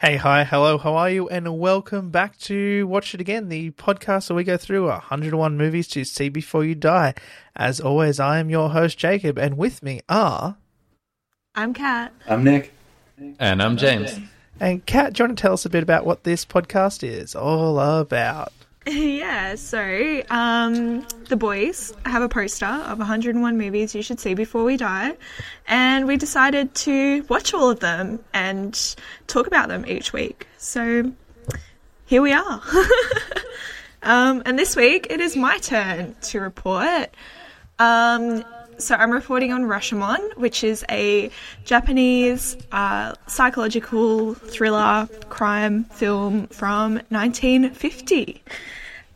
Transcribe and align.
Hey, 0.00 0.16
hi, 0.16 0.44
hello, 0.44 0.78
how 0.78 0.94
are 0.94 1.10
you? 1.10 1.28
And 1.28 1.58
welcome 1.58 2.08
back 2.08 2.38
to 2.38 2.86
Watch 2.86 3.12
It 3.12 3.20
Again, 3.20 3.50
the 3.50 3.72
podcast 3.72 4.30
where 4.30 4.38
we 4.38 4.44
go 4.44 4.56
through 4.56 4.86
101 4.86 5.58
movies 5.58 5.88
to 5.88 6.04
see 6.04 6.30
before 6.30 6.64
you 6.64 6.74
die. 6.74 7.12
As 7.54 7.80
always, 7.80 8.18
I 8.18 8.38
am 8.38 8.48
your 8.48 8.70
host, 8.70 8.96
Jacob, 8.96 9.36
and 9.36 9.58
with 9.58 9.82
me 9.82 10.00
are. 10.08 10.56
I'm 11.54 11.74
Kat. 11.74 12.14
I'm 12.26 12.42
Nick. 12.42 12.72
And 13.38 13.62
I'm 13.62 13.76
James. 13.76 14.18
And 14.58 14.86
Kat, 14.86 15.12
do 15.12 15.22
you 15.22 15.28
want 15.28 15.36
to 15.36 15.42
tell 15.42 15.52
us 15.52 15.66
a 15.66 15.68
bit 15.68 15.82
about 15.82 16.06
what 16.06 16.24
this 16.24 16.46
podcast 16.46 17.06
is 17.06 17.34
all 17.34 17.78
about? 17.78 18.54
yeah, 18.92 19.54
so 19.54 20.22
um, 20.30 21.06
the 21.28 21.36
boys 21.36 21.94
have 22.06 22.22
a 22.22 22.28
poster 22.28 22.66
of 22.66 22.98
101 22.98 23.56
movies 23.56 23.94
you 23.94 24.02
should 24.02 24.18
see 24.18 24.34
before 24.34 24.64
we 24.64 24.76
die, 24.76 25.16
and 25.68 26.08
we 26.08 26.16
decided 26.16 26.74
to 26.74 27.24
watch 27.28 27.54
all 27.54 27.70
of 27.70 27.78
them 27.78 28.18
and 28.34 28.96
talk 29.28 29.46
about 29.46 29.68
them 29.68 29.86
each 29.86 30.12
week. 30.12 30.48
So 30.58 31.12
here 32.06 32.20
we 32.20 32.32
are. 32.32 32.62
um, 34.02 34.42
and 34.44 34.58
this 34.58 34.74
week 34.74 35.06
it 35.08 35.20
is 35.20 35.36
my 35.36 35.58
turn 35.58 36.16
to 36.22 36.40
report. 36.40 37.14
Um, 37.78 38.44
so 38.78 38.96
I'm 38.96 39.12
reporting 39.12 39.52
on 39.52 39.66
Rashomon, 39.66 40.36
which 40.36 40.64
is 40.64 40.84
a 40.90 41.30
Japanese 41.64 42.56
uh, 42.72 43.14
psychological 43.28 44.34
thriller 44.34 45.08
crime 45.28 45.84
film 45.84 46.48
from 46.48 46.94
1950. 47.10 48.42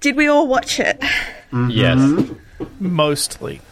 Did 0.05 0.17
we 0.17 0.27
all 0.29 0.47
watch 0.47 0.79
it? 0.81 1.03
Yes. 1.71 2.29
Mostly. 2.79 3.63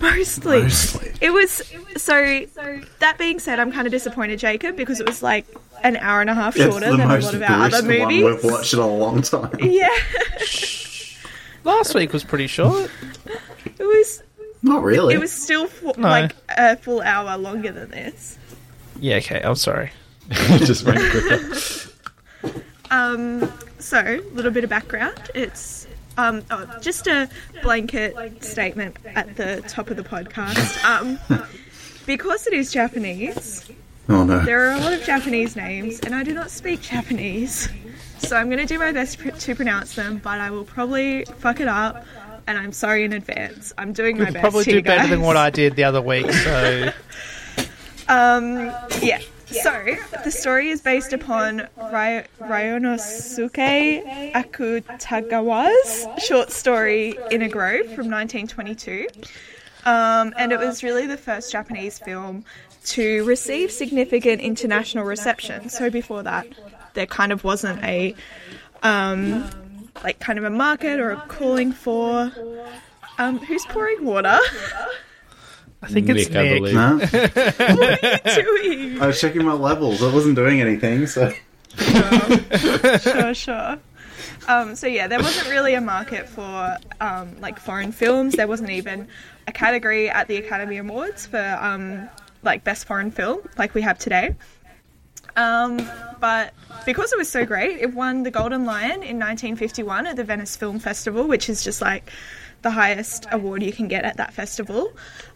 Mostly. 0.00 0.62
Mostly. 0.62 1.12
It 1.20 1.30
was 1.32 1.62
so. 1.96 2.80
That 3.00 3.18
being 3.18 3.40
said, 3.40 3.58
I'm 3.58 3.72
kind 3.72 3.88
of 3.88 3.90
disappointed, 3.90 4.38
Jacob, 4.38 4.76
because 4.76 5.00
it 5.00 5.06
was 5.08 5.20
like 5.20 5.46
an 5.82 5.96
hour 5.96 6.20
and 6.20 6.30
a 6.30 6.34
half 6.34 6.54
shorter 6.56 6.78
than 6.96 7.00
a 7.00 7.06
lot 7.18 7.34
of 7.34 7.42
our 7.42 7.50
other 7.64 7.82
gruesome 7.82 7.88
one 7.88 8.14
movies. 8.14 8.24
we've 8.44 8.52
watched 8.52 8.72
in 8.72 8.78
a 8.78 8.86
long 8.86 9.20
time. 9.22 9.50
Yeah, 9.60 9.88
Last 11.64 11.92
week 11.96 12.12
was 12.12 12.22
pretty 12.22 12.46
short. 12.46 12.88
it 13.76 13.82
was. 13.82 14.22
Not 14.62 14.84
really. 14.84 15.14
It 15.14 15.18
was 15.18 15.32
still 15.32 15.66
fu- 15.66 15.92
No. 15.96 16.08
like 16.08 16.36
a 16.50 16.76
full 16.76 17.00
hour 17.00 17.36
longer 17.36 17.72
than 17.72 17.90
this. 17.90 18.38
Yeah, 19.00 19.16
okay, 19.16 19.40
I'm 19.42 19.56
sorry. 19.56 19.90
Just 20.30 20.84
went 20.86 21.00
quicker. 21.10 21.50
Um, 22.92 23.52
so, 23.78 23.98
a 24.00 24.34
little 24.34 24.50
bit 24.50 24.64
of 24.64 24.70
background. 24.70 25.30
It's 25.32 25.79
um, 26.28 26.44
oh, 26.50 26.78
just 26.80 27.06
a 27.06 27.28
blanket 27.62 28.42
statement 28.44 28.96
at 29.06 29.36
the 29.36 29.62
top 29.68 29.90
of 29.90 29.96
the 29.96 30.02
podcast. 30.04 30.78
Um, 30.90 31.18
because 32.06 32.46
it 32.46 32.52
is 32.52 32.72
Japanese, 32.72 33.70
oh 34.08 34.24
no. 34.24 34.40
there 34.40 34.68
are 34.68 34.72
a 34.72 34.80
lot 34.80 34.92
of 34.92 35.02
Japanese 35.04 35.54
names, 35.54 36.00
and 36.00 36.14
I 36.14 36.24
do 36.24 36.32
not 36.34 36.50
speak 36.50 36.80
Japanese. 36.80 37.68
So 38.18 38.36
I'm 38.36 38.48
going 38.48 38.58
to 38.58 38.66
do 38.66 38.78
my 38.78 38.92
best 38.92 39.18
pr- 39.18 39.30
to 39.30 39.54
pronounce 39.54 39.94
them, 39.94 40.18
but 40.18 40.40
I 40.40 40.50
will 40.50 40.64
probably 40.64 41.24
fuck 41.38 41.60
it 41.60 41.68
up, 41.68 42.04
and 42.46 42.58
I'm 42.58 42.72
sorry 42.72 43.04
in 43.04 43.12
advance. 43.12 43.72
I'm 43.78 43.92
doing 43.92 44.18
my 44.18 44.26
Could 44.26 44.34
best. 44.34 44.42
probably 44.42 44.64
do 44.64 44.82
better 44.82 45.08
than 45.08 45.20
what 45.20 45.36
I 45.36 45.50
did 45.50 45.76
the 45.76 45.84
other 45.84 46.02
week, 46.02 46.30
so. 46.32 46.92
Um, 48.08 48.72
yeah. 49.02 49.20
So 49.50 49.96
the 50.24 50.30
story 50.30 50.68
is 50.70 50.80
based 50.80 51.12
upon 51.12 51.66
Ry- 51.76 52.26
Ryunosuke 52.40 54.32
Akutagawa's 54.32 56.06
short 56.24 56.52
story 56.52 57.18
In 57.30 57.42
a 57.42 57.48
Grove 57.48 57.86
from 57.86 58.08
1922, 58.10 59.06
um, 59.84 60.32
and 60.38 60.52
it 60.52 60.58
was 60.58 60.82
really 60.82 61.06
the 61.06 61.16
first 61.16 61.50
Japanese 61.50 61.98
film 61.98 62.44
to 62.86 63.24
receive 63.24 63.70
significant 63.70 64.40
international 64.40 65.04
reception. 65.04 65.68
So 65.68 65.90
before 65.90 66.22
that, 66.22 66.46
there 66.94 67.06
kind 67.06 67.32
of 67.32 67.44
wasn't 67.44 67.82
a 67.84 68.14
um, 68.82 69.48
like 70.04 70.20
kind 70.20 70.38
of 70.38 70.44
a 70.44 70.50
market 70.50 71.00
or 71.00 71.10
a 71.10 71.16
calling 71.28 71.72
for. 71.72 72.32
Um, 73.18 73.38
who's 73.38 73.66
pouring 73.66 74.04
water? 74.06 74.38
I 75.82 75.86
think 75.88 76.08
it's 76.10 76.28
Nick, 76.28 76.36
I 76.36 76.42
Nick. 76.42 76.58
believe. 76.58 76.74
No? 76.74 76.98
Doing? 78.34 79.00
I 79.02 79.06
was 79.06 79.20
checking 79.20 79.44
my 79.44 79.54
levels. 79.54 80.02
I 80.02 80.12
wasn't 80.12 80.36
doing 80.36 80.60
anything, 80.60 81.06
so. 81.06 81.32
sure, 82.98 83.34
sure. 83.34 83.78
Um, 84.48 84.74
so 84.74 84.86
yeah, 84.86 85.06
there 85.06 85.20
wasn't 85.20 85.48
really 85.48 85.74
a 85.74 85.80
market 85.80 86.28
for 86.28 86.76
um, 87.00 87.40
like 87.40 87.58
foreign 87.58 87.92
films. 87.92 88.34
There 88.34 88.48
wasn't 88.48 88.70
even 88.70 89.08
a 89.46 89.52
category 89.52 90.10
at 90.10 90.28
the 90.28 90.36
Academy 90.36 90.78
Awards 90.78 91.26
for 91.26 91.58
um, 91.60 92.08
like 92.42 92.64
best 92.64 92.86
foreign 92.86 93.10
film, 93.10 93.40
like 93.56 93.74
we 93.74 93.82
have 93.82 93.98
today. 93.98 94.34
Um, 95.36 95.80
but 96.20 96.52
because 96.84 97.12
it 97.12 97.18
was 97.18 97.28
so 97.30 97.46
great, 97.46 97.78
it 97.80 97.94
won 97.94 98.24
the 98.24 98.30
Golden 98.30 98.64
Lion 98.64 99.02
in 99.02 99.18
1951 99.18 100.06
at 100.08 100.16
the 100.16 100.24
Venice 100.24 100.56
Film 100.56 100.78
Festival, 100.78 101.26
which 101.26 101.48
is 101.48 101.62
just 101.62 101.80
like 101.80 102.10
the 102.62 102.70
highest 102.70 103.26
award 103.32 103.62
you 103.62 103.72
can 103.72 103.88
get 103.88 104.04
at 104.04 104.16
that 104.18 104.32
festival. 104.32 104.92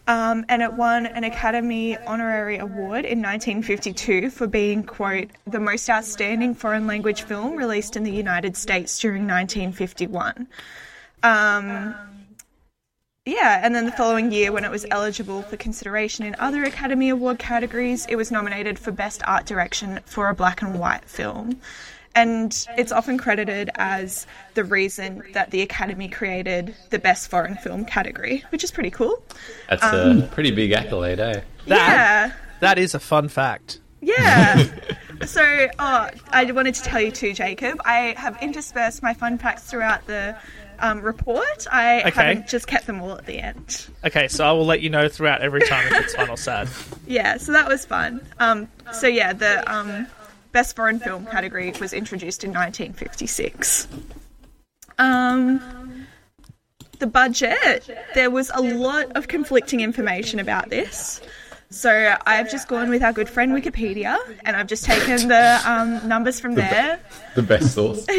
Um, 0.07 0.45
and 0.49 0.61
it 0.61 0.73
won 0.73 1.05
an 1.05 1.23
Academy 1.23 1.97
Honorary 1.97 2.57
Award 2.57 3.05
in 3.05 3.21
1952 3.21 4.29
for 4.29 4.47
being, 4.47 4.83
quote, 4.83 5.29
the 5.47 5.59
most 5.59 5.89
outstanding 5.89 6.53
foreign 6.53 6.85
language 6.85 7.23
film 7.23 7.55
released 7.55 7.95
in 7.95 8.03
the 8.03 8.11
United 8.11 8.55
States 8.55 8.99
during 8.99 9.23
1951. 9.23 10.47
Um, 11.23 11.95
yeah, 13.25 13.61
and 13.63 13.73
then 13.73 13.85
the 13.85 13.91
following 13.91 14.31
year, 14.31 14.51
when 14.51 14.63
it 14.63 14.69
was 14.69 14.85
eligible 14.91 15.41
for 15.41 15.57
consideration 15.57 16.25
in 16.25 16.35
other 16.37 16.63
Academy 16.63 17.09
Award 17.09 17.39
categories, 17.39 18.05
it 18.07 18.15
was 18.15 18.31
nominated 18.31 18.77
for 18.77 18.91
Best 18.91 19.23
Art 19.25 19.47
Direction 19.47 19.99
for 20.05 20.29
a 20.29 20.35
black 20.35 20.61
and 20.61 20.79
white 20.79 21.05
film. 21.05 21.59
And 22.15 22.65
it's 22.77 22.91
often 22.93 23.17
credited 23.17 23.69
as 23.75 24.25
the 24.53 24.63
reason 24.63 25.21
that 25.33 25.51
the 25.51 25.61
Academy 25.61 26.07
created 26.07 26.73
the 26.89 26.97
Best 26.99 27.29
Foreign 27.29 27.55
Film 27.55 27.83
category, 27.85 28.43
which 28.49 28.63
is 28.63 28.71
pretty 28.71 28.89
cool. 28.91 29.21
That's 29.69 29.83
a 29.83 30.27
pretty 30.33 30.51
big 30.51 30.71
accolade, 30.71 31.19
eh? 31.19 31.41
That, 31.67 31.77
Yeah. 31.89 32.31
that 32.61 32.77
is 32.79 32.95
a 32.95 32.99
fun 32.99 33.27
fact. 33.27 33.79
Yeah. 34.01 34.63
so, 35.25 35.67
oh, 35.77 36.09
I 36.29 36.51
wanted 36.51 36.75
to 36.75 36.83
tell 36.83 37.01
you 37.01 37.11
too, 37.11 37.33
Jacob. 37.33 37.81
I 37.85 38.13
have 38.17 38.41
interspersed 38.41 39.03
my 39.03 39.13
fun 39.13 39.37
facts 39.37 39.63
throughout 39.63 40.05
the 40.07 40.37
um, 40.79 41.01
report. 41.01 41.67
I 41.71 42.01
Okay. 42.01 42.09
haven't 42.11 42.47
just 42.47 42.67
kept 42.67 42.85
them 42.87 43.01
all 43.01 43.13
at 43.17 43.25
the 43.25 43.39
end. 43.39 43.87
Okay, 44.05 44.27
so 44.27 44.45
I 44.45 44.51
will 44.51 44.65
let 44.65 44.81
you 44.81 44.89
know 44.89 45.09
throughout 45.09 45.41
every 45.41 45.61
time 45.61 45.85
if 45.87 46.03
it's 46.03 46.15
fun 46.15 46.29
or 46.29 46.37
sad. 46.37 46.69
Yeah, 47.07 47.37
so 47.37 47.51
that 47.51 47.67
was 47.67 47.85
fun. 47.85 48.25
Um, 48.39 48.67
so 48.91 49.05
yeah, 49.07 49.31
the 49.33 49.69
um, 49.71 50.07
best 50.55 50.73
foreign 50.73 50.99
film 50.99 51.25
category 51.25 51.73
was 51.81 51.91
introduced 51.91 52.45
in 52.45 52.51
1956. 52.51 53.89
Um, 54.97 56.07
the 56.99 57.07
budget, 57.07 57.89
there 58.13 58.29
was 58.29 58.49
a 58.53 58.61
lot 58.61 59.17
of 59.17 59.27
conflicting 59.27 59.81
information 59.81 60.39
about 60.39 60.69
this. 60.69 61.19
So 61.71 62.15
I've 62.25 62.49
just 62.49 62.69
gone 62.69 62.89
with 62.89 63.03
our 63.03 63.11
good 63.11 63.27
friend 63.27 63.51
Wikipedia, 63.51 64.17
and 64.45 64.55
I've 64.55 64.67
just 64.67 64.85
taken 64.85 65.27
the 65.27 65.61
um, 65.65 66.07
numbers 66.07 66.39
from 66.39 66.55
there. 66.55 67.01
The 67.35 67.43
best 67.43 67.73
source. 67.73 68.05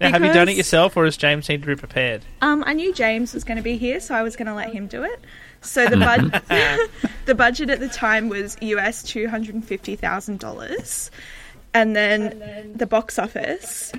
Now, 0.00 0.10
have 0.10 0.24
you 0.24 0.32
done 0.32 0.48
it 0.48 0.56
yourself, 0.56 0.96
or 0.96 1.04
has 1.04 1.16
James 1.16 1.48
need 1.48 1.62
to 1.62 1.66
be 1.66 1.76
prepared? 1.76 2.22
Um, 2.40 2.64
I 2.66 2.72
knew 2.72 2.92
James 2.92 3.34
was 3.34 3.44
going 3.44 3.56
to 3.56 3.62
be 3.62 3.76
here, 3.76 4.00
so 4.00 4.14
I 4.14 4.22
was 4.22 4.34
going 4.34 4.46
to 4.46 4.54
let 4.54 4.72
him 4.72 4.86
do 4.86 5.04
it. 5.04 5.20
So 5.60 5.86
the 5.86 5.96
bud- 6.48 6.88
the 7.26 7.34
budget 7.34 7.70
at 7.70 7.80
the 7.80 7.88
time 7.88 8.28
was 8.28 8.56
US 8.60 9.02
two 9.02 9.28
hundred 9.28 9.54
and 9.54 9.64
fifty 9.64 9.96
thousand 9.96 10.40
dollars, 10.40 11.10
and 11.74 11.94
then 11.96 12.72
the 12.74 12.86
box 12.86 13.18
office 13.18 13.92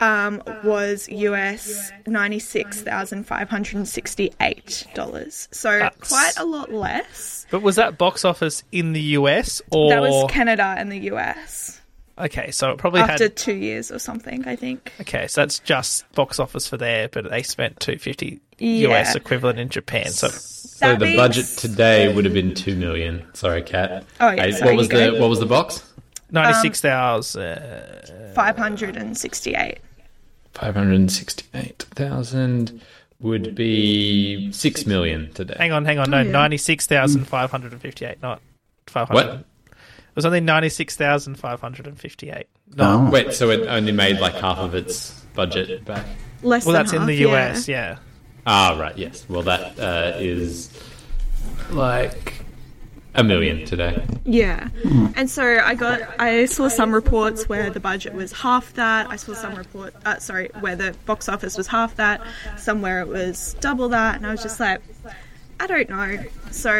um, 0.00 0.42
was 0.64 1.08
US 1.08 1.90
ninety 2.06 2.38
six 2.38 2.82
thousand 2.82 3.24
five 3.26 3.48
hundred 3.48 3.76
and 3.76 3.88
sixty 3.88 4.32
eight 4.40 4.86
dollars. 4.94 5.48
So 5.52 5.70
That's- 5.70 6.08
quite 6.08 6.34
a 6.36 6.44
lot 6.44 6.72
less. 6.72 7.46
But 7.50 7.62
was 7.62 7.76
that 7.76 7.96
box 7.96 8.24
office 8.24 8.62
in 8.72 8.92
the 8.92 9.00
US 9.00 9.62
or 9.70 9.90
That 9.90 10.00
was 10.02 10.30
Canada 10.30 10.74
and 10.76 10.90
the 10.92 10.98
US 11.12 11.80
okay? 12.18 12.50
So 12.50 12.70
it 12.70 12.78
probably 12.78 13.00
after 13.02 13.24
had 13.24 13.36
two 13.36 13.54
years 13.54 13.90
or 13.92 13.98
something, 13.98 14.46
I 14.48 14.56
think. 14.56 14.92
okay. 15.02 15.26
So 15.28 15.42
that's 15.42 15.58
just 15.60 16.10
box 16.12 16.38
office 16.40 16.66
for 16.68 16.76
there, 16.76 17.08
but 17.08 17.30
they 17.30 17.42
spent 17.42 17.78
two 17.80 17.98
fifty 17.98 18.40
Yeah. 18.58 18.88
US 18.90 19.14
equivalent 19.14 19.58
in 19.58 19.68
Japan. 19.70 20.08
So 20.10 20.28
So 20.28 20.88
That 20.88 20.98
the 20.98 21.04
being 21.06 21.16
budget 21.16 21.46
today 21.56 22.12
would 22.12 22.24
have 22.26 22.34
been 22.34 22.54
two 22.54 22.76
million. 22.76 23.22
Sorry, 23.32 23.62
Kat. 23.62 24.04
Oh, 24.20 24.30
yeah, 24.30 24.42
Hey, 24.42 24.52
sorry, 24.52 24.72
what 24.72 24.76
was 24.76 24.88
the 24.88 24.94
go. 24.94 25.20
what 25.20 25.30
was 25.30 25.40
the 25.40 25.46
box? 25.46 25.82
Ninety 26.42 26.60
six 26.60 26.80
thousand. 26.80 28.32
Five 28.34 28.56
hundred 28.56 28.96
and 28.96 29.16
sixty 29.16 29.54
eight. 29.54 29.78
Five 30.54 30.74
hundred 30.74 31.10
sixty-eight 31.10 31.82
thousand 31.90 32.80
would 33.20 33.54
be 33.54 34.50
six 34.52 34.86
million 34.86 35.30
today. 35.32 35.54
hang 35.58 35.72
on, 35.72 35.84
hang 35.84 35.98
on. 35.98 36.10
No, 36.10 36.22
yeah. 36.22 36.30
ninety 36.30 36.56
six 36.56 36.86
thousand 36.86 37.24
five 37.26 37.50
hundred 37.50 37.72
and 37.72 37.80
fifty 37.80 38.04
eight, 38.04 38.22
not 38.22 38.40
five 38.86 39.08
hundred. 39.08 39.26
What? 39.26 39.34
It 39.36 40.16
was 40.16 40.24
only 40.24 40.40
ninety 40.40 40.70
six 40.70 40.96
thousand 40.96 41.34
five 41.34 41.60
hundred 41.60 41.86
and 41.86 41.98
fifty 42.00 42.30
eight. 42.30 42.46
No, 42.74 43.06
Oh. 43.06 43.10
Wait, 43.10 43.34
so 43.34 43.50
it 43.50 43.66
only 43.66 43.92
made 43.92 44.18
like 44.18 44.34
half 44.34 44.56
of 44.58 44.74
its 44.74 45.10
budget 45.34 45.84
back? 45.84 46.06
Less 46.42 46.64
well, 46.64 46.72
than 46.72 46.82
that's 46.84 46.92
in 46.92 47.00
half, 47.00 47.06
the 47.06 47.14
yeah. 47.14 47.50
US. 47.50 47.68
Yeah. 47.68 47.98
Ah, 48.46 48.78
right. 48.80 48.96
Yes. 48.96 49.26
Well, 49.28 49.42
that 49.42 49.78
uh, 49.78 50.16
is 50.18 50.70
like 51.70 52.32
a 53.16 53.24
million 53.24 53.64
today. 53.66 54.02
Yeah. 54.24 54.68
And 55.16 55.28
so 55.30 55.42
I 55.42 55.74
got 55.74 56.00
I 56.20 56.44
saw 56.46 56.68
some 56.68 56.92
reports 56.92 57.48
where 57.48 57.70
the 57.70 57.80
budget 57.80 58.14
was 58.14 58.32
half 58.32 58.72
that. 58.74 59.08
I 59.10 59.16
saw 59.16 59.34
some 59.34 59.54
report 59.54 59.94
uh, 60.04 60.18
sorry, 60.18 60.50
where 60.60 60.76
the 60.76 60.94
box 61.06 61.28
office 61.28 61.56
was 61.56 61.66
half 61.66 61.96
that, 61.96 62.20
somewhere 62.58 63.00
it 63.00 63.08
was 63.08 63.54
double 63.60 63.88
that, 63.90 64.16
and 64.16 64.26
I 64.26 64.30
was 64.32 64.42
just 64.42 64.60
like 64.60 64.80
I 65.58 65.66
don't 65.66 65.88
know. 65.88 66.18
So 66.50 66.70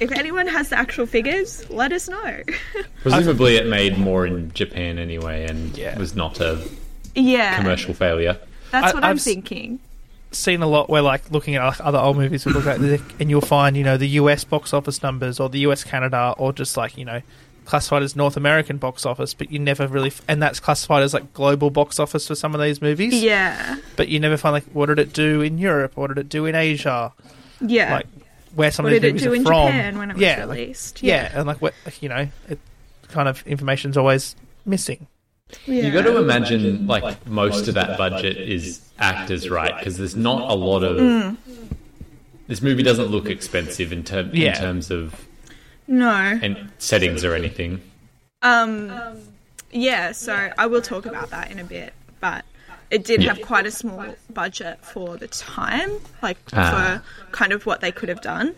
if 0.00 0.12
anyone 0.12 0.46
has 0.46 0.68
the 0.68 0.78
actual 0.78 1.04
figures, 1.06 1.68
let 1.68 1.92
us 1.92 2.08
know. 2.08 2.42
Presumably, 3.02 3.56
it 3.56 3.66
made 3.66 3.98
more 3.98 4.24
in 4.26 4.52
Japan 4.52 4.98
anyway, 4.98 5.46
and 5.48 5.76
Yeah. 5.76 5.98
was 5.98 6.14
not 6.14 6.40
a 6.40 6.64
yeah. 7.16 7.56
commercial 7.58 7.92
failure. 7.94 8.38
That's 8.70 8.94
what 8.94 9.02
I'm 9.04 9.10
I've 9.10 9.16
s- 9.16 9.24
thinking. 9.24 9.80
Seen 10.34 10.62
a 10.62 10.66
lot 10.66 10.88
where 10.90 11.02
like 11.02 11.30
looking 11.30 11.54
at 11.56 11.64
like, 11.64 11.80
other 11.80 11.98
old 11.98 12.16
movies 12.16 12.44
we 12.46 12.52
look 12.52 12.66
at 12.66 12.80
the, 12.80 13.00
and 13.20 13.30
you'll 13.30 13.40
find 13.40 13.76
you 13.76 13.84
know 13.84 13.96
the 13.96 14.08
US 14.20 14.44
box 14.44 14.72
office 14.72 15.02
numbers 15.02 15.40
or 15.40 15.48
the 15.48 15.60
US 15.60 15.84
Canada 15.84 16.34
or 16.38 16.52
just 16.52 16.76
like 16.76 16.96
you 16.98 17.04
know 17.04 17.22
classified 17.64 18.02
as 18.02 18.14
North 18.14 18.36
American 18.36 18.76
box 18.76 19.06
office 19.06 19.32
but 19.32 19.50
you 19.50 19.58
never 19.58 19.86
really 19.88 20.08
f- 20.08 20.20
and 20.28 20.42
that's 20.42 20.60
classified 20.60 21.02
as 21.02 21.14
like 21.14 21.32
global 21.32 21.70
box 21.70 21.98
office 21.98 22.26
for 22.26 22.34
some 22.34 22.54
of 22.54 22.60
these 22.60 22.82
movies 22.82 23.14
Yeah. 23.14 23.76
but 23.96 24.08
you 24.08 24.20
never 24.20 24.36
find 24.36 24.52
like 24.52 24.64
what 24.74 24.86
did 24.86 24.98
it 24.98 25.12
do 25.14 25.40
in 25.40 25.56
Europe 25.58 25.96
what 25.96 26.08
did 26.08 26.18
it 26.18 26.28
do 26.28 26.44
in 26.44 26.54
Asia 26.54 27.12
Yeah. 27.62 27.94
like 27.94 28.06
where 28.54 28.70
some 28.70 28.84
what 28.84 28.92
of 28.92 29.00
these 29.00 29.00
did 29.00 29.08
it 29.08 29.12
movies 29.12 29.22
do 29.24 29.32
are 29.32 29.34
in 29.36 29.44
from 29.44 29.66
Japan 29.68 29.98
when 29.98 30.10
it 30.10 30.14
was 30.14 30.22
yeah 30.22 30.44
like- 30.44 30.58
released? 30.58 31.02
yeah. 31.02 31.30
and 31.34 31.46
like 31.46 31.62
what 31.62 31.72
you 32.00 32.08
know 32.10 32.28
it 32.48 32.58
kind 33.08 33.28
of 33.28 33.46
information's 33.46 33.96
always 33.96 34.36
missing 34.66 35.06
yeah. 35.66 35.86
You 35.86 35.92
got 35.92 36.02
to 36.02 36.16
imagine, 36.16 36.86
like 36.88 37.26
most 37.28 37.68
of 37.68 37.74
that 37.74 37.96
budget 37.96 38.36
is 38.38 38.83
actors, 38.98 39.48
right? 39.50 39.76
Because 39.78 39.96
there's 39.98 40.16
not 40.16 40.50
a 40.50 40.54
lot 40.54 40.82
of. 40.82 40.96
Mm. 40.98 41.36
This 42.46 42.60
movie 42.62 42.82
doesn't 42.82 43.06
look 43.08 43.26
expensive 43.30 43.92
in, 43.92 44.04
ter- 44.04 44.28
Yeah. 44.32 44.54
in 44.54 44.60
terms 44.60 44.90
of 44.90 45.26
No. 45.88 46.10
and 46.10 46.70
settings 46.78 47.24
or 47.24 47.34
anything. 47.34 47.80
Um, 48.42 48.92
yeah, 49.72 50.12
so 50.12 50.50
I 50.58 50.66
will 50.66 50.82
talk 50.82 51.06
about 51.06 51.30
that 51.30 51.50
in 51.50 51.58
a 51.58 51.64
bit, 51.64 51.94
but 52.20 52.44
it 52.90 53.04
did 53.04 53.22
Yeah. 53.22 53.32
have 53.34 53.42
quite 53.42 53.66
a 53.66 53.70
small 53.70 54.14
budget 54.32 54.78
for 54.84 55.16
the 55.16 55.26
time, 55.28 55.90
like 56.22 56.36
Ah. 56.52 57.00
for 57.00 57.30
kind 57.32 57.52
of 57.52 57.64
what 57.64 57.80
they 57.80 57.90
could 57.90 58.10
have 58.10 58.20
done, 58.20 58.54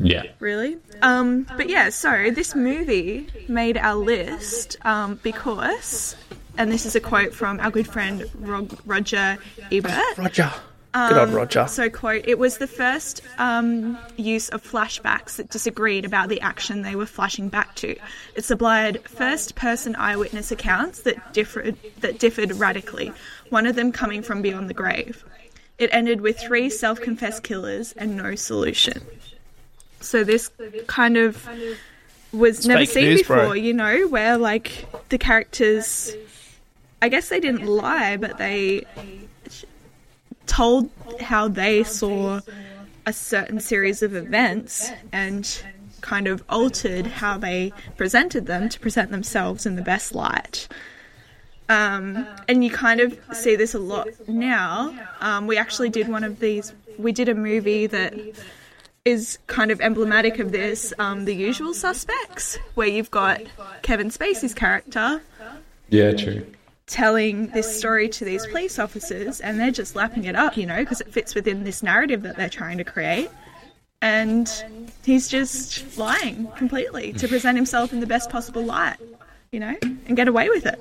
Yeah. 0.00 0.22
really. 0.40 0.78
Um, 1.02 1.46
but 1.58 1.68
yeah, 1.68 1.90
so 1.90 2.30
this 2.34 2.54
movie 2.54 3.28
made 3.48 3.76
our 3.76 3.96
list 3.96 4.76
um, 4.86 5.20
because, 5.22 6.16
and 6.58 6.70
this 6.70 6.86
is 6.86 6.94
a 6.94 7.00
quote 7.00 7.34
from 7.34 7.60
our 7.60 7.70
good 7.70 7.86
friend 7.88 8.28
Rog- 8.38 8.78
Roger 8.86 9.38
Ebert. 9.70 10.18
Roger 10.18 10.52
good 10.94 11.18
old 11.18 11.30
Roger 11.30 11.60
Um, 11.62 11.68
So, 11.68 11.90
quote, 11.90 12.24
it 12.26 12.38
was 12.38 12.58
the 12.58 12.66
first 12.68 13.20
um, 13.38 13.98
use 14.16 14.48
of 14.50 14.62
flashbacks 14.62 15.36
that 15.36 15.50
disagreed 15.50 16.04
about 16.04 16.28
the 16.28 16.40
action 16.40 16.82
they 16.82 16.94
were 16.94 17.06
flashing 17.06 17.48
back 17.48 17.74
to. 17.76 17.96
It 18.36 18.44
supplied 18.44 19.02
first 19.08 19.56
person 19.56 19.96
eyewitness 19.96 20.52
accounts 20.52 21.02
that 21.02 21.32
differed, 21.32 21.76
that 22.00 22.18
differed 22.20 22.52
radically, 22.52 23.12
one 23.50 23.66
of 23.66 23.74
them 23.74 23.90
coming 23.90 24.22
from 24.22 24.40
beyond 24.40 24.70
the 24.70 24.74
grave. 24.74 25.24
It 25.78 25.90
ended 25.92 26.20
with 26.20 26.38
three 26.38 26.70
self 26.70 27.00
confessed 27.00 27.42
killers 27.42 27.92
and 27.92 28.16
no 28.16 28.36
solution. 28.36 29.02
So, 30.00 30.22
this 30.22 30.50
kind 30.86 31.16
of 31.16 31.48
was 32.32 32.66
never 32.66 32.84
seen 32.86 33.04
news, 33.04 33.22
bro. 33.22 33.40
before, 33.40 33.56
you 33.56 33.72
know, 33.72 34.06
where 34.08 34.36
like 34.38 34.86
the 35.08 35.18
characters, 35.18 36.14
I 37.04 37.08
guess 37.08 37.28
they 37.28 37.38
didn't 37.38 37.66
lie, 37.66 38.16
but 38.16 38.38
they 38.38 38.86
told 40.46 40.88
how 41.20 41.48
they 41.48 41.84
saw 41.84 42.40
a 43.04 43.12
certain 43.12 43.60
series 43.60 44.02
of 44.02 44.14
events 44.14 44.90
and 45.12 45.62
kind 46.00 46.26
of 46.26 46.42
altered 46.48 47.06
how 47.06 47.36
they 47.36 47.74
presented 47.98 48.46
them 48.46 48.70
to 48.70 48.80
present 48.80 49.10
themselves 49.10 49.66
in 49.66 49.76
the 49.76 49.82
best 49.82 50.14
light. 50.14 50.66
Um, 51.68 52.26
and 52.48 52.64
you 52.64 52.70
kind 52.70 53.00
of 53.00 53.20
see 53.34 53.54
this 53.54 53.74
a 53.74 53.78
lot 53.78 54.08
now. 54.26 54.98
Um, 55.20 55.46
we 55.46 55.58
actually 55.58 55.90
did 55.90 56.08
one 56.08 56.24
of 56.24 56.40
these, 56.40 56.72
we 56.96 57.12
did 57.12 57.28
a 57.28 57.34
movie 57.34 57.86
that 57.86 58.14
is 59.04 59.38
kind 59.46 59.70
of 59.70 59.78
emblematic 59.82 60.38
of 60.38 60.52
this 60.52 60.94
um, 60.98 61.26
The 61.26 61.34
Usual 61.34 61.74
Suspects, 61.74 62.56
where 62.76 62.88
you've 62.88 63.10
got 63.10 63.42
Kevin 63.82 64.08
Spacey's 64.08 64.54
character 64.54 65.20
Yeah, 65.90 66.12
true. 66.12 66.46
Telling 66.86 67.46
this 67.48 67.78
story 67.78 68.08
to 68.10 68.24
these 68.24 68.46
police 68.46 68.78
officers 68.78 69.40
and 69.40 69.58
they're 69.58 69.70
just 69.70 69.96
lapping 69.96 70.24
it 70.24 70.36
up, 70.36 70.56
you 70.56 70.66
know, 70.66 70.76
because 70.78 71.00
it 71.00 71.08
fits 71.12 71.34
within 71.34 71.64
this 71.64 71.82
narrative 71.82 72.22
that 72.22 72.36
they're 72.36 72.48
trying 72.50 72.78
to 72.78 72.84
create. 72.84 73.30
And 74.02 74.46
he's 75.02 75.28
just 75.28 75.96
lying 75.96 76.48
completely 76.56 77.14
to 77.14 77.26
present 77.26 77.56
himself 77.56 77.92
in 77.92 78.00
the 78.00 78.06
best 78.06 78.28
possible 78.28 78.62
light, 78.62 78.96
you 79.50 79.60
know, 79.60 79.74
and 79.82 80.14
get 80.14 80.28
away 80.28 80.50
with 80.50 80.66
it. 80.66 80.78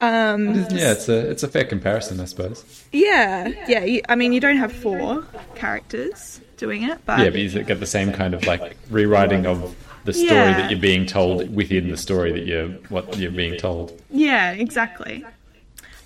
Um, 0.00 0.54
Yeah, 0.70 0.92
it's 0.92 1.08
a 1.08 1.30
it's 1.30 1.42
a 1.42 1.48
fair 1.48 1.64
comparison, 1.64 2.20
I 2.20 2.24
suppose. 2.24 2.64
yeah, 2.90 3.48
yeah. 3.68 3.84
You, 3.84 4.00
I 4.08 4.14
mean, 4.16 4.32
you 4.32 4.40
don't 4.40 4.56
have 4.56 4.72
four 4.72 5.24
characters 5.54 6.40
doing 6.56 6.82
it, 6.84 6.98
but, 7.04 7.20
Yeah, 7.20 7.30
but 7.30 7.38
you 7.38 7.62
get 7.62 7.80
the 7.80 7.86
same 7.86 8.12
kind 8.12 8.34
of 8.34 8.46
like 8.46 8.76
rewriting 8.88 9.46
of 9.46 9.76
the 10.04 10.12
story 10.12 10.28
Yeah. 10.30 10.56
that 10.60 10.70
you're 10.70 10.80
being 10.80 11.06
told 11.06 11.54
within 11.54 11.90
the 11.90 11.96
story 11.96 12.32
that 12.32 12.46
you're 12.46 12.68
what 12.88 13.16
you're 13.18 13.30
being 13.30 13.56
told. 13.58 14.00
Yeah, 14.10 14.52
exactly. 14.52 15.24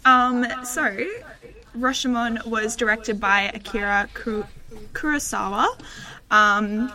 Um, 0.05 0.46
so, 0.64 1.06
Rashomon 1.79 2.44
was 2.46 2.76
directed 2.76 3.19
by 3.20 3.50
Akira 3.55 4.08
Ku- 4.14 4.44
Kurosawa, 4.93 5.67
um, 6.31 6.93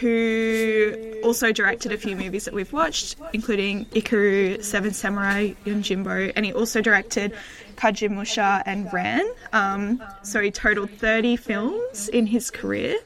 who 0.00 1.20
also 1.24 1.52
directed 1.52 1.92
a 1.92 1.96
few 1.96 2.16
movies 2.16 2.44
that 2.44 2.54
we've 2.54 2.72
watched, 2.72 3.16
including 3.32 3.84
Ikiru, 3.86 4.62
Seven 4.62 4.92
Samurai, 4.92 5.52
Yojimbo, 5.64 6.32
and 6.34 6.44
he 6.44 6.52
also 6.52 6.80
directed 6.80 7.32
Kagemusha 7.76 8.62
and 8.66 8.92
Ran. 8.92 9.26
Um, 9.52 10.02
so 10.22 10.40
he 10.40 10.50
totaled 10.50 10.90
30 10.90 11.36
films 11.36 12.08
in 12.08 12.26
his 12.26 12.50
career, 12.50 12.96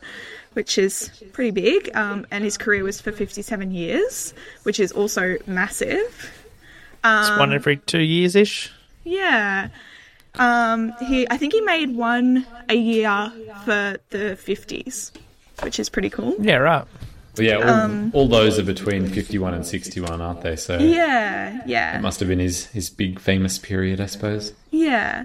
which 0.57 0.79
is 0.79 1.11
pretty 1.35 1.51
big, 1.51 1.95
um, 1.95 2.27
and 2.31 2.43
his 2.43 2.57
career 2.57 2.83
was 2.83 2.99
for 2.99 3.13
57 3.13 3.71
years, 3.71 4.33
which 4.63 4.81
is 4.81 4.91
also 4.91 5.37
massive. 5.47 6.31
it's 7.05 7.31
Um, 7.31 7.39
one 7.39 7.53
every 7.53 7.77
two 7.77 8.01
years 8.01 8.35
ish 8.35 8.73
Yeah. 9.05 9.69
Um, 10.39 10.93
he, 11.07 11.27
I 11.31 11.37
think 11.37 11.53
he 11.53 11.61
made 11.61 11.95
one 11.95 12.47
a 12.71 12.75
year 12.75 13.31
for 13.65 13.97
the 14.11 14.37
50s, 14.37 15.13
which 15.63 15.79
is 15.79 15.89
pretty 15.91 16.11
cool. 16.11 16.35
yeah 16.41 16.57
right 16.57 16.85
But 17.35 17.45
yeah, 17.45 17.57
all, 17.57 17.69
Um, 17.69 18.11
all 18.15 18.29
those 18.29 18.59
are 18.59 18.63
between 18.65 19.07
51 19.09 19.53
and 19.55 19.65
61, 19.67 20.21
aren't 20.23 20.41
they? 20.41 20.57
So 20.57 20.79
Yeah, 20.79 21.61
yeah. 21.67 21.99
it 21.99 22.01
must 22.03 22.19
have 22.21 22.29
been 22.31 22.39
his 22.39 22.67
his 22.67 22.89
big 22.91 23.21
famous 23.21 23.59
period, 23.59 24.01
I 24.01 24.07
suppose. 24.07 24.53
yeah. 24.71 25.25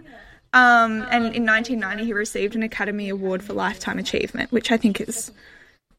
Um, 0.54 1.04
and 1.10 1.34
in 1.34 1.46
1990, 1.46 2.06
he 2.06 2.14
received 2.14 2.56
an 2.56 2.64
Academy 2.64 3.10
Award 3.10 3.42
for 3.42 3.54
Lifetime 3.54 4.00
Achievement, 4.00 4.52
which 4.52 4.72
I 4.72 4.78
think 4.78 5.00
is 5.00 5.32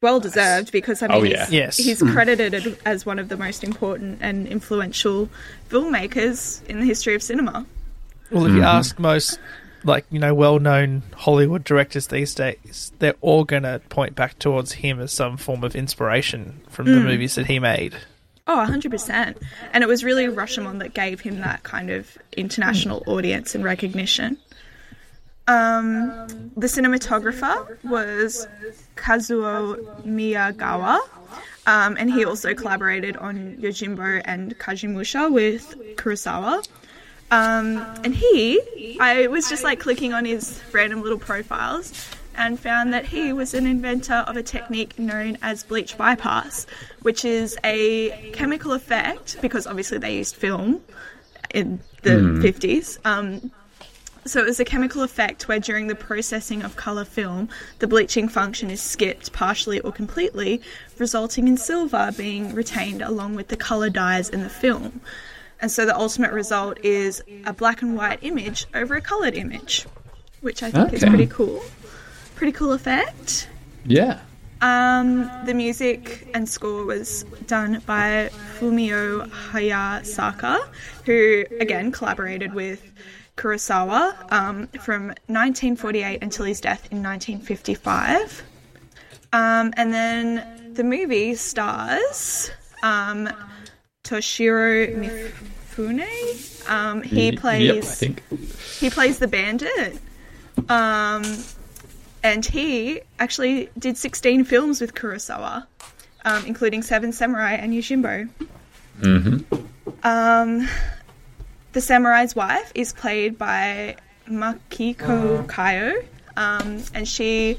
well 0.03 0.21
deserved 0.21 0.73
because 0.73 1.03
I 1.03 1.07
oh, 1.07 1.21
mean, 1.23 1.33
Oh, 1.33 1.37
yeah. 1.37 1.45
he's, 1.47 1.55
Yes. 1.55 1.77
he's 1.79 2.03
mm. 2.03 2.13
credited 2.13 2.79
as 2.85 3.07
one 3.07 3.19
of 3.19 3.29
the 3.29 3.37
most 3.37 3.65
important 3.65 4.19
and 4.21 4.47
influential 4.47 5.31
filmmakers 5.71 6.65
in 6.67 6.81
the 6.81 6.87
history 6.87 7.15
of 7.15 7.23
cinema. 7.23 7.65
Well, 8.31 8.45
if 8.47 8.53
you 8.53 8.59
mm-hmm. 8.59 8.65
ask 8.65 8.99
most, 8.99 9.39
like 9.85 10.05
you 10.11 10.19
know, 10.19 10.35
well-known 10.35 11.03
Hollywood 11.15 11.65
directors 11.65 12.09
these 12.09 12.35
days, 12.35 12.93
they're 12.99 13.15
all 13.21 13.45
going 13.45 13.63
to 13.63 13.81
point 13.89 14.15
back 14.15 14.39
towards 14.39 14.73
him 14.73 15.01
as 15.01 15.13
some 15.13 15.37
form 15.37 15.65
of 15.65 15.77
inspiration 15.77 16.61
from 16.69 16.87
the 16.87 16.99
mm. 16.99 17.05
movies 17.05 17.35
that 17.37 17.47
he 17.47 17.59
made. 17.59 17.95
Oh, 18.47 18.67
100%. 18.69 19.37
And 19.73 19.85
it 19.85 19.87
was 19.87 20.03
really 20.03 20.27
Rashomon 20.27 20.81
that 20.81 20.95
gave 20.95 21.21
him 21.21 21.41
that 21.41 21.63
kind 21.63 21.91
of 21.91 22.19
international 22.37 23.05
audience 23.07 23.55
and 23.55 23.63
recognition. 23.63 24.37
Um, 25.49 26.09
the 26.57 26.67
cinematographer 26.67 27.83
was 27.85 28.47
Kazuo 28.97 29.77
Miyagawa, 30.05 30.99
um, 31.67 31.97
and 31.99 32.13
he 32.13 32.25
also 32.25 32.55
collaborated 32.55 33.17
on 33.17 33.57
Yojimbo 33.57 34.23
and 34.25 34.59
Kagemusha 34.59 35.33
with 35.33 35.77
Kurosawa. 35.97 36.67
Um, 37.31 37.79
and 38.05 38.15
he, 38.15 38.99
I 39.01 39.27
was 39.29 39.49
just 39.49 39.65
like 39.65 39.81
clicking 39.81 40.13
on 40.13 40.25
his 40.25 40.61
random 40.73 41.03
little 41.03 41.19
profiles 41.19 41.93
and 42.37 42.59
found 42.59 42.93
that 42.93 43.07
he 43.07 43.33
was 43.33 43.55
an 43.55 43.67
inventor 43.67 44.25
of 44.27 44.37
a 44.37 44.43
technique 44.43 44.99
known 44.99 45.39
as 45.43 45.65
bleach 45.65 45.97
bypass, 45.97 46.67
which 47.03 47.25
is 47.25 47.57
a 47.65 48.31
chemical 48.33 48.73
effect 48.73 49.41
because 49.41 49.67
obviously 49.67 49.99
they 49.99 50.17
used 50.17 50.37
film 50.37 50.81
in 51.55 51.81
the 52.03 52.11
50s. 52.11 52.99
Um, 53.05 53.51
so 54.25 54.41
it 54.41 54.47
was 54.47 54.61
a 54.61 54.65
chemical 54.65 55.03
effect 55.03 55.49
where 55.49 55.59
during 55.59 55.89
the 55.89 55.97
processing 55.97 56.63
of 56.63 56.77
colour 56.77 57.05
film, 57.05 57.49
the 57.81 57.89
bleaching 57.89 58.29
function 58.29 58.71
is 58.71 58.81
skipped 58.81 59.33
partially 59.33 59.81
or 59.81 59.91
completely, 59.91 60.63
resulting 60.99 61.49
in 61.49 61.57
silver 61.57 62.13
being 62.17 62.55
retained 62.55 63.03
along 63.03 63.35
with 63.35 63.49
the 63.49 63.57
colour 63.57 63.91
dyes 63.91 64.29
in 64.29 64.43
the 64.45 64.49
film. 64.49 65.01
And 65.61 65.71
so 65.71 65.87
the 65.87 65.97
ultimate 65.97 66.33
result 66.33 66.79
is 66.85 67.23
a 67.47 67.53
black 67.53 67.83
and 67.83 67.97
white 67.97 68.19
image 68.23 68.67
over 68.75 68.95
a 68.95 69.01
coloured 69.01 69.35
image, 69.35 69.87
which 70.41 70.63
I 70.63 70.71
think 70.71 70.93
is 70.93 71.05
pretty 71.05 71.27
cool. 71.27 71.63
Pretty 72.43 72.59
cool 72.59 72.73
effect. 72.73 73.49
Yeah. 73.87 74.19
Um, 74.63 75.31
the 75.47 75.55
music 75.55 76.29
and 76.35 76.49
score 76.49 76.85
was 76.85 77.23
done 77.47 77.81
by 77.87 78.31
Fumio 78.59 79.31
Hayasaka, 79.53 80.59
who 81.07 81.45
again 81.61 81.93
collaborated 81.93 82.53
with 82.53 82.83
Kurosawa 83.37 84.33
um, 84.33 84.67
from 84.81 85.07
1948 85.29 86.21
until 86.21 86.45
his 86.45 86.61
death 86.61 86.89
in 86.91 87.01
1955. 87.01 88.43
Um, 89.33 89.73
and 89.77 89.95
then 89.95 90.73
the 90.75 90.83
movie 90.83 91.37
stars 91.37 92.51
um, 92.83 93.29
Toshiro 94.03 95.33
Mifune. 95.77 96.69
Um, 96.69 97.03
he 97.03 97.37
plays 97.37 97.63
Yep, 97.63 97.77
I 97.77 97.87
think. 97.87 98.23
he 98.81 98.91
plays 98.91 99.21
the 99.21 99.29
bandit. 99.29 100.01
And 102.23 102.47
he 102.47 103.01
actually 103.19 103.69
did 103.79 103.97
16 103.97 104.45
films 104.45 104.81
with 104.81 104.95
Kurosawa, 104.95 105.67
um, 106.25 106.45
including 106.47 106.83
Seven 106.83 107.13
Samurai 107.13 107.55
and 107.55 107.73
Yojimbo. 107.73 108.29
Um, 110.05 110.69
the 111.73 111.81
samurai's 111.81 112.37
wife 112.37 112.71
is 112.75 112.93
played 112.93 113.39
by 113.39 113.97
Machiko 114.29 115.49
Kyo, 115.49 116.03
um, 116.37 116.83
and 116.95 117.07
she. 117.09 117.59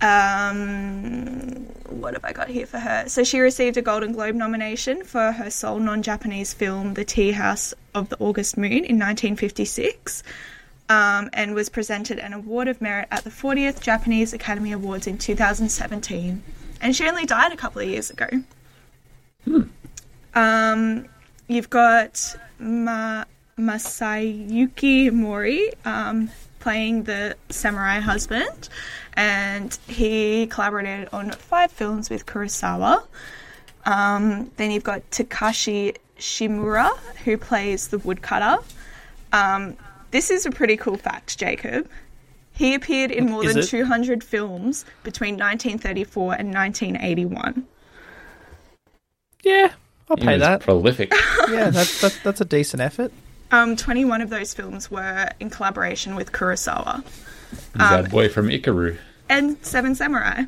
Um, 0.00 1.66
what 1.90 2.14
have 2.14 2.24
I 2.24 2.32
got 2.32 2.48
here 2.48 2.66
for 2.66 2.78
her? 2.78 3.04
So 3.08 3.22
she 3.22 3.38
received 3.38 3.76
a 3.76 3.82
Golden 3.82 4.12
Globe 4.12 4.34
nomination 4.34 5.04
for 5.04 5.30
her 5.30 5.50
sole 5.50 5.78
non-Japanese 5.78 6.52
film, 6.52 6.94
The 6.94 7.04
Tea 7.04 7.30
House 7.30 7.72
of 7.94 8.08
the 8.08 8.16
August 8.18 8.56
Moon, 8.56 8.72
in 8.72 8.98
1956, 8.98 10.24
um, 10.92 11.30
and 11.32 11.54
was 11.54 11.70
presented 11.70 12.18
an 12.18 12.34
Award 12.34 12.68
of 12.68 12.82
Merit 12.82 13.08
at 13.10 13.24
the 13.24 13.30
40th 13.30 13.80
Japanese 13.80 14.34
Academy 14.34 14.72
Awards 14.72 15.06
in 15.06 15.16
2017. 15.16 16.42
And 16.82 16.94
she 16.94 17.08
only 17.08 17.24
died 17.24 17.50
a 17.50 17.56
couple 17.56 17.80
of 17.80 17.88
years 17.88 18.10
ago. 18.10 18.28
Um, 20.34 21.06
you've 21.46 21.70
got 21.70 22.36
Ma- 22.58 23.24
Masayuki 23.58 25.12
Mori 25.12 25.72
um, 25.84 26.30
playing 26.58 27.04
the 27.04 27.36
samurai 27.50 28.00
husband, 28.00 28.68
and 29.14 29.78
he 29.88 30.46
collaborated 30.46 31.08
on 31.12 31.30
five 31.32 31.70
films 31.70 32.08
with 32.08 32.24
Kurosawa. 32.24 33.04
Um, 33.84 34.50
then 34.56 34.70
you've 34.70 34.84
got 34.84 35.02
Takashi 35.10 35.96
Shimura, 36.18 36.96
who 37.24 37.36
plays 37.36 37.88
the 37.88 37.98
woodcutter. 37.98 38.62
Um, 39.32 39.76
this 40.12 40.30
is 40.30 40.46
a 40.46 40.50
pretty 40.50 40.76
cool 40.76 40.96
fact, 40.96 41.36
Jacob. 41.38 41.88
He 42.52 42.74
appeared 42.74 43.10
in 43.10 43.30
more 43.30 43.44
Is 43.44 43.54
than 43.54 43.62
it? 43.62 43.66
200 43.66 44.22
films 44.22 44.84
between 45.02 45.34
1934 45.34 46.34
and 46.34 46.54
1981. 46.54 47.66
Yeah, 49.42 49.72
I'll 50.08 50.16
He 50.16 50.24
pay 50.24 50.34
was 50.34 50.42
that. 50.42 50.60
prolific. 50.60 51.12
yeah, 51.50 51.70
that's, 51.70 52.00
that's 52.00 52.18
that's 52.22 52.40
a 52.40 52.44
decent 52.44 52.80
effort. 52.80 53.12
Um, 53.50 53.76
21 53.76 54.20
of 54.22 54.30
those 54.30 54.54
films 54.54 54.90
were 54.90 55.28
in 55.40 55.50
collaboration 55.50 56.14
with 56.14 56.32
Kurosawa 56.32 57.04
He's 57.50 57.58
that 57.76 58.10
boy 58.10 58.30
from 58.30 58.48
Ikiru. 58.48 58.96
and 59.28 59.58
Seven 59.64 59.94
Samurai. 59.94 60.44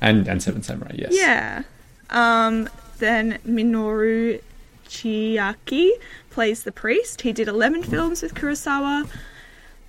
And, 0.00 0.28
and 0.28 0.40
Seven 0.40 0.62
Samurai, 0.62 0.92
yes. 0.94 1.08
Yeah. 1.12 1.62
Um, 2.10 2.68
then 2.98 3.38
Minoru 3.46 4.40
Chiaki 4.88 5.90
plays 6.30 6.62
the 6.64 6.72
priest. 6.72 7.20
He 7.22 7.32
did 7.32 7.48
11 7.48 7.84
films 7.84 8.22
with 8.22 8.34
Kurosawa. 8.34 9.08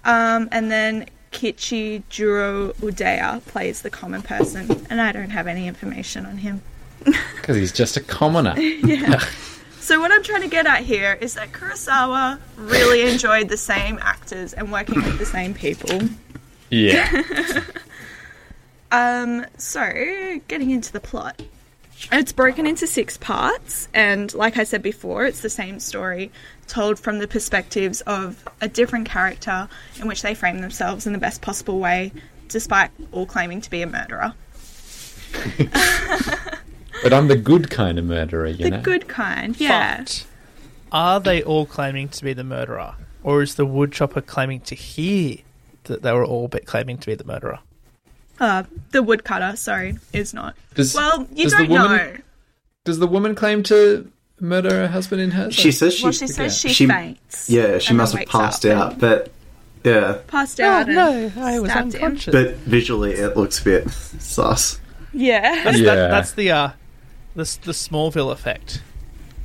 Um, 0.06 0.50
and 0.52 0.70
then 0.72 1.08
Kichi 1.32 2.04
Juro 2.10 2.74
Udaya 2.76 3.44
plays 3.46 3.82
the 3.82 3.90
common 3.90 4.22
person. 4.22 4.86
And 4.90 5.02
I 5.02 5.12
don't 5.12 5.30
have 5.32 5.48
any 5.48 5.68
information 5.68 6.26
on 6.26 6.38
him. 6.38 6.62
Because 7.36 7.56
he's 7.58 7.72
just 7.72 7.98
a 7.98 8.02
commoner. 8.02 8.56
Yeah. 8.60 9.20
So 9.80 10.00
what 10.00 10.12
I'm 10.12 10.22
trying 10.22 10.42
to 10.42 10.48
get 10.50 10.68
at 10.68 10.82
here 10.84 11.18
is 11.20 11.34
that 11.34 11.52
Kurosawa 11.52 12.40
really 12.58 13.10
enjoyed 13.10 13.50
the 13.50 13.58
same 13.58 13.98
actors 14.02 14.54
and 14.54 14.72
working 14.72 15.02
with 15.04 15.18
the 15.18 15.26
same 15.26 15.54
people. 15.56 16.02
yeah. 16.70 17.24
Um, 18.92 19.46
so 19.58 20.40
getting 20.48 20.72
into 20.72 20.92
the 20.92 21.00
plot. 21.00 21.42
It's 22.12 22.32
broken 22.32 22.66
into 22.66 22.88
six 22.88 23.18
parts, 23.18 23.88
and 23.94 24.34
like 24.34 24.58
I 24.58 24.64
said 24.64 24.82
before, 24.82 25.26
it's 25.26 25.42
the 25.42 25.50
same 25.50 25.80
story 25.80 26.32
told 26.68 26.98
from 27.00 27.20
the 27.20 27.28
perspectives 27.28 28.02
of 28.02 28.48
a 28.62 28.68
different 28.68 29.08
character 29.10 29.68
in 30.00 30.08
which 30.08 30.22
they 30.22 30.34
frame 30.36 30.60
themselves 30.60 31.06
in 31.08 31.14
the 31.14 31.20
best 31.20 31.42
possible 31.42 31.80
way, 31.80 32.12
despite 32.48 32.92
all 33.12 33.26
claiming 33.26 33.60
to 33.62 33.70
be 33.70 33.82
a 33.82 33.88
murderer. 33.88 34.34
But 37.02 37.14
I'm 37.14 37.30
the 37.30 37.38
good 37.38 37.70
kind 37.70 37.98
of 37.98 38.04
murderer, 38.04 38.48
you 38.48 38.66
The 38.66 38.70
know? 38.72 38.82
good 38.82 39.08
kind, 39.08 39.58
yeah. 39.58 40.00
But 40.00 40.26
are 40.92 41.20
they 41.22 41.42
all 41.42 41.66
claiming 41.66 42.10
to 42.10 42.24
be 42.26 42.34
the 42.34 42.44
murderer, 42.44 42.96
or 43.24 43.42
is 43.42 43.56
the 43.56 43.66
woodchopper 43.66 44.20
claiming 44.20 44.60
to 44.62 44.76
hear 44.76 45.38
that 45.86 46.02
they 46.02 46.12
were 46.12 46.26
all 46.26 46.50
be- 46.50 46.60
claiming 46.60 46.98
to 46.98 47.06
be 47.08 47.16
the 47.16 47.24
murderer? 47.24 47.60
Uh, 48.40 48.64
the 48.92 49.04
woodcutter, 49.04 49.56
sorry, 49.58 49.98
is 50.14 50.34
not. 50.34 50.56
Does, 50.76 50.96
Well, 50.96 51.28
you 51.34 51.44
does 51.44 51.54
don't 51.54 51.70
woman, 51.70 51.98
know. 51.98 52.16
Does 52.86 53.00
the 53.00 53.08
woman 53.08 53.36
claim 53.36 53.64
to 53.64 54.10
murder 54.40 54.70
her 54.70 54.88
husband 54.88 55.22
in 55.22 55.32
her? 55.32 55.52
She 55.52 55.72
says 55.72 55.94
she. 55.96 56.04
Well, 56.04 56.12
she 56.14 56.28
says 56.28 56.58
she, 56.58 56.70
she- 56.70 56.88
faints. 56.88 57.50
yeah, 57.50 57.78
she 57.80 57.94
must 57.94 58.16
have 58.16 58.28
passed 58.28 58.66
out, 58.66 58.94
and 58.94 59.02
but 59.02 59.32
yeah, 59.84 60.20
Passed 60.28 60.60
out. 60.60 60.90
Oh, 60.90 60.92
no, 60.94 61.12
and 61.12 61.40
I 61.40 61.60
was 61.60 61.72
stabbed 61.72 61.94
him. 61.96 62.04
unconscious. 62.04 62.32
but 62.34 62.56
visually 62.58 63.14
it 63.14 63.36
looks 63.38 63.60
a 63.62 63.64
bit 63.64 63.90
sus. 63.90 64.80
Yeah. 65.14 65.64
That's, 65.64 65.80
Yeah. 65.80 65.96
that, 65.96 66.08
that's 66.12 66.32
the 66.34 66.52
uh, 66.52 66.70
the 67.36 67.44
the 67.64 67.72
Smallville 67.74 68.32
effect. 68.32 68.82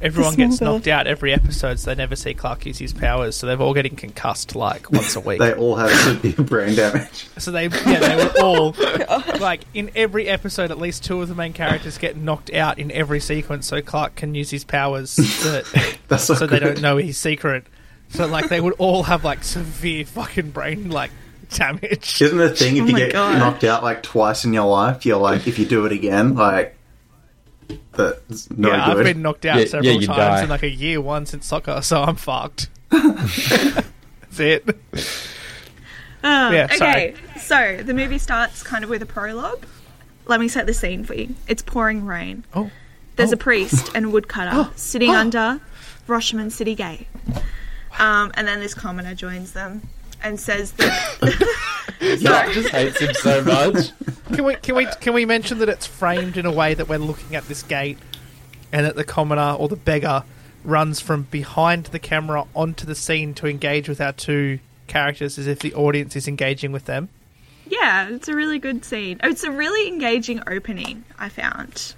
Everyone 0.03 0.35
gets 0.35 0.61
knocked 0.61 0.87
out 0.87 1.07
every 1.07 1.33
episode, 1.33 1.79
so 1.79 1.91
they 1.91 1.95
never 1.95 2.15
see 2.17 2.35
Clark 2.35 2.67
use 2.67 2.79
his 2.79 2.93
powers. 2.93 3.37
So 3.37 3.47
they're 3.47 3.61
all 3.61 3.73
getting 3.73 3.97
concussed 3.97 4.55
like 4.55 4.91
once 4.91 5.17
a 5.17 5.21
week. 5.21 5.39
They 5.39 5.55
all 5.55 5.77
have 5.77 5.91
severe 5.91 6.33
brain 6.47 6.75
damage. 6.75 7.27
so 7.39 7.51
they 7.51 7.69
yeah 7.69 8.01
they 8.01 8.17
were 8.25 8.33
all 8.43 8.75
like 9.41 9.63
in 9.73 9.91
every 9.97 10.29
episode. 10.29 10.71
At 10.71 10.79
least 10.79 11.05
two 11.05 11.23
of 11.23 11.29
the 11.29 11.35
main 11.35 11.53
characters 11.55 11.97
get 11.97 12.17
knocked 12.19 12.53
out 12.53 12.79
in 12.79 12.91
every 12.91 13.21
sequence, 13.21 13.67
so 13.67 13.81
Clark 13.81 14.15
can 14.17 14.35
use 14.35 14.51
his 14.51 14.65
powers. 14.65 15.15
To, 15.45 15.65
That's 16.09 16.29
not 16.29 16.39
so 16.39 16.47
they 16.47 16.59
don't 16.59 16.81
know 16.83 16.97
his 16.99 17.17
secret. 17.17 17.65
So 18.11 18.27
like 18.27 18.49
they 18.49 18.61
would 18.61 18.75
all 18.79 19.05
have 19.05 19.25
like 19.25 19.43
severe 19.43 20.05
fucking 20.05 20.51
brain 20.51 20.91
like 20.91 21.11
damage. 21.51 22.21
Isn't 22.21 22.37
the 22.39 22.51
thing 22.51 22.77
if 22.77 22.83
Oh 22.85 22.87
you 22.87 22.97
get 22.97 23.13
God. 23.13 23.39
knocked 23.39 23.65
out 23.65 23.83
like 23.83 24.03
twice 24.03 24.45
in 24.45 24.53
your 24.53 24.67
life, 24.67 25.07
you're 25.07 25.19
like, 25.19 25.47
if 25.47 25.59
you 25.59 25.65
do 25.67 25.87
it 25.87 25.93
again, 25.93 26.35
like 26.35 26.74
that's 27.93 28.51
no 28.51 28.71
yeah, 28.71 28.87
I've 28.91 29.05
been 29.05 29.23
knocked 29.23 29.45
out 29.45 29.59
Yeah, 29.59 29.65
several 29.67 30.01
yeah, 30.01 30.07
times 30.07 30.19
die. 30.19 30.43
in 30.45 30.49
like 30.51 30.63
a 30.63 30.71
year 30.71 31.01
once 31.01 31.33
in 31.35 31.41
soccer, 31.43 31.81
so 31.83 32.03
I'm 32.03 32.17
fucked. 32.17 32.69
That's 32.91 34.41
it. 34.41 34.69
Uh, 36.23 36.51
Yeah, 36.53 36.69
okay, 36.73 37.15
so 37.39 37.81
the 37.83 37.95
movie 37.95 38.19
starts 38.19 38.63
kind 38.63 38.83
of 38.85 38.91
with 38.91 39.03
a 39.03 39.07
prologue. 39.07 39.65
Let 40.27 40.41
me 40.41 40.49
set 40.49 40.67
the 40.67 40.75
scene 40.75 41.05
for 41.05 41.15
you. 41.15 41.35
It's 41.49 41.63
pouring 41.63 42.05
rain. 42.07 42.45
Oh, 42.55 42.71
There's 43.17 43.31
Oh. 43.31 43.35
a 43.35 43.37
priest 43.37 43.91
and 43.95 44.07
a 44.07 44.09
woodcutter 44.09 44.71
sitting 44.77 45.11
under 45.11 45.61
Rashomon 46.09 46.51
City 46.51 46.75
Gate. 46.75 47.07
Um, 47.99 48.33
and 48.35 48.49
then 48.49 48.61
this 48.61 48.75
commoner 48.75 49.15
joins 49.15 49.53
them 49.53 49.83
and 50.23 50.39
says 50.41 50.73
that. 50.73 51.47
Yeah, 52.01 52.53
just 52.53 52.69
hates 52.71 52.99
him 52.99 53.15
so 53.15 53.43
much. 53.45 53.91
Can 54.33 54.45
we 54.45 54.55
can 54.57 54.75
we 54.75 54.87
can 55.01 55.13
we 55.15 55.25
mention 55.25 55.59
that 55.59 55.69
it's 55.69 55.87
framed 55.87 56.37
in 56.37 56.47
a 56.47 56.53
way 56.53 56.75
that 56.75 56.89
we're 56.89 56.99
looking 56.99 57.37
at 57.37 57.47
this 57.49 57.63
gate, 57.63 57.99
and 58.73 58.87
that 58.87 58.97
the 58.97 59.05
commoner 59.05 59.53
or 59.59 59.69
the 59.69 59.77
beggar 59.77 60.25
runs 60.65 61.01
from 61.01 61.23
behind 61.25 61.87
the 61.87 61.99
camera 61.99 62.45
onto 62.55 62.87
the 62.87 62.95
scene 62.95 63.35
to 63.35 63.47
engage 63.47 63.89
with 63.89 64.01
our 64.01 64.13
two 64.13 64.59
characters, 64.87 65.39
as 65.39 65.47
if 65.47 65.59
the 65.61 65.75
audience 65.75 66.17
is 66.17 66.27
engaging 66.29 66.73
with 66.73 66.87
them. 66.87 67.09
yeah, 67.67 68.09
it's 68.09 68.29
a 68.29 68.35
really 68.35 68.59
good 68.59 68.85
scene. 68.85 69.19
Oh, 69.23 69.29
It's 69.29 69.43
a 69.45 69.51
really 69.51 69.89
engaging 69.89 70.43
opening, 70.47 71.03
I 71.19 71.29
found. 71.31 71.95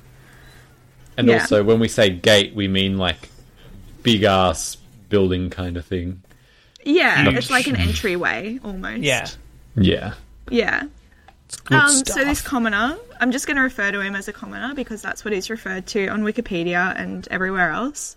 And 1.17 1.27
Yeah. 1.29 1.41
also, 1.41 1.63
when 1.65 1.81
we 1.81 1.89
say 1.89 2.09
gate, 2.11 2.55
we 2.55 2.69
mean 2.69 2.99
like 2.99 3.29
big 4.03 4.23
ass 4.23 4.77
building 5.09 5.51
kind 5.51 5.77
of 5.77 5.85
thing. 5.85 6.23
Yeah, 6.85 7.23
Huge. 7.25 7.35
it's 7.35 7.51
like 7.51 7.67
an 7.67 7.77
entryway 7.77 8.59
almost. 8.65 9.03
Yeah, 9.03 9.29
Yeah. 9.77 10.15
Yeah. 10.51 10.85
Um, 11.71 12.05
so 12.05 12.25
this 12.25 12.41
commoner, 12.41 12.97
I'm 13.21 13.33
just 13.33 13.47
going 13.47 13.57
to 13.57 13.63
refer 13.63 13.91
to 13.93 14.01
him 14.01 14.15
as 14.15 14.29
a 14.29 14.33
commoner 14.33 14.75
because 14.75 15.03
that's 15.03 15.25
what 15.25 15.33
he's 15.33 15.51
referred 15.51 15.87
to 15.89 16.09
on 16.09 16.23
Wikipedia 16.23 16.99
and 16.99 17.27
everywhere 17.31 17.71
else. 17.71 18.17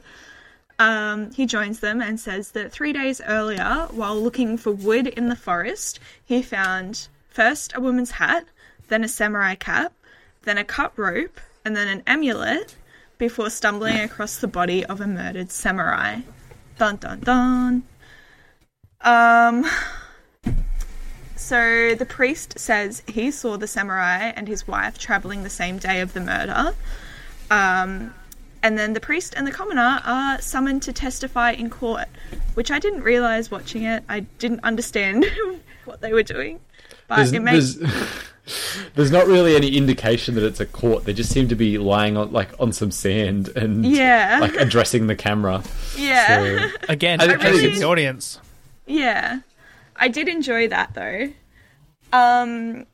Um, 0.80 1.32
he 1.34 1.46
joins 1.46 1.80
them 1.80 2.02
and 2.02 2.20
says 2.20 2.52
that 2.52 2.72
three 2.72 2.94
days 2.94 3.22
earlier, 3.28 3.88
while 3.92 4.20
looking 4.20 4.58
for 4.58 4.72
wood 4.72 5.08
in 5.08 5.28
the 5.28 5.36
forest, 5.36 6.00
he 6.24 6.42
found 6.42 7.08
first 7.28 7.76
a 7.76 7.82
woman's 7.82 8.12
hat, 8.12 8.46
then 8.88 9.04
a 9.04 9.08
samurai 9.08 9.56
cap, 9.56 9.94
then 10.44 10.58
a 10.58 10.64
cut 10.64 10.94
rope, 10.98 11.40
and 11.66 11.76
then 11.76 11.88
an 11.88 12.04
amulet 12.08 12.76
before 13.18 13.50
stumbling 13.50 14.00
across 14.00 14.38
the 14.38 14.48
body 14.48 14.86
of 14.86 15.02
a 15.02 15.08
murdered 15.08 15.52
samurai. 15.52 16.22
Dun 16.78 16.96
dun 16.96 17.20
dun. 17.20 17.84
Um. 19.02 19.66
So 21.50 21.96
the 21.96 22.06
priest 22.06 22.60
says 22.60 23.02
he 23.08 23.32
saw 23.32 23.58
the 23.58 23.66
samurai 23.68 24.32
and 24.36 24.48
his 24.48 24.68
wife 24.68 24.98
traveling 25.00 25.44
the 25.44 25.50
same 25.50 25.78
day 25.80 26.02
of 26.02 26.14
the 26.14 26.20
murder. 26.22 26.76
Um, 27.50 28.14
and 28.62 28.78
then 28.78 28.94
the 28.94 29.00
priest 29.00 29.34
and 29.36 29.48
the 29.48 29.52
commoner 29.52 30.02
are 30.06 30.40
summoned 30.42 30.84
to 30.84 30.94
testify 30.94 31.52
in 31.52 31.70
court, 31.70 32.08
which 32.54 32.70
I 32.72 32.78
didn't 32.80 33.02
realize 33.02 33.50
watching 33.50 33.84
it. 33.84 34.04
I 34.08 34.22
didn't 34.38 34.60
understand 34.64 35.26
what 35.86 36.02
they 36.02 36.14
were 36.14 36.24
doing, 36.24 36.60
but 37.08 37.16
There's, 37.18 37.34
it 37.34 37.42
makes 37.42 37.76
there's, 37.76 38.06
there's 38.96 39.12
not 39.12 39.26
really 39.28 39.56
any 39.56 39.76
indication 39.76 40.36
that 40.36 40.44
it's 40.44 40.60
a 40.60 40.66
court. 40.66 41.06
They 41.06 41.14
just 41.14 41.32
seem 41.32 41.48
to 41.48 41.56
be 41.56 41.78
lying 41.78 42.18
on 42.18 42.32
like 42.32 42.50
on 42.60 42.72
some 42.74 42.92
sand 42.92 43.48
and 43.56 43.86
Yeah. 43.86 44.38
like 44.42 44.56
addressing 44.56 45.08
the 45.08 45.16
camera. 45.16 45.64
yeah. 45.98 46.28
So, 46.70 46.70
Again, 46.90 47.22
I- 47.22 47.26
I 47.26 47.50
really- 47.50 47.74
the 47.80 47.86
audience. 47.86 48.40
Yeah, 48.86 49.40
I 50.00 50.08
did 50.08 50.28
enjoy 50.28 50.70
that 50.70 50.94
though. 50.94 51.30
Um, 52.12 52.86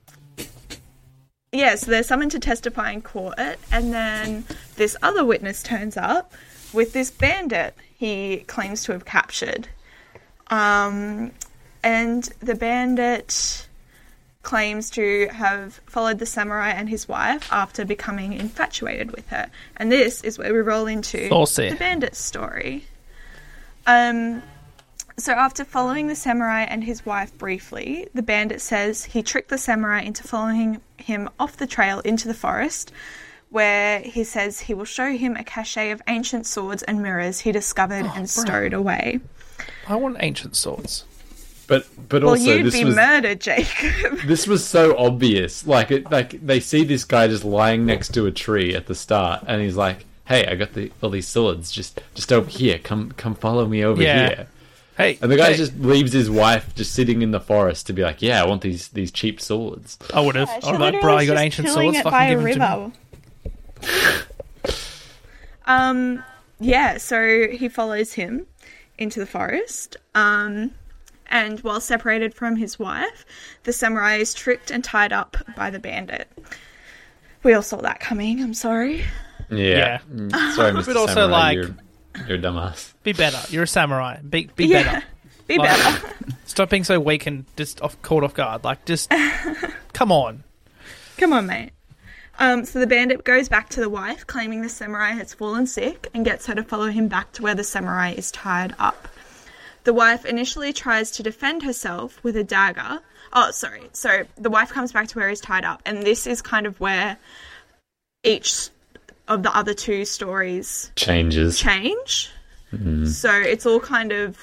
yeah, 1.51 1.75
so 1.75 1.91
they're 1.91 2.03
summoned 2.03 2.31
to 2.31 2.39
testify 2.39 2.91
in 2.91 3.01
court, 3.01 3.57
and 3.71 3.93
then 3.93 4.43
this 4.75 4.97
other 5.01 5.24
witness 5.24 5.63
turns 5.63 5.95
up 5.95 6.33
with 6.74 6.91
this 6.91 7.09
bandit 7.09 7.75
he 7.97 8.39
claims 8.47 8.83
to 8.83 8.91
have 8.91 9.05
captured. 9.05 9.69
Um, 10.47 11.31
and 11.83 12.24
the 12.39 12.55
bandit 12.55 13.67
claims 14.43 14.89
to 14.91 15.27
have 15.31 15.79
followed 15.88 16.19
the 16.19 16.25
samurai 16.25 16.69
and 16.69 16.89
his 16.89 17.07
wife 17.07 17.51
after 17.51 17.83
becoming 17.85 18.33
infatuated 18.33 19.12
with 19.12 19.27
her. 19.29 19.50
And 19.77 19.91
this 19.91 20.21
is 20.24 20.38
where 20.38 20.53
we 20.53 20.59
roll 20.59 20.85
into 20.88 21.29
Saucy. 21.29 21.69
the 21.69 21.75
bandit's 21.75 22.19
story. 22.19 22.85
Um, 23.88 24.43
so, 25.17 25.31
after 25.34 25.63
following 25.63 26.07
the 26.07 26.15
samurai 26.15 26.62
and 26.63 26.84
his 26.84 27.05
wife 27.05 27.38
briefly, 27.38 28.07
the 28.13 28.22
bandit 28.22 28.60
says 28.62 29.05
he 29.05 29.24
tricked 29.24 29.50
the 29.50 29.57
samurai 29.57 30.01
into 30.01 30.24
following 30.24 30.81
him 30.98 31.29
off 31.39 31.55
the 31.57 31.67
trail 31.67 32.00
into 32.01 32.27
the 32.27 32.34
forest, 32.34 32.91
where 33.50 34.00
he 34.00 34.24
says 34.25 34.60
he 34.60 34.74
will 34.74 34.86
show 34.86 35.12
him 35.13 35.36
a 35.38 35.43
cache 35.43 35.77
of 35.77 36.01
ancient 36.07 36.45
swords 36.45 36.84
and 36.84 37.01
mirrors 37.01 37.39
he 37.39 37.51
discovered 37.51 38.05
oh, 38.05 38.13
and 38.15 38.29
stowed 38.29 38.74
away. 38.74 39.19
I 39.88 39.95
want 39.95 40.17
ancient 40.19 40.55
swords. 40.55 41.05
but 41.67 41.88
but 42.10 42.22
Well, 42.24 42.31
also 42.31 42.43
you'd 42.55 42.65
this 42.65 42.74
be 42.74 42.84
was 42.84 42.95
murdered, 42.95 43.39
Jacob. 43.39 44.19
this 44.25 44.48
was 44.48 44.65
so 44.65 44.98
obvious. 44.98 45.65
Like 45.65 45.91
it, 45.91 46.12
like 46.12 46.45
they 46.45 46.60
see 46.60 46.84
this 46.84 47.05
guy 47.05 47.27
just 47.29 47.45
lying 47.45 47.86
next 47.86 48.13
to 48.15 48.25
a 48.25 48.31
tree 48.31 48.75
at 48.75 48.88
the 48.88 48.95
start, 48.95 49.43
and 49.48 49.62
he's 49.62 49.77
like, 49.77 50.05
"Hey, 50.25 50.45
I 50.45 50.55
got 50.55 50.74
the, 50.74 50.91
all 51.01 51.10
these 51.10 51.27
swords. 51.27 51.72
Just 51.72 52.01
just 52.15 52.34
over 52.34 52.50
here. 52.50 52.79
Come 52.79 53.12
come 53.13 53.34
follow 53.36 53.65
me 53.65 53.84
over 53.86 54.01
Yeah. 54.03 54.27
here." 54.27 54.48
Hey, 54.97 55.17
And 55.21 55.29
the 55.29 55.35
guy 55.35 55.51
hey, 55.51 55.57
just 55.57 55.77
leaves 55.77 56.13
his 56.13 56.29
wife 56.31 56.73
just 56.75 56.93
sitting 56.93 57.21
in 57.21 57.31
the 57.31 57.41
forest 57.41 57.87
to 57.87 57.93
be 57.93 58.01
like, 58.01 58.21
"Yeah, 58.21 58.41
I 58.41 58.45
want 58.47 58.61
these 58.61 58.87
these 58.89 59.11
cheap 59.11 59.41
swords." 59.41 59.97
I 60.13 60.21
would 60.21 60.35
have. 60.35 60.49
I 60.63 60.71
would 60.71 60.79
like, 60.79 61.01
bro, 61.01 61.19
you 61.19 61.27
got 61.27 61.37
ancient 61.37 61.67
swords? 61.69 61.99
Fucking 62.01 62.29
give 62.29 62.39
them 62.39 62.91
to 63.81 63.83
me. 63.83 63.89
um, 65.65 66.23
yeah, 66.59 66.97
so 66.97 67.47
he 67.49 67.67
follows 67.69 68.13
him 68.13 68.45
into 68.97 69.19
the 69.19 69.25
forest. 69.25 69.97
Um, 70.13 70.71
and 71.27 71.59
while 71.61 71.81
separated 71.81 72.33
from 72.33 72.55
his 72.55 72.77
wife, 72.79 73.25
the 73.63 73.73
samurai 73.73 74.15
is 74.15 74.33
tricked 74.33 74.71
and 74.71 74.83
tied 74.83 75.11
up 75.11 75.35
by 75.55 75.69
the 75.69 75.79
bandit. 75.79 76.29
We 77.43 77.53
all 77.53 77.61
saw 77.63 77.77
that 77.81 77.99
coming. 77.99 78.41
I'm 78.41 78.53
sorry. 78.53 79.03
Yeah. 79.49 79.57
Yeah. 79.57 79.99
Mm, 80.11 80.53
Sorry, 80.55 80.71
Mr. 80.71 80.85
But 80.85 80.97
also, 80.97 81.13
Samurai, 81.13 81.29
like- 81.37 81.55
you're, 81.55 81.75
you're 82.27 82.38
a 82.38 82.41
dumbass. 82.41 82.93
Be 83.03 83.13
better. 83.13 83.39
You're 83.51 83.63
a 83.63 83.67
samurai. 83.67 84.19
Be 84.22 84.50
be 84.55 84.65
yeah, 84.67 84.84
better. 84.84 85.05
be 85.48 85.57
Like- 85.57 85.69
better. 85.69 86.13
Stop 86.45 86.69
being 86.69 86.84
so 86.84 87.00
weak 87.00 87.25
and 87.25 87.45
just 87.57 87.81
off 87.81 88.01
caught 88.01 88.24
off 88.24 88.34
guard. 88.34 88.63
Like, 88.63 88.86
just 88.86 89.12
come 89.93 90.12
on. 90.12 90.43
Come 91.17 91.34
on, 91.34 91.48
mate. 91.48 91.72
Um, 92.38 92.65
so 92.65 92.79
the 92.79 92.88
bandit 92.88 93.24
goes 93.24 93.48
back 93.48 93.69
to 93.69 93.79
the 93.79 93.89
wife, 93.89 94.27
claiming 94.27 94.62
the 94.62 94.67
samurai 94.69 95.12
has 95.12 95.34
fallen 95.34 95.67
sick, 95.67 96.10
and 96.13 96.25
gets 96.25 96.45
her 96.48 96.55
to 96.55 96.63
follow 96.63 96.88
him 96.88 97.07
back 97.07 97.31
to 97.34 97.41
where 97.43 97.55
the 97.55 97.63
samurai 97.63 98.12
is 98.12 98.29
tied 98.31 98.75
up. 98.77 99.07
The 99.86 99.93
wife 99.93 100.25
initially 100.25 100.73
tries 100.73 101.12
to 101.12 101.23
defend 101.23 101.63
herself 101.63 102.21
with 102.23 102.36
a 102.36 102.43
dagger. 102.43 102.99
Oh, 103.32 103.51
sorry. 103.51 103.84
So 103.93 104.23
the 104.38 104.49
wife 104.49 104.69
comes 104.71 104.91
back 104.91 105.08
to 105.10 105.19
where 105.19 105.30
he's 105.30 105.39
tied 105.39 105.63
up, 105.63 105.82
and 105.86 106.04
this 106.04 106.28
is 106.28 106.41
kind 106.41 106.65
of 106.65 106.80
where 106.80 107.17
each 108.23 108.69
of 109.27 109.43
the 109.43 109.55
other 109.55 109.73
two 109.73 110.05
stories 110.05 110.91
Changes. 110.95 111.59
change. 111.59 112.29
So 113.05 113.31
it's 113.31 113.65
all 113.65 113.79
kind 113.79 114.11
of 114.11 114.38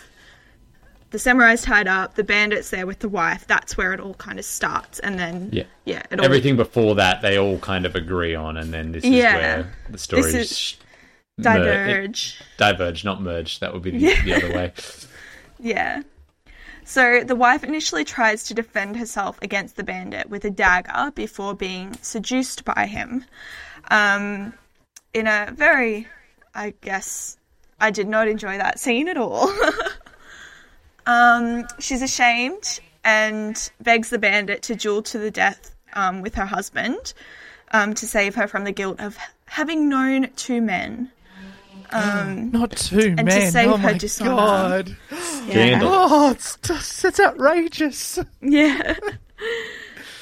the 1.11 1.19
samurai's 1.19 1.61
tied 1.61 1.87
up, 1.87 2.15
the 2.15 2.25
bandit's 2.25 2.71
there 2.71 2.87
with 2.87 3.01
the 3.01 3.09
wife. 3.11 3.47
That's 3.47 3.77
where 3.77 3.93
it 3.93 4.01
all 4.01 4.15
kind 4.15 4.39
of 4.39 4.47
starts, 4.47 4.99
and 5.01 5.19
then 5.19 5.51
Yeah. 5.53 5.65
yeah, 5.85 6.03
it 6.11 6.19
all 6.19 6.25
Everything 6.25 6.57
before 6.57 6.95
that, 6.95 7.21
they 7.21 7.39
all 7.39 7.59
kind 7.59 7.85
of 7.85 7.95
agree 7.95 8.35
on, 8.35 8.57
and 8.57 8.73
then 8.73 8.93
this 8.93 9.05
is 9.05 9.11
Yeah. 9.11 9.35
where 9.37 9.73
the 9.91 9.99
stories 9.99 10.35
is 10.35 10.57
sh- 10.59 10.75
mer- 11.37 11.59
diverge. 11.59 12.41
diverge, 12.57 13.05
not 13.05 13.21
merge. 13.21 13.61
That 13.61 13.75
would 13.75 13.83
be 13.83 13.91
the, 13.91 14.15
the 14.25 14.35
other 14.35 14.53
way. 14.55 14.73
Yeah. 15.61 16.03
So 16.85 17.23
the 17.23 17.37
wife 17.37 17.63
initially 17.63 18.05
tries 18.05 18.43
to 18.45 18.55
defend 18.55 18.97
herself 18.97 19.39
against 19.43 19.77
the 19.77 19.85
bandit 19.85 20.29
with 20.31 20.45
a 20.45 20.51
dagger 20.51 21.13
before 21.15 21.55
being 21.55 21.97
seduced 22.03 22.65
by 22.65 22.87
him. 22.87 23.25
Um, 23.91 24.55
in 25.15 25.27
a 25.27 25.53
very, 25.55 26.09
I 26.55 26.75
guess, 26.81 27.37
I 27.81 27.91
did 27.91 28.09
not 28.09 28.29
enjoy 28.29 28.59
that 28.59 28.79
scene 28.79 29.09
at 29.09 29.17
all. 29.17 29.53
um, 31.07 31.67
she's 31.79 32.03
ashamed 32.03 32.81
and 33.05 33.71
begs 33.81 34.11
the 34.11 34.19
bandit 34.19 34.63
to 34.63 34.75
duel 34.75 35.03
to 35.03 35.19
the 35.19 35.31
death 35.31 35.75
um, 35.95 36.23
with 36.23 36.35
her 36.37 36.47
husband 36.47 37.13
um, 37.73 37.95
to 37.95 38.07
save 38.07 38.35
her 38.37 38.47
from 38.47 38.65
the 38.65 38.73
guilt 38.73 39.01
of 39.01 39.17
having 39.47 39.89
known 39.89 40.29
two 40.37 40.61
men. 40.61 41.11
Um, 41.91 42.51
Not 42.53 42.71
two 42.71 43.17
to 43.17 43.23
men. 43.23 43.53
save 43.53 43.69
oh 43.69 43.77
her 43.77 43.93
my 43.93 43.99
dishonour. 43.99 44.31
god. 44.37 44.97
Scandal. 45.11 45.89
Oh, 45.93 46.31
it's, 46.31 46.57
just- 46.63 47.05
it's 47.05 47.21
outrageous. 47.21 48.19
Yeah. 48.41 48.95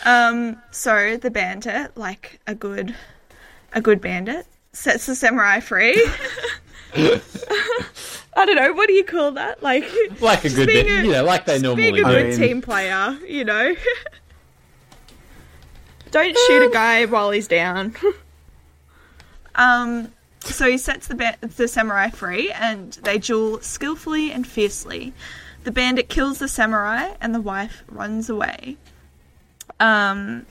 um. 0.05 0.61
So 0.72 1.16
the 1.16 1.31
bandit, 1.31 1.96
like 1.96 2.40
a 2.46 2.55
good, 2.57 2.96
a 3.72 3.81
good 3.81 4.00
bandit, 4.00 4.46
sets 4.72 5.06
the 5.06 5.14
samurai 5.14 5.61
free. 5.61 5.94
I 6.94 7.20
don't 8.46 8.56
know. 8.56 8.72
What 8.72 8.87
do 8.87 8.92
you 8.94 9.04
call 9.04 9.33
that? 9.33 9.62
Like, 9.62 9.85
Like 10.20 10.44
a 10.44 10.50
good 10.50 10.66
bit, 10.66 10.87
a- 10.87 11.06
yeah, 11.06 11.20
like 11.20 11.46
they 11.46 11.54
being 11.54 11.62
normally 11.62 11.88
a 11.88 11.92
do. 11.94 12.04
good 12.04 12.26
mean- 12.28 12.38
team 12.38 12.62
player. 12.62 13.18
You 13.26 13.44
know. 13.44 13.74
don't 16.11 16.37
shoot 16.46 16.66
a 16.66 16.70
guy 16.72 17.04
while 17.06 17.30
he's 17.30 17.48
down. 17.48 17.94
um. 19.54 20.12
So 20.42 20.70
he 20.70 20.78
sets 20.78 21.06
the 21.09 21.14
ba- 21.16 21.37
the 21.42 21.68
samurai 21.68 22.09
free, 22.09 22.50
and 22.52 22.94
they 23.02 23.18
duel 23.18 23.61
skillfully 23.61 24.33
and 24.33 24.46
fiercely. 24.46 25.12
The 25.64 25.70
bandit 25.70 26.09
kills 26.09 26.38
the 26.38 26.48
samurai, 26.48 27.12
and 27.20 27.35
the 27.35 27.42
wife 27.42 27.83
runs 27.88 28.30
away. 28.30 28.78
Um, 29.78 30.46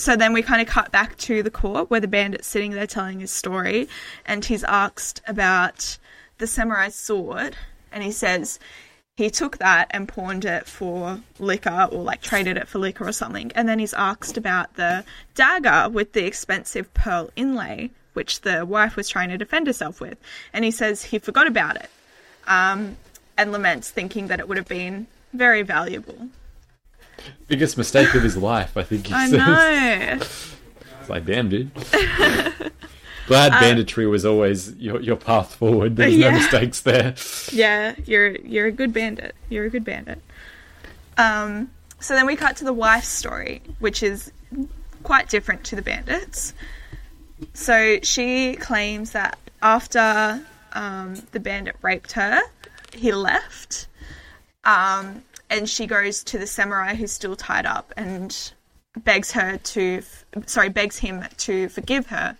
so 0.00 0.16
then 0.16 0.32
we 0.32 0.42
kind 0.42 0.62
of 0.62 0.68
cut 0.68 0.90
back 0.90 1.16
to 1.18 1.42
the 1.42 1.50
court 1.50 1.90
where 1.90 2.00
the 2.00 2.08
bandit's 2.08 2.48
sitting 2.48 2.72
there 2.72 2.86
telling 2.86 3.20
his 3.20 3.30
story, 3.30 3.88
and 4.24 4.44
he's 4.44 4.64
asked 4.64 5.20
about 5.26 5.98
the 6.38 6.46
samurai 6.46 6.88
sword, 6.88 7.56
and 7.92 8.02
he 8.02 8.10
says 8.10 8.58
he 9.16 9.28
took 9.28 9.58
that 9.58 9.88
and 9.90 10.08
pawned 10.08 10.46
it 10.46 10.66
for 10.66 11.20
liquor 11.38 11.88
or 11.92 12.02
like 12.02 12.22
traded 12.22 12.56
it 12.56 12.66
for 12.66 12.78
liquor 12.78 13.06
or 13.06 13.12
something. 13.12 13.52
And 13.54 13.68
then 13.68 13.78
he's 13.78 13.92
asked 13.92 14.38
about 14.38 14.74
the 14.76 15.04
dagger 15.34 15.90
with 15.90 16.14
the 16.14 16.24
expensive 16.24 16.92
pearl 16.94 17.30
inlay, 17.36 17.90
which 18.14 18.40
the 18.40 18.64
wife 18.64 18.96
was 18.96 19.08
trying 19.08 19.28
to 19.28 19.36
defend 19.36 19.66
herself 19.66 20.00
with, 20.00 20.18
and 20.52 20.64
he 20.64 20.70
says 20.70 21.04
he 21.04 21.18
forgot 21.18 21.46
about 21.46 21.76
it, 21.76 21.90
um, 22.46 22.96
and 23.36 23.52
laments 23.52 23.90
thinking 23.90 24.28
that 24.28 24.40
it 24.40 24.48
would 24.48 24.56
have 24.56 24.68
been 24.68 25.06
very 25.34 25.62
valuable. 25.62 26.28
Biggest 27.48 27.76
mistake 27.78 28.14
of 28.14 28.22
his 28.22 28.36
life, 28.36 28.76
I 28.76 28.82
think 28.82 29.06
he 29.08 29.14
I 29.14 29.28
says. 29.28 29.38
know. 29.38 30.18
It's 31.00 31.08
like, 31.10 31.24
damn, 31.24 31.48
dude. 31.48 31.70
Glad 33.26 33.52
banditry 33.52 34.06
was 34.08 34.26
always 34.26 34.74
your, 34.76 35.00
your 35.00 35.16
path 35.16 35.54
forward. 35.54 35.96
There's 35.96 36.16
Yeah. 36.16 36.30
no 36.30 36.38
mistakes 36.38 36.80
there. 36.80 37.14
Yeah, 37.52 37.94
you're 38.04 38.36
you're 38.38 38.66
a 38.66 38.72
good 38.72 38.92
bandit. 38.92 39.34
You're 39.48 39.66
a 39.66 39.70
good 39.70 39.84
bandit. 39.84 40.20
Um, 41.16 41.70
so 42.00 42.14
then 42.14 42.26
we 42.26 42.34
cut 42.34 42.56
to 42.56 42.64
the 42.64 42.72
wife's 42.72 43.06
story, 43.08 43.62
which 43.78 44.02
is 44.02 44.32
quite 45.04 45.28
different 45.28 45.62
to 45.64 45.76
the 45.76 45.82
bandits. 45.82 46.54
So 47.54 47.98
she 48.02 48.54
claims 48.56 49.12
that 49.12 49.38
after 49.62 50.42
um, 50.72 51.14
the 51.32 51.40
bandit 51.40 51.76
raped 51.82 52.12
her, 52.12 52.40
he 52.94 53.12
left, 53.12 53.86
um, 54.64 55.22
and 55.50 55.68
she 55.68 55.86
goes 55.86 56.24
to 56.24 56.38
the 56.38 56.46
samurai 56.46 56.94
who's 56.94 57.12
still 57.12 57.36
tied 57.36 57.66
up 57.66 57.92
and 57.96 58.52
begs 59.04 59.32
her 59.32 59.58
to, 59.58 60.02
sorry, 60.46 60.68
begs 60.68 60.98
him 60.98 61.24
to 61.38 61.68
forgive 61.68 62.06
her, 62.06 62.36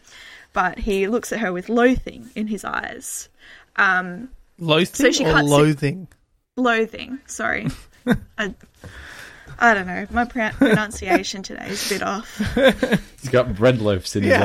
but 0.53 0.79
he 0.79 1.07
looks 1.09 1.33
at 1.33 1.41
her 1.41 1.53
with 1.53 1.69
loathing 1.69 2.31
in 2.35 2.47
his 2.47 2.65
eyes. 2.65 3.29
Um, 3.77 4.31
Loathing 4.59 4.95
So 4.95 5.11
she 5.13 5.25
or 5.25 5.33
can't 5.33 5.47
see- 5.47 5.53
loathing? 5.55 6.09
loathing. 6.57 7.19
Sorry. 7.27 7.69
I, 8.39 8.55
I 9.59 9.75
don't 9.75 9.87
know. 9.87 10.07
My 10.11 10.25
pron- 10.27 10.53
pronunciation 10.53 11.43
today 11.43 11.69
is 11.69 11.87
a 11.91 11.95
bit 11.95 12.03
off. 12.03 12.37
He's 13.21 13.31
got 13.31 13.55
bread 13.55 13.81
loaves 13.81 14.15
in 14.17 14.23
his 14.25 14.33
Yeah, 14.33 14.45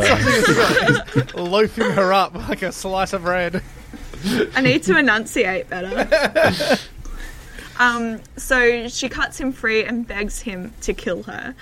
eyes. 1.15 1.33
loafing 1.35 1.89
her 1.91 2.13
up 2.13 2.33
like 2.49 2.61
a 2.61 2.71
slice 2.71 3.11
of 3.13 3.23
bread. 3.23 3.61
I 4.55 4.61
need 4.61 4.83
to 4.83 4.97
enunciate 4.97 5.69
better. 5.69 6.77
Um, 7.79 8.19
so 8.37 8.87
she 8.87 9.09
cuts 9.09 9.39
him 9.39 9.51
free 9.51 9.83
and 9.83 10.07
begs 10.07 10.39
him 10.41 10.73
to 10.81 10.93
kill 10.93 11.23
her. 11.23 11.55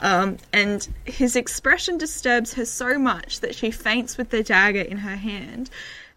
Um, 0.00 0.38
and 0.52 0.86
his 1.04 1.36
expression 1.36 1.98
disturbs 1.98 2.52
her 2.54 2.64
so 2.64 2.98
much 2.98 3.40
that 3.40 3.54
she 3.54 3.70
faints 3.70 4.16
with 4.16 4.30
the 4.30 4.42
dagger 4.42 4.80
in 4.80 4.98
her 4.98 5.16
hand. 5.16 5.70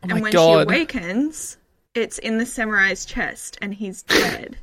my 0.03 0.13
and 0.15 0.21
when 0.21 0.31
God. 0.31 0.59
she 0.59 0.63
awakens, 0.63 1.57
it's 1.93 2.17
in 2.17 2.37
the 2.37 2.45
samurai's 2.45 3.05
chest 3.05 3.57
and 3.61 3.73
he's 3.73 4.03
dead. 4.03 4.57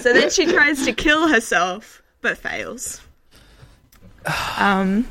so 0.00 0.12
then 0.12 0.30
she 0.30 0.46
tries 0.46 0.84
to 0.84 0.92
kill 0.92 1.28
herself, 1.28 2.02
but 2.20 2.38
fails. 2.38 3.00
Um, 4.58 5.06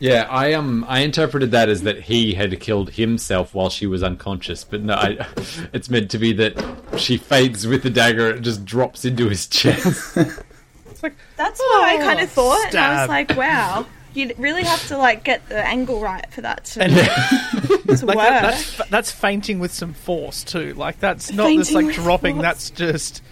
Yeah, 0.00 0.26
I 0.30 0.52
um 0.52 0.84
I 0.88 1.00
interpreted 1.00 1.50
that 1.50 1.68
as 1.68 1.82
that 1.82 2.02
he 2.02 2.34
had 2.34 2.58
killed 2.60 2.90
himself 2.90 3.54
while 3.54 3.68
she 3.70 3.86
was 3.86 4.02
unconscious, 4.02 4.62
but 4.64 4.82
no, 4.82 4.94
I, 4.94 5.26
it's 5.72 5.90
meant 5.90 6.10
to 6.12 6.18
be 6.18 6.32
that 6.34 6.54
she 6.96 7.16
fades 7.16 7.66
with 7.66 7.82
the 7.82 7.90
dagger. 7.90 8.30
It 8.30 8.40
just 8.42 8.64
drops 8.64 9.04
into 9.04 9.28
his 9.28 9.46
chest. 9.48 10.16
it's 10.16 11.02
like 11.02 11.14
That's 11.36 11.58
what 11.60 11.82
I 11.84 11.96
kind 11.98 12.20
Oh, 12.20 12.22
of 12.22 12.30
thought. 12.30 12.66
And 12.68 12.78
I 12.78 13.00
was 13.02 13.08
like, 13.08 13.36
wow, 13.36 13.86
you'd 14.14 14.38
really 14.38 14.62
have 14.62 14.86
to 14.88 14.96
like 14.98 15.24
get 15.24 15.48
the 15.48 15.66
angle 15.66 16.00
right 16.00 16.30
for 16.32 16.42
that 16.42 16.64
to, 16.66 16.82
And 16.84 16.94
to 17.98 18.06
like 18.06 18.16
work. 18.16 18.28
that, 18.28 18.42
that's 18.42 18.88
that's 18.90 19.10
fainting 19.10 19.58
with 19.58 19.72
some 19.72 19.94
force 19.94 20.44
too. 20.44 20.74
Like 20.74 21.00
that's 21.00 21.32
not 21.32 21.50
just 21.52 21.72
like 21.72 21.92
dropping. 21.94 22.36
force. 22.36 22.42
That's 22.42 22.70
just 22.70 23.22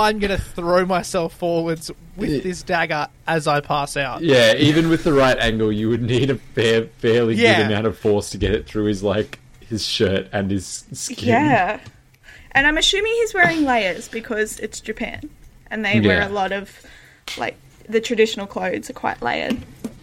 I'm 0.00 0.18
gonna 0.18 0.38
throw 0.38 0.84
myself 0.86 1.34
forwards 1.34 1.90
with 2.16 2.42
this 2.42 2.62
dagger 2.62 3.08
as 3.26 3.46
I 3.46 3.60
pass 3.60 3.96
out. 3.96 4.22
yeah, 4.22 4.54
even 4.54 4.88
with 4.88 5.04
the 5.04 5.12
right 5.12 5.38
angle, 5.38 5.72
you 5.72 5.88
would 5.88 6.02
need 6.02 6.30
a 6.30 6.36
fair, 6.36 6.84
fairly 6.98 7.34
Yeah. 7.34 7.58
good 7.58 7.66
amount 7.72 7.86
of 7.86 7.98
force 7.98 8.30
to 8.30 8.38
get 8.38 8.52
it 8.52 8.66
through 8.66 8.84
his 8.84 9.02
like 9.02 9.38
his 9.60 9.86
shirt 9.86 10.28
and 10.32 10.50
his 10.50 10.84
skin. 10.92 11.28
yeah. 11.28 11.80
And 12.52 12.66
I'm 12.66 12.76
assuming 12.76 13.12
he's 13.14 13.32
wearing 13.32 13.64
layers 13.64 14.08
because 14.08 14.58
it's 14.60 14.80
Japan, 14.80 15.30
and 15.70 15.82
they 15.84 16.00
wear 16.00 16.22
a 16.22 16.28
lot 16.28 16.52
of 16.52 16.70
like 17.38 17.56
the 17.88 18.00
traditional 18.00 18.46
clothes 18.46 18.90
are 18.90 18.94
quite 18.94 19.22
layered. 19.22 19.56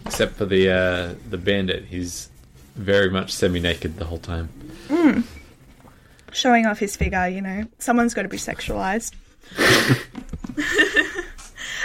Except 0.06 0.34
for 0.34 0.46
the 0.46 0.68
uh, 0.70 1.14
the 1.30 1.38
bandit, 1.38 1.84
he's 1.84 2.28
very 2.74 3.08
much 3.10 3.32
semi-naked 3.32 3.98
the 3.98 4.04
whole 4.06 4.18
time. 4.18 4.48
Showing 6.32 6.66
off 6.66 6.78
his 6.78 6.96
figure, 6.96 7.26
you 7.28 7.40
know, 7.40 7.64
someone's 7.78 8.14
got 8.14 8.22
to 8.22 8.28
be 8.28 8.36
sexualized. 8.36 9.14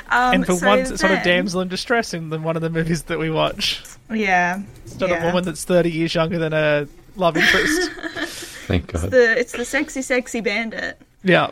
um, 0.09 0.33
and 0.33 0.45
for 0.45 0.55
so 0.55 0.67
once, 0.67 0.91
it's 0.91 1.01
not 1.01 1.11
a 1.11 1.23
damsel 1.23 1.61
in 1.61 1.67
distress 1.67 2.13
in 2.13 2.29
the, 2.29 2.39
one 2.39 2.55
of 2.55 2.61
the 2.61 2.69
movies 2.69 3.03
that 3.03 3.19
we 3.19 3.29
watch. 3.29 3.83
Yeah, 4.11 4.61
It's 4.85 4.99
not 4.99 5.09
yeah. 5.09 5.23
a 5.23 5.25
woman 5.25 5.43
that's 5.45 5.63
30 5.63 5.89
years 5.91 6.13
younger 6.13 6.37
than 6.37 6.53
a 6.53 6.87
love 7.15 7.37
interest. 7.37 7.91
Thank 8.67 8.91
God. 8.93 9.11
The 9.11 9.37
it's 9.39 9.51
the 9.53 9.65
sexy, 9.65 10.01
sexy 10.01 10.41
bandit. 10.41 10.99
yeah, 11.23 11.49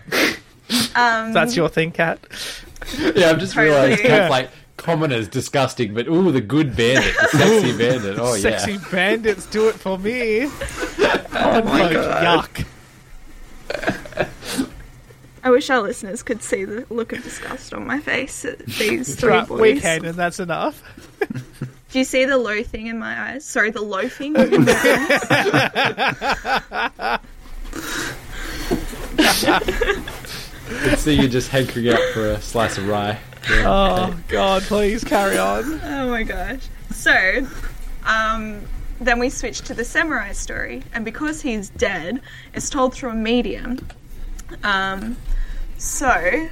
Um, 0.96 1.34
that's 1.34 1.56
your 1.56 1.70
thing, 1.70 1.92
Kat. 1.92 2.20
Yeah, 2.98 3.30
I've 3.32 3.39
just 3.39 3.54
Totally. 3.54 3.66
realised 3.76 4.02
Yeah. 4.04 4.08
Kat's 4.10 4.32
like 4.32 4.50
commoners 4.78 5.28
disgusting, 5.28 5.94
but 5.94 6.08
ooh, 6.08 6.32
the 6.32 6.42
good 6.42 6.76
bandit, 6.76 7.16
the 7.32 7.38
sexy 7.38 7.78
bandit. 7.78 8.20
Oh 8.20 8.36
Sexy 8.36 8.74
yeah. 8.74 8.80
bandits 8.92 9.46
do 9.48 9.70
it 9.70 9.76
for 9.76 9.98
me. 9.98 10.44
oh 10.46 11.62
my 11.63 11.94
yuck. 11.94 12.66
I 15.54 15.58
wish 15.58 15.70
our 15.70 15.84
listeners 15.84 16.24
could 16.24 16.42
see 16.42 16.66
the 16.66 16.84
look 16.89 17.13
of 17.13 17.22
disgust 17.22 17.76
on 17.76 17.86
my 17.86 18.00
face 18.00 18.44
at 18.44 18.58
these 18.66 19.13
three 19.20 19.30
Right, 19.30 19.48
boys. 19.48 19.62
we 19.62 19.80
can, 19.80 20.04
and 20.04 20.16
that's 20.18 20.39
enough. 20.39 20.82
Do 21.92 22.00
you 22.00 22.06
see 22.06 22.26
the 22.26 22.38
loathing 22.39 22.88
in 22.88 22.98
my 22.98 23.34
eyes? 23.34 23.46
Sorry, 23.46 23.70
the 23.70 23.84
loafing 23.84 24.36
in 24.36 24.66
my 24.66 24.74
eyes. 24.74 25.20
So 30.98 31.10
you're 31.10 31.28
just 31.28 31.50
hankering 31.50 31.89
out 31.89 32.00
for 32.13 32.30
a 32.32 32.42
slice 32.42 32.78
of 32.78 32.88
rye. 32.88 33.20
Yeah. 33.50 33.63
Oh 33.68 34.16
God, 34.30 34.62
please 34.63 35.04
carry 35.04 35.38
on. 35.38 35.82
Oh 35.84 36.10
my 36.10 36.24
gosh. 36.24 36.62
So, 36.92 37.46
um, 38.06 38.62
then 39.02 39.20
we 39.20 39.30
switch 39.30 39.62
to 39.62 39.74
the 39.74 39.84
samurai 39.84 40.32
story, 40.32 40.84
and 40.94 41.04
because 41.04 41.42
he's 41.42 41.70
dead, 41.70 42.22
it's 42.54 42.70
told 42.70 42.94
through 42.94 43.10
a 43.12 43.16
medium. 43.16 43.86
Um, 44.63 45.18
so, 45.84 46.50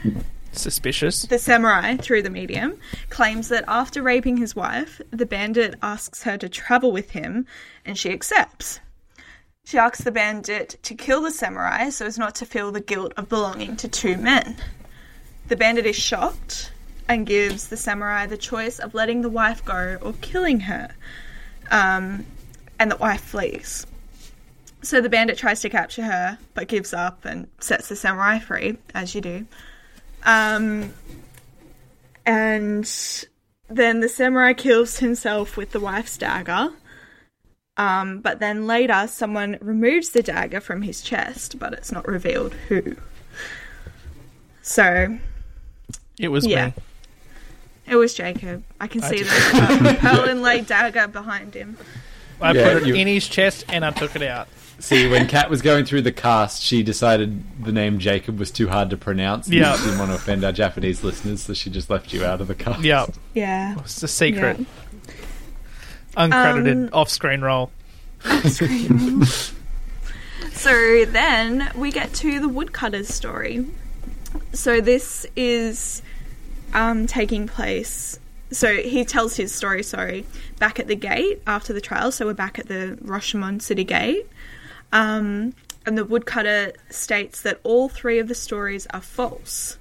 Suspicious. 0.52 1.24
the 1.24 1.39
samurai, 1.39 1.96
through 1.98 2.22
the 2.22 2.30
medium, 2.30 2.78
claims 3.10 3.48
that 3.50 3.63
after 3.67 4.02
raping 4.02 4.38
his 4.38 4.56
wife, 4.56 5.02
the 5.12 5.26
bandit 5.26 5.76
asks 5.82 6.24
her 6.24 6.38
to 6.38 6.50
travel 6.50 6.91
with 6.91 7.12
him, 7.12 7.46
and 7.86 7.98
she 7.98 8.12
accepts. 8.12 8.80
She 9.63 9.78
asks 9.78 10.02
the 10.02 10.12
bandit 10.12 10.78
to 10.84 10.96
kill 10.96 11.22
the 11.22 11.32
samurai 11.32 11.89
so 11.89 12.06
as 12.06 12.17
not 12.17 12.36
to 12.36 12.46
feel 12.46 12.72
the 12.72 12.82
guilt 12.82 13.13
of 13.15 13.30
belonging 13.30 13.78
to 13.78 13.88
two 13.88 14.17
men. 14.17 14.58
The 15.48 15.56
bandit 15.56 15.86
is 15.86 15.96
shocked 15.96 16.72
and 17.08 17.26
gives 17.26 17.67
the 17.67 17.78
samurai 17.78 18.26
the 18.26 18.38
choice 18.38 18.80
of 18.80 18.94
letting 18.94 19.22
the 19.22 19.30
wife 19.30 19.63
go 19.63 19.98
or 20.02 20.13
killing 20.22 20.62
her. 20.62 20.94
Um, 21.70 22.26
and 22.80 22.91
the 22.91 22.98
wife 22.98 23.22
flees. 23.22 23.86
So 24.84 25.00
the 25.00 25.10
bandit 25.10 25.38
tries 25.38 25.62
to 25.62 25.70
capture 25.70 26.02
her, 26.04 26.38
but 26.56 26.67
gives 26.67 26.94
up 26.94 27.24
and 27.26 27.48
sets 27.60 27.88
the 27.89 27.96
samurai 27.96 28.39
free, 28.39 28.78
as 28.96 29.13
you 29.13 29.22
do. 29.22 29.46
Um, 30.24 30.94
and 32.26 32.89
then 33.70 34.00
the 34.00 34.10
samurai 34.10 34.54
kills 34.54 34.98
himself 34.98 35.56
with 35.58 35.72
the 35.72 35.80
wife's 35.80 36.17
dagger. 36.17 36.72
Um, 37.78 38.20
but 38.20 38.39
then 38.39 38.67
later, 38.67 39.08
someone 39.08 39.58
removes 39.62 40.10
the 40.10 40.22
dagger 40.24 40.60
from 40.60 40.82
his 40.82 41.02
chest, 41.02 41.58
but 41.60 41.74
it's 41.74 41.91
not 41.91 42.08
revealed 42.08 42.54
who. 42.67 42.96
So 44.62 45.17
It 46.20 46.28
was 46.28 46.46
Yeah. 46.46 46.67
me. 46.67 46.74
it 47.88 47.96
was 47.96 48.13
Jacob. 48.13 48.63
I 48.80 48.88
can 48.88 49.02
see 49.02 49.17
did- 49.17 49.28
the 49.28 49.89
uh, 49.89 49.96
pearl 50.00 50.28
inlaid 50.30 50.67
dagger 50.67 51.08
behind 51.08 51.54
him. 51.56 51.78
I 52.39 52.52
Yeah, 52.54 52.74
put 52.74 52.84
it 52.84 52.88
you- 52.88 52.96
in 52.96 53.08
his 53.08 53.28
chest 53.28 53.65
and 53.70 53.84
I 53.86 53.91
took 53.91 54.15
it 54.15 54.22
out. 54.24 54.48
See, 54.82 55.08
when 55.08 55.28
Kat 55.28 55.50
was 55.50 55.62
going 55.62 55.86
through 55.86 56.02
the 56.02 56.12
cast, 56.12 56.62
she 56.62 56.84
decided 56.84 57.44
the 57.63 57.72
name 57.72 58.00
Jacob 58.00 58.39
was 58.39 58.52
too 58.52 58.67
hard 58.67 58.89
to 58.89 58.98
pronounce. 58.98 59.48
Yeah. 59.48 59.76
She 59.78 59.84
didn't 59.86 60.00
want 60.00 60.12
to 60.12 60.15
offend 60.15 60.44
our 60.44 60.52
Japanese 60.52 61.04
listeners, 61.04 61.41
so 61.44 61.54
she 61.54 61.70
just 61.70 61.89
left 61.89 62.12
you 62.13 62.26
out 62.26 62.41
of 62.41 62.48
the 62.48 62.56
cast. 62.56 62.82
Yeah, 62.82 63.06
Yeah. 63.34 63.78
it's 63.80 64.02
a 64.04 64.08
secret, 64.08 64.58
Yeah. 64.60 64.65
uncredited 66.17 66.88
Um, 66.88 66.89
off-screen 66.94 67.41
role. 67.41 67.72
So 70.54 71.06
then 71.06 71.72
we 71.76 71.91
get 71.91 72.13
to 72.15 72.39
the 72.39 72.50
woodcutter's 72.50 73.08
story. 73.08 73.65
So 74.54 74.80
this 74.82 75.26
is 75.36 76.02
um, 76.74 77.08
taking 77.08 77.48
place. 77.48 78.20
So 78.52 78.76
he 78.76 79.06
tells 79.06 79.38
his 79.38 79.54
story, 79.56 79.82
sorry, 79.82 80.26
back 80.60 80.80
at 80.80 80.88
the 80.88 80.96
gate 80.96 81.41
after 81.48 81.74
the 81.74 81.82
trial. 81.82 82.12
So 82.12 82.26
we're 82.26 82.34
back 82.34 82.60
at 82.60 82.67
the 82.67 82.98
Rashomon 83.04 83.62
City 83.62 83.84
Gate. 83.84 84.28
Um, 84.91 85.54
and 85.86 85.97
the 85.97 86.06
woodcutter 86.06 86.73
states 86.89 87.41
that 87.41 87.60
all 87.63 87.89
three 87.89 88.19
of 88.19 88.27
the 88.27 88.36
stories 88.36 88.88
are 88.88 89.01
false. 89.01 89.77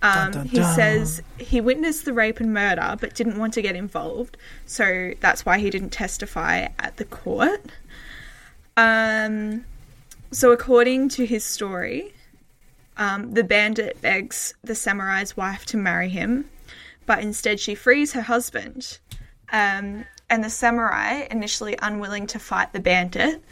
Um, 0.00 0.30
dun, 0.30 0.46
he 0.46 0.58
dun. 0.58 0.74
says 0.74 1.22
he 1.38 1.60
witnessed 1.60 2.04
the 2.04 2.12
rape 2.12 2.38
and 2.38 2.54
murder 2.54 2.96
but 3.00 3.14
didn't 3.14 3.36
want 3.36 3.54
to 3.54 3.62
get 3.62 3.74
involved, 3.74 4.36
so 4.64 5.12
that's 5.20 5.44
why 5.44 5.58
he 5.58 5.70
didn't 5.70 5.90
testify 5.90 6.68
at 6.78 6.96
the 6.96 7.04
court. 7.04 7.60
Um, 8.76 9.64
so, 10.30 10.52
according 10.52 11.08
to 11.10 11.26
his 11.26 11.44
story, 11.44 12.14
um, 12.96 13.32
the 13.32 13.42
bandit 13.42 14.00
begs 14.00 14.54
the 14.62 14.74
samurai's 14.74 15.36
wife 15.36 15.66
to 15.66 15.76
marry 15.76 16.08
him, 16.08 16.48
but 17.06 17.20
instead 17.20 17.58
she 17.58 17.74
frees 17.74 18.12
her 18.12 18.22
husband. 18.22 18.98
Um, 19.52 20.04
and 20.30 20.44
the 20.44 20.50
samurai, 20.50 21.26
initially 21.30 21.76
unwilling 21.80 22.26
to 22.28 22.38
fight 22.38 22.72
the 22.72 22.80
bandit, 22.80 23.42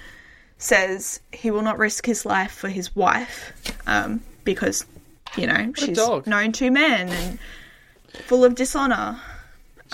says 0.59 1.21
he 1.33 1.51
will 1.51 1.63
not 1.63 1.79
risk 1.79 2.07
his 2.07 2.25
life 2.27 2.53
for 2.53 2.69
his 2.69 2.95
wife 2.97 3.53
um, 3.87 4.21
because, 4.45 4.87
you 5.37 5.47
know, 5.47 5.73
a 5.77 5.81
she's 5.81 5.99
known 6.27 6.53
two 6.53 6.71
men 6.71 7.09
and 7.09 7.39
full 8.25 8.45
of 8.45 8.55
dishonor. 8.55 9.21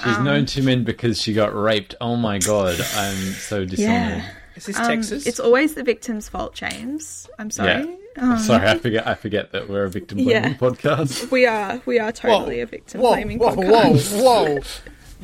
She's 0.02 0.16
Um, 0.16 0.24
known 0.24 0.46
to 0.46 0.62
men 0.62 0.84
because 0.84 1.20
she 1.20 1.34
got 1.34 1.54
raped. 1.54 1.94
Oh 2.00 2.16
my 2.16 2.38
god, 2.38 2.80
I'm 2.94 3.16
so 3.16 3.64
dishonored. 3.64 4.24
Is 4.56 4.66
this 4.66 4.78
Um, 4.78 4.86
Texas? 4.86 5.26
It's 5.26 5.40
always 5.40 5.74
the 5.74 5.82
victim's 5.82 6.28
fault, 6.28 6.54
James. 6.54 7.28
I'm 7.38 7.50
sorry. 7.50 7.98
I'm 8.16 8.32
Um, 8.32 8.38
sorry, 8.38 8.68
I 8.68 8.78
forget. 8.78 9.06
I 9.06 9.14
forget 9.14 9.52
that 9.52 9.68
we're 9.68 9.84
a 9.84 9.90
victim 9.90 10.18
blaming 10.24 10.52
Yeah. 10.52 10.56
podcast. 10.58 11.30
We 11.30 11.46
are 11.46 11.80
we 11.86 11.98
are 11.98 12.12
totally 12.12 12.60
a 12.60 12.66
victim 12.66 13.00
blaming 13.00 13.38
podcast. 13.38 14.12
Whoa, 14.18 14.22
whoa, 14.22 14.54
whoa! 14.54 14.60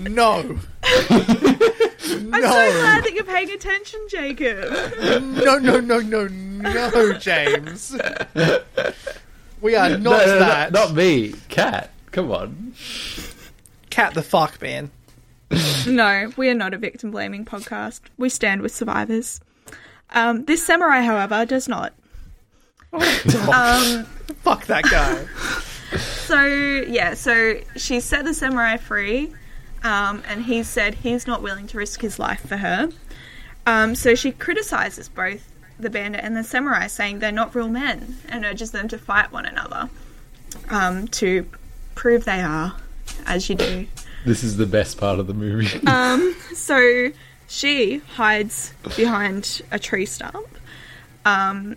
No, 0.00 0.60
I'm 2.32 2.42
so 2.42 2.80
glad 2.80 3.04
that 3.04 3.12
you're 3.14 3.24
paying 3.24 3.50
attention, 3.50 4.00
Jacob. 4.08 4.70
no, 5.44 5.58
no, 5.58 5.80
no, 5.80 6.00
no, 6.00 6.26
no, 6.28 7.12
James. 7.14 7.96
We 9.60 9.74
are 9.74 9.90
not 9.90 10.00
No, 10.00 10.10
no, 10.10 10.26
no, 10.26 10.38
that. 10.38 10.72
not 10.72 10.94
me, 10.94 11.34
Kat. 11.48 11.90
Come 12.12 12.30
on. 12.30 12.74
Kat 13.90 14.14
the 14.14 14.22
fuck, 14.22 14.60
man. 14.62 14.90
No, 15.86 16.30
we 16.36 16.48
are 16.50 16.54
not 16.54 16.74
a 16.74 16.78
victim 16.78 17.10
blaming 17.10 17.44
podcast. 17.44 18.00
We 18.16 18.28
stand 18.28 18.62
with 18.62 18.74
survivors. 18.74 19.40
Um, 20.10 20.44
this 20.44 20.64
samurai, 20.64 21.00
however, 21.02 21.44
does 21.46 21.68
not. 21.68 21.92
Um, 22.92 24.04
Fuck 24.42 24.66
that 24.66 24.84
guy. 24.90 25.26
so 25.98 26.42
yeah, 26.44 27.14
so 27.14 27.60
she 27.76 28.00
set 28.00 28.24
the 28.24 28.34
samurai 28.34 28.76
free, 28.76 29.32
um, 29.82 30.22
and 30.28 30.44
he 30.44 30.62
said 30.62 30.94
he's 30.94 31.26
not 31.26 31.42
willing 31.42 31.66
to 31.68 31.78
risk 31.78 32.00
his 32.00 32.18
life 32.18 32.46
for 32.46 32.56
her. 32.56 32.88
Um, 33.66 33.94
so 33.94 34.14
she 34.14 34.32
criticizes 34.32 35.08
both 35.08 35.52
the 35.78 35.90
bandit 35.90 36.22
and 36.24 36.36
the 36.36 36.42
samurai, 36.42 36.86
saying 36.86 37.18
they're 37.20 37.30
not 37.30 37.54
real 37.54 37.68
men, 37.68 38.16
and 38.28 38.44
urges 38.44 38.70
them 38.70 38.88
to 38.88 38.98
fight 38.98 39.30
one 39.30 39.46
another 39.46 39.88
um, 40.70 41.08
to 41.08 41.46
prove 41.94 42.24
they 42.24 42.40
are, 42.40 42.74
as 43.26 43.48
you 43.48 43.54
do. 43.54 43.86
This 44.24 44.42
is 44.42 44.56
the 44.56 44.66
best 44.66 44.98
part 44.98 45.18
of 45.18 45.26
the 45.26 45.34
movie. 45.34 45.80
Um, 45.86 46.34
so 46.54 47.10
she 47.46 47.98
hides 48.14 48.72
behind 48.96 49.62
a 49.70 49.78
tree 49.78 50.06
stump, 50.06 50.48
um, 51.24 51.76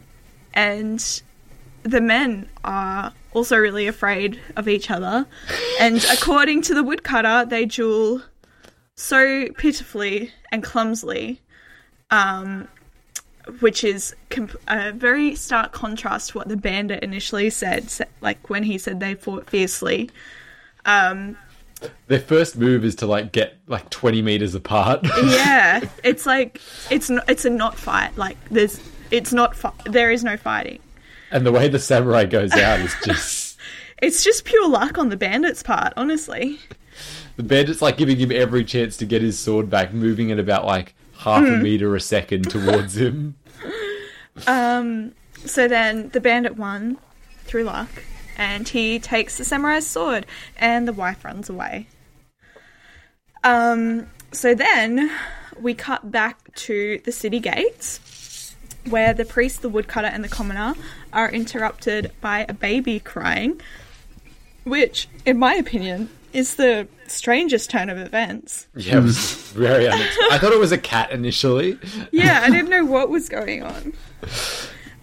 and 0.54 1.22
the 1.84 2.02
men 2.02 2.50
are 2.64 3.14
also 3.34 3.58
really 3.58 3.88
afraid 3.88 4.40
of 4.56 4.68
each 4.68 4.92
other. 4.92 5.26
And 5.80 6.04
according 6.12 6.62
to 6.64 6.74
the 6.74 6.84
woodcutter, 6.84 7.46
they 7.46 7.66
duel 7.66 8.22
so 8.96 9.48
pitifully 9.58 10.32
and 10.52 10.64
clumsily, 10.64 11.42
um, 12.10 12.68
which 13.60 13.84
is 13.84 14.16
comp- 14.30 14.62
a 14.68 14.92
very 14.92 15.36
stark 15.36 15.72
contrast 15.72 16.32
to 16.32 16.38
what 16.38 16.48
the 16.48 16.58
bandit 16.58 17.04
initially 17.04 17.50
said, 17.50 17.92
like 18.22 18.50
when 18.50 18.64
he 18.64 18.78
said 18.78 19.00
they 19.00 19.16
fought 19.16 19.50
fiercely. 19.50 20.10
Um, 20.86 21.38
Their 22.08 22.20
first 22.20 22.58
move 22.58 22.86
is 22.86 22.96
to 22.96 23.08
like 23.08 23.32
get 23.32 23.58
like 23.68 23.90
twenty 23.90 24.22
meters 24.22 24.54
apart. 24.56 25.02
yeah, 25.24 25.82
it's 26.04 26.26
like 26.26 26.62
it's 26.90 27.10
not, 27.10 27.28
it's 27.30 27.46
a 27.46 27.50
not 27.50 27.78
fight. 27.78 28.16
Like 28.18 28.38
there's 28.50 28.80
it's 29.10 29.34
not 29.34 29.56
fi- 29.56 29.74
there 29.86 30.12
is 30.12 30.24
no 30.24 30.38
fighting. 30.38 30.80
And 31.32 31.46
the 31.46 31.52
way 31.52 31.68
the 31.68 31.80
samurai 31.80 32.26
goes 32.26 32.52
out 32.54 32.80
is 32.80 32.96
just 33.06 33.58
It's 34.02 34.24
just 34.24 34.46
pure 34.46 34.68
luck 34.70 34.98
on 34.98 35.10
the 35.10 35.18
bandit's 35.18 35.64
part, 35.64 35.94
honestly. 35.98 36.60
the 37.38 37.44
bandit's 37.44 37.82
like 37.82 37.98
giving 37.98 38.18
him 38.18 38.32
every 38.32 38.64
chance 38.64 38.98
to 38.98 39.06
get 39.06 39.22
his 39.22 39.38
sword 39.40 39.70
back, 39.70 39.94
moving 39.94 40.32
at 40.32 40.40
about 40.40 40.66
like 40.66 40.94
half 41.18 41.44
a 41.44 41.58
meter 41.58 41.96
a 41.96 42.02
second 42.02 42.50
towards 42.50 42.98
him. 42.98 43.36
Um, 44.48 45.12
so 45.46 45.68
then 45.68 46.08
the 46.10 46.22
bandit 46.22 46.56
won 46.56 46.98
through 47.44 47.66
luck, 47.66 47.90
and 48.38 48.68
he 48.68 48.98
takes 48.98 49.38
the 49.38 49.44
samurai's 49.44 49.86
sword, 49.86 50.26
and 50.58 50.88
the 50.88 50.94
wife 50.94 51.26
runs 51.26 51.50
away. 51.50 51.88
Um, 53.44 54.08
so 54.32 54.56
then 54.56 55.12
we 55.60 55.74
cut 55.74 56.12
back 56.12 56.56
to 56.56 57.02
the 57.04 57.12
city 57.12 57.40
gates, 57.42 58.00
where 58.90 59.14
the 59.14 59.26
priest, 59.26 59.62
the 59.62 59.70
woodcutter, 59.70 60.08
and 60.08 60.24
the 60.24 60.30
commoner 60.30 60.76
are 61.14 61.30
interrupted 61.32 62.12
by 62.22 62.46
a 62.48 62.54
baby 62.54 63.00
crying, 63.00 63.62
which, 64.64 65.08
in 65.26 65.38
my 65.38 65.54
opinion, 65.56 66.10
is 66.34 66.56
the 66.56 66.88
strangest 67.08 67.70
turn 67.70 67.90
of 67.90 67.98
events. 67.98 68.68
Yeah, 68.76 68.98
it 68.98 69.04
was 69.04 69.34
very 69.52 69.88
unexpected. 69.88 70.32
I 70.32 70.38
thought 70.38 70.54
it 70.54 70.60
was 70.60 70.72
a 70.72 70.78
cat 70.78 71.12
initially. 71.12 71.78
yeah, 72.12 72.42
I 72.44 72.50
didn't 72.50 72.70
know 72.70 72.86
what 72.86 73.10
was 73.10 73.30
going 73.30 73.64
on. 73.64 73.94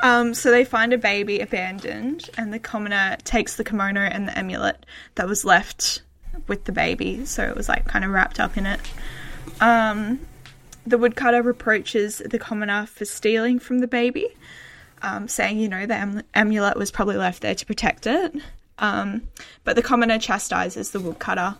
Um, 0.00 0.32
so 0.34 0.50
they 0.50 0.64
find 0.64 0.92
a 0.92 0.98
baby 0.98 1.40
abandoned, 1.40 2.30
and 2.38 2.52
the 2.52 2.58
commoner 2.58 3.16
takes 3.24 3.56
the 3.56 3.64
kimono 3.64 4.00
and 4.00 4.28
the 4.28 4.38
amulet 4.38 4.86
that 5.16 5.26
was 5.26 5.44
left 5.44 6.02
with 6.46 6.64
the 6.64 6.72
baby. 6.72 7.24
So 7.24 7.44
it 7.44 7.56
was 7.56 7.68
like 7.68 7.86
kind 7.86 8.04
of 8.04 8.10
wrapped 8.12 8.40
up 8.40 8.56
in 8.56 8.66
it. 8.66 8.80
Um, 9.60 10.20
the 10.88 10.98
woodcutter 10.98 11.42
reproaches 11.42 12.18
the 12.18 12.38
commoner 12.38 12.86
for 12.86 13.04
stealing 13.04 13.58
from 13.58 13.78
the 13.78 13.86
baby, 13.86 14.28
um, 15.02 15.28
saying, 15.28 15.58
you 15.58 15.68
know, 15.68 15.86
the 15.86 15.94
am- 15.94 16.22
amulet 16.34 16.76
was 16.76 16.90
probably 16.90 17.16
left 17.16 17.42
there 17.42 17.54
to 17.54 17.66
protect 17.66 18.06
it. 18.06 18.34
Um, 18.78 19.22
but 19.64 19.76
the 19.76 19.82
commoner 19.82 20.18
chastises 20.18 20.90
the 20.90 21.00
woodcutter, 21.00 21.56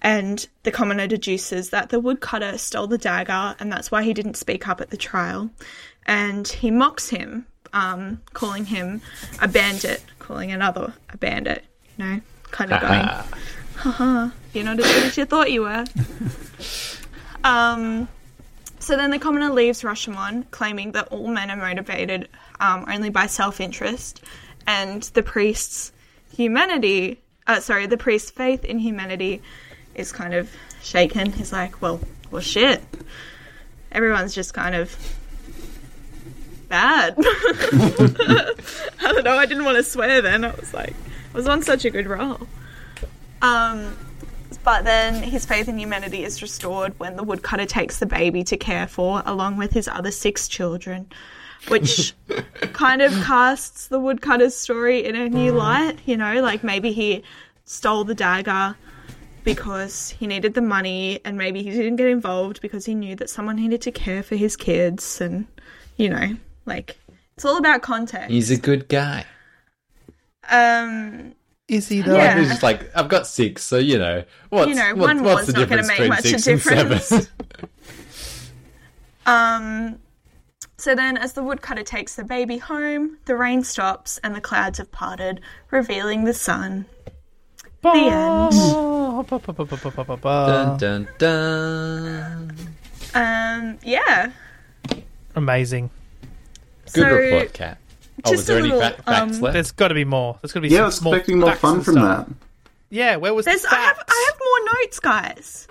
and 0.00 0.46
the 0.62 0.72
commoner 0.72 1.06
deduces 1.06 1.70
that 1.70 1.90
the 1.90 2.00
woodcutter 2.00 2.58
stole 2.58 2.86
the 2.86 2.98
dagger, 2.98 3.54
and 3.60 3.70
that's 3.70 3.90
why 3.90 4.02
he 4.02 4.14
didn't 4.14 4.36
speak 4.36 4.66
up 4.68 4.80
at 4.80 4.90
the 4.90 4.96
trial. 4.96 5.50
And 6.06 6.48
he 6.48 6.70
mocks 6.70 7.10
him, 7.10 7.46
um, 7.72 8.20
calling 8.32 8.64
him 8.64 9.02
a 9.40 9.48
bandit, 9.48 10.02
calling 10.18 10.50
another 10.50 10.94
a 11.10 11.16
bandit, 11.16 11.64
you 11.96 12.04
know, 12.04 12.20
kind 12.50 12.72
of 12.72 12.80
going, 12.80 13.04
haha, 13.76 14.30
you're 14.52 14.64
not 14.64 14.80
as 14.80 14.86
good 14.86 15.04
as 15.04 15.16
you 15.16 15.24
thought 15.24 15.52
you 15.52 15.62
were. 15.62 15.84
um, 17.44 18.08
so 18.82 18.96
then 18.96 19.10
the 19.10 19.18
commoner 19.18 19.50
leaves 19.50 19.82
Rashomon, 19.82 20.50
claiming 20.50 20.92
that 20.92 21.08
all 21.08 21.28
men 21.28 21.50
are 21.50 21.56
motivated 21.56 22.28
um, 22.58 22.84
only 22.88 23.10
by 23.10 23.26
self 23.26 23.60
interest, 23.60 24.22
and 24.66 25.02
the 25.14 25.22
priest's 25.22 25.92
humanity, 26.34 27.20
uh, 27.46 27.60
sorry, 27.60 27.86
the 27.86 27.96
priest's 27.96 28.30
faith 28.30 28.64
in 28.64 28.78
humanity 28.78 29.40
is 29.94 30.10
kind 30.10 30.34
of 30.34 30.50
shaken. 30.82 31.32
He's 31.32 31.52
like, 31.52 31.80
well, 31.80 32.00
well, 32.32 32.42
shit. 32.42 32.82
Everyone's 33.92 34.34
just 34.34 34.52
kind 34.52 34.74
of 34.74 34.96
bad. 36.68 37.14
I 37.18 38.54
don't 39.00 39.24
know. 39.24 39.36
I 39.36 39.46
didn't 39.46 39.64
want 39.64 39.76
to 39.76 39.82
swear 39.84 40.22
then. 40.22 40.44
I 40.44 40.54
was 40.54 40.74
like, 40.74 40.94
I 41.32 41.36
was 41.36 41.46
on 41.46 41.62
such 41.62 41.84
a 41.84 41.90
good 41.90 42.06
roll. 42.06 42.48
Um, 43.42 43.96
but 44.58 44.84
then 44.84 45.22
his 45.22 45.44
faith 45.44 45.68
in 45.68 45.78
humanity 45.78 46.24
is 46.24 46.42
restored 46.42 46.98
when 46.98 47.16
the 47.16 47.22
woodcutter 47.22 47.66
takes 47.66 47.98
the 47.98 48.06
baby 48.06 48.44
to 48.44 48.56
care 48.56 48.86
for, 48.86 49.22
along 49.24 49.56
with 49.56 49.72
his 49.72 49.88
other 49.88 50.10
six 50.10 50.48
children, 50.48 51.10
which 51.68 52.14
kind 52.72 53.02
of 53.02 53.12
casts 53.24 53.88
the 53.88 53.98
woodcutter's 53.98 54.56
story 54.56 55.04
in 55.04 55.16
a 55.16 55.28
new 55.28 55.52
light. 55.52 55.98
You 56.06 56.16
know, 56.16 56.42
like 56.42 56.62
maybe 56.64 56.92
he 56.92 57.22
stole 57.64 58.04
the 58.04 58.14
dagger 58.14 58.76
because 59.44 60.10
he 60.10 60.26
needed 60.26 60.54
the 60.54 60.62
money, 60.62 61.20
and 61.24 61.36
maybe 61.36 61.62
he 61.62 61.70
didn't 61.70 61.96
get 61.96 62.08
involved 62.08 62.60
because 62.60 62.84
he 62.86 62.94
knew 62.94 63.16
that 63.16 63.30
someone 63.30 63.56
needed 63.56 63.82
to 63.82 63.90
care 63.90 64.22
for 64.22 64.36
his 64.36 64.56
kids, 64.56 65.20
and 65.20 65.46
you 65.96 66.08
know, 66.08 66.36
like 66.66 66.96
it's 67.36 67.44
all 67.44 67.56
about 67.56 67.82
context. 67.82 68.30
He's 68.30 68.50
a 68.50 68.56
good 68.56 68.88
guy. 68.88 69.24
um, 70.48 71.34
is 71.72 71.88
he 71.88 72.02
though? 72.02 72.16
Yeah. 72.16 72.38
It's 72.38 72.50
just 72.50 72.62
like 72.62 72.94
I've 72.94 73.08
got 73.08 73.26
six, 73.26 73.62
so 73.62 73.78
you 73.78 73.96
know 73.96 74.24
what's 74.50 74.68
you 74.68 74.74
know, 74.74 74.94
what, 74.94 75.18
what's 75.22 75.46
the 75.46 75.54
difference 75.54 75.88
between 75.88 76.10
much 76.10 76.20
six 76.20 76.46
and 76.46 76.60
seven? 76.60 77.26
um. 79.26 79.98
So 80.76 80.94
then, 80.94 81.16
as 81.16 81.32
the 81.32 81.42
woodcutter 81.42 81.82
takes 81.82 82.16
the 82.16 82.24
baby 82.24 82.58
home, 82.58 83.16
the 83.24 83.36
rain 83.36 83.64
stops 83.64 84.18
and 84.22 84.34
the 84.34 84.40
clouds 84.40 84.78
have 84.78 84.92
parted, 84.92 85.40
revealing 85.70 86.24
the 86.24 86.34
sun. 86.34 86.84
The 87.80 87.90
end. 87.90 88.52
Dun, 90.76 90.76
dun, 90.76 91.08
dun. 91.18 92.56
Um, 93.14 93.78
yeah. 93.82 94.32
Amazing. 95.36 95.88
Good 96.92 97.08
so, 97.08 97.14
report, 97.14 97.52
Kat. 97.54 97.78
Oh, 98.24 98.30
was 98.32 98.46
there 98.46 98.56
a 98.56 98.60
any 98.60 98.70
little, 98.70 98.90
fa- 98.90 99.02
facts 99.02 99.36
um, 99.36 99.40
left? 99.42 99.52
There's 99.54 99.72
got 99.72 99.88
to 99.88 99.94
be 99.94 100.04
more. 100.04 100.38
There's 100.42 100.52
got 100.52 100.60
to 100.60 100.68
be 100.68 100.74
Yeah, 100.74 100.78
I 100.78 100.80
some 100.80 100.86
was 100.86 100.96
small 100.96 101.14
expecting 101.14 101.38
more 101.40 101.54
fun 101.56 101.80
from 101.82 101.94
that. 101.96 102.28
Yeah, 102.90 103.16
where 103.16 103.32
was 103.34 103.46
There's, 103.46 103.62
the 103.62 103.72
I 103.72 103.80
have. 103.80 103.96
I 104.06 104.26
have 104.30 104.40
more 104.40 104.80
notes, 104.82 105.00
guys. 105.00 105.68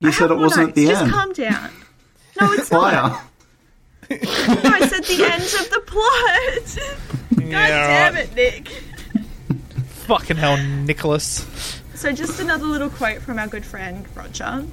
You 0.00 0.08
I 0.08 0.12
said 0.12 0.30
it 0.30 0.34
wasn't 0.34 0.60
at 0.60 0.66
notes. 0.68 0.74
the 0.76 0.86
Just 0.86 1.02
end. 1.02 1.12
calm 1.12 1.32
down. 1.32 1.70
No, 2.40 2.52
it's 2.52 2.70
not. 2.72 2.82
Liar. 2.82 3.20
No, 4.10 4.16
I 4.18 4.86
said 4.88 5.04
the 5.04 5.24
end 5.24 5.42
of 5.42 5.70
the 5.70 5.82
plot. 5.86 6.94
God 7.38 7.48
Yeah, 7.50 8.10
damn 8.10 8.14
right. 8.14 8.24
it, 8.24 8.34
Nick. 8.34 8.68
Fucking 10.06 10.36
hell, 10.36 10.56
Nicholas. 10.56 11.80
So, 11.94 12.10
just 12.12 12.40
another 12.40 12.66
little 12.66 12.90
quote 12.90 13.20
from 13.22 13.38
our 13.38 13.46
good 13.46 13.64
friend 13.64 14.04
Roger. 14.16 14.64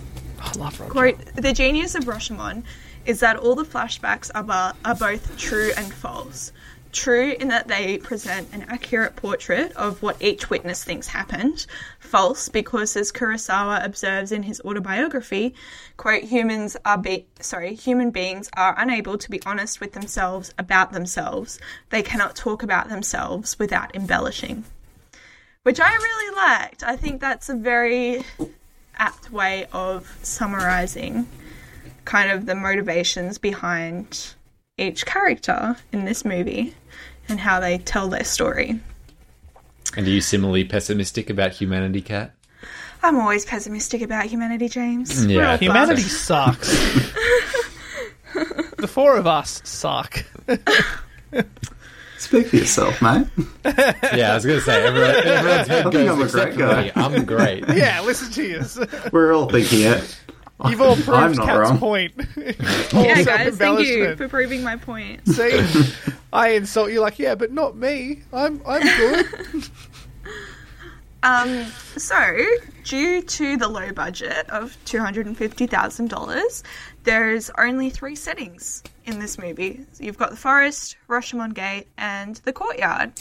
I 0.41 0.51
love 0.57 0.79
Roger. 0.79 0.91
Quote, 0.91 1.25
the 1.35 1.53
genius 1.53 1.95
of 1.95 2.05
Rashomon 2.05 2.63
is 3.05 3.19
that 3.19 3.35
all 3.37 3.55
the 3.55 3.63
flashbacks 3.63 4.31
are, 4.33 4.43
bo- 4.43 4.71
are 4.83 4.95
both 4.95 5.37
true 5.37 5.71
and 5.77 5.93
false. 5.93 6.51
True 6.91 7.35
in 7.39 7.49
that 7.49 7.67
they 7.67 7.99
present 7.99 8.51
an 8.51 8.63
accurate 8.63 9.15
portrait 9.15 9.71
of 9.73 10.01
what 10.01 10.19
each 10.19 10.49
witness 10.49 10.83
thinks 10.83 11.07
happened. 11.07 11.67
False 11.99 12.49
because, 12.49 12.95
as 12.95 13.11
Kurosawa 13.11 13.85
observes 13.85 14.31
in 14.31 14.43
his 14.43 14.59
autobiography, 14.61 15.53
quote, 15.97 16.23
humans 16.23 16.75
are 16.85 16.97
be- 16.97 17.27
sorry, 17.39 17.75
human 17.75 18.09
beings 18.09 18.49
are 18.57 18.73
unable 18.77 19.19
to 19.19 19.29
be 19.29 19.41
honest 19.45 19.79
with 19.79 19.93
themselves 19.93 20.51
about 20.57 20.91
themselves. 20.91 21.59
They 21.89 22.01
cannot 22.01 22.35
talk 22.35 22.63
about 22.63 22.89
themselves 22.89 23.59
without 23.59 23.95
embellishing. 23.95 24.63
Which 25.61 25.79
I 25.79 25.93
really 25.93 26.35
liked. 26.35 26.83
I 26.83 26.95
think 26.95 27.21
that's 27.21 27.49
a 27.49 27.55
very 27.55 28.23
apt 28.95 29.31
way 29.31 29.67
of 29.71 30.17
summarizing 30.23 31.27
kind 32.05 32.31
of 32.31 32.47
the 32.47 32.55
motivations 32.55 33.37
behind 33.37 34.33
each 34.79 35.05
character 35.05 35.75
in 35.91 36.05
this 36.05 36.23
movie 36.25 36.73
and 37.27 37.39
how 37.39 37.59
they 37.59 37.77
tell 37.79 38.07
their 38.07 38.23
story. 38.23 38.79
And 39.97 40.07
are 40.07 40.09
you 40.09 40.21
similarly 40.21 40.63
pessimistic 40.63 41.29
about 41.29 41.51
humanity, 41.51 42.01
Kat? 42.01 42.33
I'm 43.01 43.17
always 43.19 43.45
pessimistic 43.45 44.01
about 44.01 44.25
humanity, 44.25 44.67
James. 44.69 45.25
Mm, 45.25 45.31
yeah. 45.33 45.57
Humanity 45.57 46.01
fucked. 46.03 46.65
sucks. 46.65 47.13
the 48.77 48.87
four 48.87 49.17
of 49.17 49.25
us 49.25 49.61
suck. 49.63 50.25
Speak 52.17 52.47
for 52.47 52.57
yourself, 52.57 53.01
mate. 53.01 53.27
Yeah, 54.13 54.31
I 54.31 54.35
was 54.35 54.45
going 54.45 54.59
to 54.59 54.65
say, 54.65 54.85
everyone, 54.85 55.15
everyone's 55.25 55.67
head 55.69 55.87
I 55.87 55.89
think 55.89 55.93
goes 55.93 56.09
I'm 56.09 56.21
a 56.21 56.29
great 56.29 56.57
guy. 56.57 56.83
me. 56.83 56.91
I'm 56.95 57.25
great. 57.25 57.63
Yeah, 57.69 58.01
listen 58.01 58.29
to 58.33 58.43
you. 58.43 59.09
We're 59.13 59.33
all 59.33 59.49
thinking 59.49 59.81
it. 59.83 60.19
You've 60.67 60.81
all 60.81 60.95
proved 60.95 61.37
not 61.37 61.45
Kat's 61.45 61.69
wrong. 61.69 61.77
point. 61.79 62.13
Yeah, 62.93 63.21
guys, 63.23 63.55
thank 63.57 63.79
you 63.85 64.15
for 64.15 64.27
proving 64.27 64.63
my 64.63 64.75
point. 64.75 65.25
See, 65.27 65.63
I 66.33 66.49
insult 66.49 66.91
you 66.91 66.99
like, 67.01 67.17
yeah, 67.19 67.35
but 67.35 67.51
not 67.53 67.75
me. 67.77 68.23
I'm 68.33 68.61
I'm 68.65 68.81
good. 68.81 69.25
Um, 71.21 71.65
so, 71.97 72.45
due 72.85 73.21
to 73.21 73.57
the 73.57 73.67
low 73.67 73.91
budget 73.91 74.49
of 74.49 74.77
$250,000, 74.85 76.63
there's 77.03 77.51
only 77.57 77.89
three 77.89 78.15
settings 78.15 78.83
in 79.05 79.19
this 79.19 79.37
movie. 79.37 79.85
You've 79.99 80.17
got 80.17 80.29
the 80.29 80.37
forest, 80.37 80.95
Rashomon 81.09 81.53
Gate, 81.53 81.87
and 81.97 82.37
the 82.37 82.53
courtyard. 82.53 83.11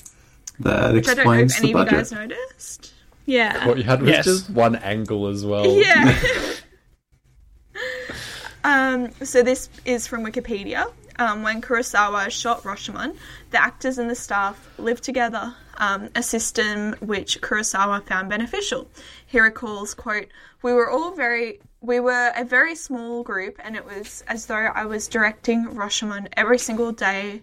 That 0.60 0.94
Which 0.94 1.08
I 1.08 1.14
don't 1.14 1.24
know 1.26 1.32
explains 1.32 1.54
if 1.56 1.60
the 1.60 1.64
any 1.64 1.72
of 1.72 1.78
you 1.78 1.84
budget. 1.84 1.92
guys 1.98 2.12
noticed. 2.12 2.94
Yeah. 3.26 3.66
What 3.66 3.78
you 3.78 3.82
had 3.82 4.00
was 4.00 4.10
Yes. 4.10 4.24
just 4.26 4.50
one 4.50 4.76
angle 4.76 5.26
as 5.26 5.44
well. 5.44 5.66
Yeah. 5.76 6.16
Um, 8.64 9.10
so 9.22 9.42
this 9.42 9.68
is 9.84 10.06
from 10.06 10.24
Wikipedia. 10.24 10.92
Um, 11.20 11.42
when 11.42 11.60
Kurosawa 11.60 12.30
shot 12.30 12.62
Rashomon, 12.62 13.16
the 13.50 13.60
actors 13.60 13.98
and 13.98 14.08
the 14.08 14.14
staff 14.14 14.68
lived 14.78 15.02
together, 15.02 15.52
um, 15.78 16.10
a 16.14 16.22
system 16.22 16.94
which 17.00 17.40
Kurosawa 17.40 18.06
found 18.06 18.28
beneficial. 18.28 18.88
He 19.26 19.40
recalls, 19.40 19.94
quote, 19.94 20.28
We 20.62 20.72
were 20.72 20.88
all 20.88 21.12
very 21.12 21.60
we 21.80 22.00
were 22.00 22.32
a 22.36 22.44
very 22.44 22.74
small 22.74 23.22
group 23.22 23.56
and 23.62 23.76
it 23.76 23.84
was 23.84 24.24
as 24.26 24.46
though 24.46 24.54
I 24.54 24.84
was 24.86 25.06
directing 25.08 25.66
Rashomon 25.66 26.28
every 26.36 26.58
single 26.58 26.92
day 26.92 27.42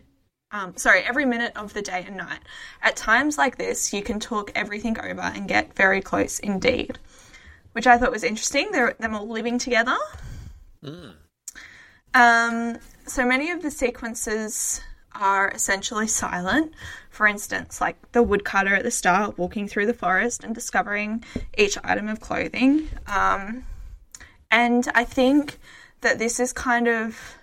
um, 0.51 0.78
sorry, 0.78 1.01
every 1.01 1.25
minute 1.25 1.51
of 1.58 1.73
the 1.73 1.82
day 1.82 2.06
and 2.08 2.15
night. 2.15 2.39
At 2.82 2.95
times 2.95 3.38
like 3.38 3.58
this, 3.58 3.91
you 3.91 4.01
can 4.01 4.21
talk 4.21 4.51
everything 4.56 4.97
over 4.97 5.21
and 5.21 5.49
get 5.49 5.75
very 5.75 6.01
close 6.01 6.39
indeed 6.39 6.97
which 7.75 7.88
I 7.88 7.97
thought 7.97 8.12
was 8.12 8.23
interesting. 8.23 8.71
They're 8.71 8.95
them 8.99 9.13
all 9.13 9.28
living 9.28 9.60
together. 9.60 9.97
Um, 12.13 12.78
so 13.06 13.26
many 13.26 13.52
of 13.52 13.62
the 13.62 13.71
sequences 13.71 14.82
are 15.13 15.50
essentially 15.52 16.08
silent. 16.08 16.74
For 17.10 17.28
instance, 17.28 17.80
like 17.80 18.12
the 18.12 18.24
woodcutter 18.24 18.76
at 18.76 18.84
the 18.84 18.91
start 18.91 19.38
walking 19.38 19.67
through 19.67 19.86
the 19.86 19.93
forest 19.93 20.43
and 20.43 20.54
discovering 20.54 21.24
each 21.58 21.78
item 21.84 22.08
of 22.08 22.19
clothing. 22.19 22.89
Um, 23.08 23.65
and 24.52 24.88
I 24.93 25.04
think 25.04 25.58
that 26.02 26.19
this 26.19 26.39
is 26.39 26.54
kind 26.54 26.88
of 26.88 27.38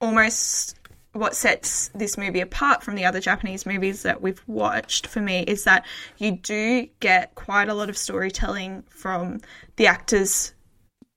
almost 0.00 0.76
what 1.12 1.34
sets 1.34 1.88
this 1.94 2.16
movie 2.16 2.40
apart 2.40 2.82
from 2.82 2.94
the 2.94 3.04
other 3.04 3.20
Japanese 3.20 3.66
movies 3.66 4.02
that 4.02 4.22
we've 4.22 4.42
watched 4.46 5.06
for 5.06 5.20
me 5.20 5.42
is 5.42 5.64
that 5.64 5.84
you 6.18 6.32
do 6.32 6.86
get 7.00 7.34
quite 7.34 7.68
a 7.68 7.74
lot 7.74 7.88
of 7.88 7.96
storytelling 7.96 8.84
from 8.88 9.40
the 9.76 9.86
actors 9.86 10.52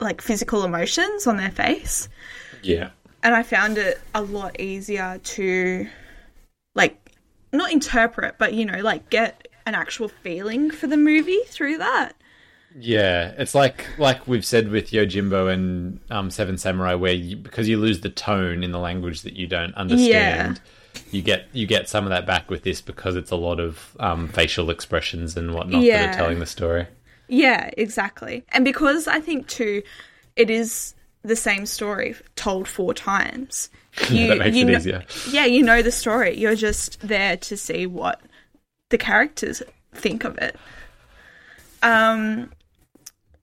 like 0.02 0.22
physical 0.22 0.66
emotions 0.66 1.28
on 1.28 1.38
their 1.38 1.52
face. 1.52 2.10
Yeah. 2.64 2.90
and 3.24 3.34
I 3.34 3.44
found 3.44 3.78
it 3.78 4.02
a 4.14 4.22
lot 4.22 4.60
easier 4.60 5.20
to 5.24 5.88
like 6.76 6.98
not 7.52 7.72
interpret 7.72 8.36
but 8.38 8.54
you 8.54 8.66
know 8.66 8.82
like 8.82 9.10
get 9.10 9.48
an 9.66 9.76
actual 9.76 10.10
feeling 10.10 10.72
for 10.72 10.88
the 10.88 10.98
movie 10.98 11.40
through 11.48 11.78
that. 11.78 12.14
Yeah, 12.80 13.34
it's 13.38 13.54
like 13.54 13.86
like 13.98 14.28
we've 14.28 14.46
said 14.46 14.70
with 14.70 14.92
Yojimbo 14.92 15.52
and 15.52 16.00
um, 16.10 16.32
Seven 16.32 16.58
Samurai, 16.58 16.94
where 16.94 17.14
you, 17.14 17.36
because 17.36 17.68
you 17.68 17.78
lose 17.78 18.00
the 18.00 18.10
tone 18.10 18.64
in 18.64 18.72
the 18.72 18.80
language 18.80 19.24
that 19.24 19.34
you 19.34 19.46
don't 19.46 19.74
understand, 19.76 20.62
you 21.12 21.22
get 21.22 21.48
you 21.52 21.68
get 21.68 21.90
some 21.90 22.06
of 22.06 22.12
that 22.12 22.26
back 22.26 22.50
with 22.50 22.64
this 22.64 22.80
because 22.80 23.16
it's 23.18 23.32
a 23.32 23.36
lot 23.36 23.60
of 23.60 23.96
um, 24.00 24.30
facial 24.30 24.70
expressions 24.70 25.36
and 25.36 25.54
whatnot 25.54 25.84
that 25.84 26.10
are 26.10 26.18
telling 26.18 26.40
the 26.40 26.46
story. 26.46 26.88
Yeah, 27.32 27.70
exactly. 27.78 28.44
And 28.50 28.66
because 28.66 29.08
I 29.08 29.22
think 29.22 29.48
too, 29.48 29.84
it 30.36 30.50
is 30.50 30.94
the 31.24 31.38
same 31.38 31.66
story 31.66 32.16
told 32.36 32.68
four 32.68 32.94
times. 32.94 33.70
You, 34.10 34.28
that 34.28 34.38
makes 34.38 34.56
you 34.56 34.68
it 34.68 34.78
easier. 34.78 35.04
Yeah, 35.30 35.46
you 35.46 35.64
know 35.64 35.82
the 35.82 35.92
story. 35.92 36.38
You're 36.38 36.56
just 36.56 37.02
there 37.02 37.36
to 37.36 37.58
see 37.58 37.86
what 37.86 38.22
the 38.88 38.98
characters 38.98 39.62
think 39.94 40.24
of 40.24 40.38
it. 40.38 40.56
Um, 41.84 42.52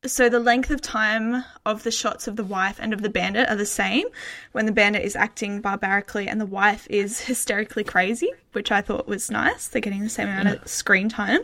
so 0.07 0.31
the 0.31 0.41
length 0.41 0.71
of 0.71 0.81
time 0.81 1.45
of 1.67 1.83
the 1.83 1.91
shots 1.91 2.29
of 2.29 2.37
the 2.37 2.45
wife 2.45 2.79
and 2.81 2.95
of 2.95 3.03
the 3.03 3.11
bandit 3.11 3.51
are 3.51 3.57
the 3.57 3.67
same 3.67 4.07
when 4.53 4.65
the 4.65 4.73
bandit 4.73 5.05
is 5.05 5.17
acting 5.17 5.61
barbarically 5.61 6.29
and 6.29 6.41
the 6.41 6.47
wife 6.47 6.87
is 6.89 7.21
hysterically 7.27 7.85
crazy, 7.85 8.31
which 8.53 8.73
I 8.73 8.81
thought 8.81 9.07
was 9.07 9.31
nice. 9.31 9.69
They're 9.69 9.83
getting 9.83 10.03
the 10.03 10.09
same 10.09 10.29
amount 10.29 10.49
of 10.49 10.67
screen 10.67 11.11
time. 11.11 11.41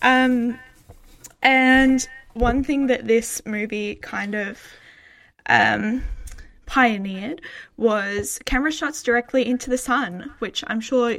Um, 0.00 0.58
and 1.42 2.06
one 2.34 2.64
thing 2.64 2.86
that 2.86 3.06
this 3.06 3.42
movie 3.44 3.96
kind 3.96 4.34
of 4.34 4.60
um, 5.46 6.02
pioneered 6.66 7.40
was 7.76 8.38
camera 8.46 8.72
shots 8.72 9.02
directly 9.02 9.46
into 9.46 9.68
the 9.70 9.78
sun, 9.78 10.32
which 10.38 10.64
I'm 10.68 10.80
sure 10.80 11.16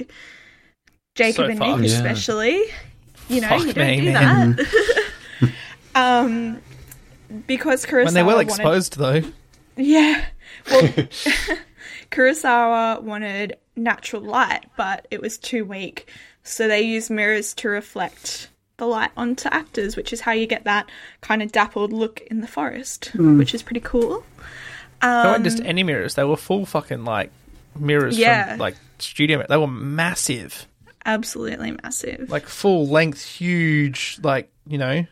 Jacob 1.15 1.35
So 1.35 1.51
and. 1.51 1.59
Nick 1.59 1.89
Yeah. 1.91 1.95
especially, 1.97 2.63
you 3.29 3.41
know, 3.41 3.49
Fuck 3.49 3.65
you 3.67 3.73
don't 3.73 3.87
me, 3.87 4.01
do 4.01 4.11
man. 4.13 4.55
that. 4.55 5.51
um, 5.95 6.59
because 7.47 7.85
Kurosawa 7.85 8.05
when 8.05 8.13
they 8.13 8.23
well 8.23 8.35
wanted- 8.37 8.49
exposed, 8.49 8.97
though. 8.97 9.21
yeah. 9.77 10.25
Well, 10.69 10.83
Kurosawa 12.11 13.01
wanted 13.01 13.57
natural 13.75 14.21
light, 14.21 14.65
but 14.77 15.07
it 15.11 15.21
was 15.21 15.37
too 15.37 15.65
weak. 15.65 16.09
So 16.43 16.67
they 16.67 16.81
used 16.81 17.09
mirrors 17.09 17.53
to 17.55 17.69
reflect 17.69 18.49
the 18.83 18.89
light 18.89 19.11
onto 19.15 19.47
actors, 19.49 19.95
which 19.95 20.11
is 20.13 20.21
how 20.21 20.31
you 20.31 20.45
get 20.47 20.63
that 20.65 20.89
kind 21.21 21.41
of 21.41 21.51
dappled 21.51 21.93
look 21.93 22.21
in 22.29 22.41
the 22.41 22.47
forest, 22.47 23.11
which 23.15 23.53
is 23.55 23.63
pretty 23.63 23.79
cool. 23.79 24.23
They 25.01 25.07
weren't 25.07 25.43
just 25.43 25.59
Um, 25.59 25.65
any 25.65 25.83
mirrors; 25.83 26.15
they 26.15 26.23
were 26.23 26.37
full 26.37 26.65
fucking 26.65 27.03
like 27.05 27.31
mirrors 27.77 28.17
Yeah. 28.17 28.51
from 28.51 28.59
like 28.59 28.75
studio. 28.99 29.45
They 29.47 29.57
were 29.57 29.67
massive, 29.67 30.67
Absolutely 31.05 31.71
massive. 31.83 32.29
like 32.29 32.47
full 32.47 32.87
length, 32.87 33.23
huge, 33.25 34.19
like 34.23 34.49
you 34.67 34.77
know, 34.77 35.05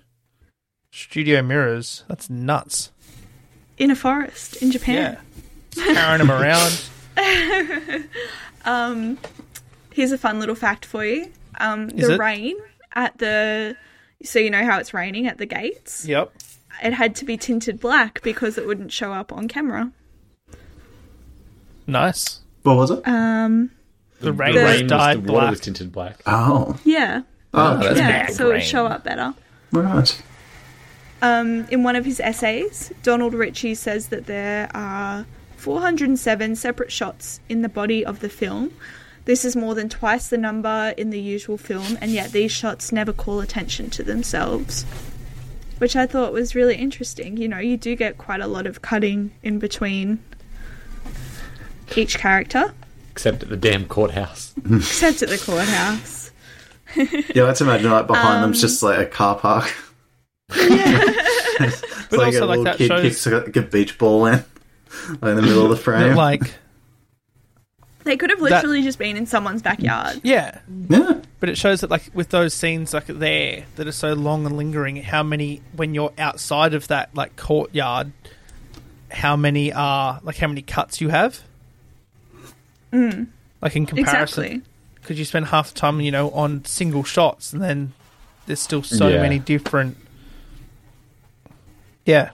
studio 0.92 1.42
mirrors. 1.42 2.04
That's 2.08 2.30
nuts. 2.30 2.92
in 3.78 3.90
a 3.92 3.96
forest 3.96 4.58
in 4.62 4.72
Japan. 4.72 5.18
Yeah, 5.76 5.94
carrying 5.94 6.20
them 6.26 6.32
around. 6.32 6.84
Um, 8.64 9.18
here's 9.92 10.12
a 10.12 10.18
fun 10.18 10.40
little 10.40 10.54
fact 10.56 10.86
for 10.86 11.04
you. 11.04 11.32
Um, 11.60 11.90
the 11.90 12.14
it? 12.14 12.20
rain 12.20 12.56
at 12.94 13.18
the 13.18 13.76
so 14.24 14.40
you 14.40 14.50
know 14.50 14.64
how 14.64 14.78
it's 14.80 14.94
raining 14.94 15.28
at 15.28 15.38
the 15.38 15.46
gates. 15.46 16.06
Yep. 16.06 16.34
It 16.84 16.94
had 16.94 17.16
to 17.18 17.26
be 17.26 17.38
tinted 17.38 17.80
black 17.80 18.22
because 18.24 18.58
it 18.58 18.66
wouldn't 18.66 18.92
show 18.92 19.12
up 19.14 19.32
on 19.34 19.48
camera. 19.48 19.92
Nice. 21.88 22.40
What 22.64 22.78
was 22.78 22.92
it? 22.92 23.08
Um, 23.08 23.72
The 24.20 24.32
rain 24.32 24.54
The- 24.56 24.62
was 24.62 24.72
rain 24.72 24.84
was, 24.86 24.90
dyed 24.92 25.18
the 25.26 25.32
water 25.32 25.42
black. 25.42 25.50
was 25.52 25.60
tinted 25.60 25.92
black. 25.92 26.22
Oh, 26.26 26.78
yeah, 26.84 27.22
oh, 27.54 27.78
that's 27.78 27.98
yeah, 27.98 28.26
bad 28.28 28.34
so 28.34 28.46
it 28.46 28.50
rain. 28.50 28.54
would 28.60 28.64
show 28.64 28.86
up 28.86 29.04
better. 29.04 29.34
right. 29.72 30.22
Um, 31.24 31.66
in 31.70 31.84
one 31.84 31.96
of 31.96 32.04
his 32.06 32.20
essays, 32.20 32.92
Donald 33.04 33.34
Richie 33.36 33.76
says 33.76 34.08
that 34.08 34.26
there 34.26 34.70
are 34.74 35.26
407 35.58 36.56
separate 36.56 36.92
shots 36.92 37.40
in 37.48 37.62
the 37.62 37.70
body 37.70 38.04
of 38.06 38.20
the 38.22 38.30
film. 38.30 38.72
This 39.26 39.46
is 39.46 39.56
more 39.56 39.76
than 39.76 39.88
twice 39.90 40.28
the 40.30 40.38
number 40.38 40.94
in 40.98 41.10
the 41.12 41.20
usual 41.20 41.58
film, 41.58 41.98
and 42.02 42.12
yet 42.12 42.32
these 42.32 42.52
shots 42.52 42.92
never 42.92 43.14
call 43.14 43.40
attention 43.40 43.90
to 43.92 44.04
themselves. 44.04 44.84
Which 45.78 45.96
I 45.96 46.06
thought 46.06 46.34
was 46.34 46.54
really 46.56 46.76
interesting. 46.76 47.38
You 47.38 47.48
know, 47.48 47.58
you 47.60 47.78
do 47.78 47.96
get 47.96 48.18
quite 48.18 48.40
a 48.42 48.48
lot 48.48 48.66
of 48.68 48.82
cutting 48.82 49.32
in 49.44 49.60
between 49.60 50.20
each 51.96 52.18
character, 52.18 52.74
Except 53.12 53.44
at 53.44 53.50
the 53.50 53.58
damn 53.58 53.86
courthouse. 53.88 54.54
except 54.72 55.22
at 55.22 55.30
the 55.30 55.38
courthouse. 55.38 56.32
Yeah, 57.34 57.44
let's 57.44 57.62
imagine 57.62 57.90
like 57.90 58.06
behind 58.08 58.38
Um, 58.38 58.42
them's 58.42 58.60
just 58.60 58.84
like 58.84 59.00
a 59.00 59.06
car 59.06 59.38
park. 59.38 59.74
it's 60.50 61.82
But 62.10 62.20
like 62.20 62.26
also, 62.34 62.44
a 62.44 62.48
like, 62.48 62.64
that 62.64 62.78
kid 62.78 62.88
shows- 62.88 63.02
kicks 63.02 63.26
like 63.26 63.56
a 63.56 63.62
beach 63.62 63.98
ball 63.98 64.26
in, 64.26 64.44
like 65.22 65.30
in 65.32 65.36
the 65.38 65.42
middle 65.42 65.64
of 65.64 65.70
the 65.70 65.78
frame. 65.78 66.10
That, 66.10 66.16
like, 66.18 66.54
They 68.04 68.18
could 68.18 68.30
have 68.32 68.42
literally 68.42 68.82
just 68.82 68.98
been 68.98 69.16
in 69.18 69.26
someone's 69.26 69.62
backyard. 69.62 70.22
yeah, 70.24 70.60
yeah, 70.90 71.22
but 71.40 71.50
it 71.50 71.58
shows 71.58 71.82
that 71.82 71.90
like 71.92 72.10
with 72.14 72.30
those 72.30 72.54
scenes 72.54 72.94
like 72.94 73.06
there 73.08 73.66
that 73.76 73.88
are 73.88 73.92
so 73.92 74.14
long 74.14 74.46
and 74.46 74.58
lingering, 74.58 74.96
how 74.98 75.22
many 75.24 75.62
when 75.76 75.94
you're 75.94 76.14
outside 76.18 76.74
of 76.74 76.88
that 76.88 77.14
like 77.16 77.36
courtyard, 77.36 78.12
how 79.12 79.36
many 79.36 79.72
are 79.72 80.20
like 80.24 80.38
how 80.38 80.48
many 80.48 80.62
cuts 80.62 81.00
you 81.02 81.10
have? 81.10 81.42
Mm. 82.92 83.28
Like 83.62 83.76
in 83.76 83.86
comparison, 83.86 84.44
Exactly. 84.44 84.62
because 84.96 85.20
you 85.20 85.26
spend 85.26 85.46
half 85.48 85.74
the 85.74 85.80
time 85.80 86.02
you 86.02 86.12
know 86.12 86.32
on 86.32 86.66
single 86.66 87.04
shots 87.04 87.54
and 87.54 87.62
then 87.62 87.94
there's 88.48 88.60
still 88.60 88.82
so 88.84 89.08
Yeah. 89.08 89.22
many 89.22 89.38
different. 89.40 89.96
Yeah, 92.06 92.32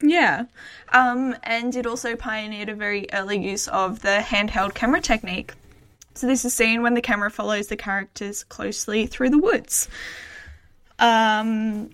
Yeah. 0.00 0.44
Um, 0.92 1.36
and 1.42 1.74
it 1.76 1.86
also 1.86 2.16
pioneered 2.16 2.68
a 2.68 2.74
very 2.74 3.06
early 3.12 3.38
use 3.38 3.68
of 3.68 4.00
the 4.00 4.18
handheld 4.22 4.74
camera 4.74 5.00
technique. 5.00 5.52
So 6.14 6.26
this 6.26 6.44
is 6.44 6.54
seen 6.54 6.82
when 6.82 6.94
the 6.94 7.02
camera 7.02 7.30
follows 7.30 7.68
the 7.68 7.76
characters 7.76 8.42
closely 8.44 9.06
through 9.06 9.30
the 9.30 9.38
woods. 9.38 9.88
Um, 10.98 11.90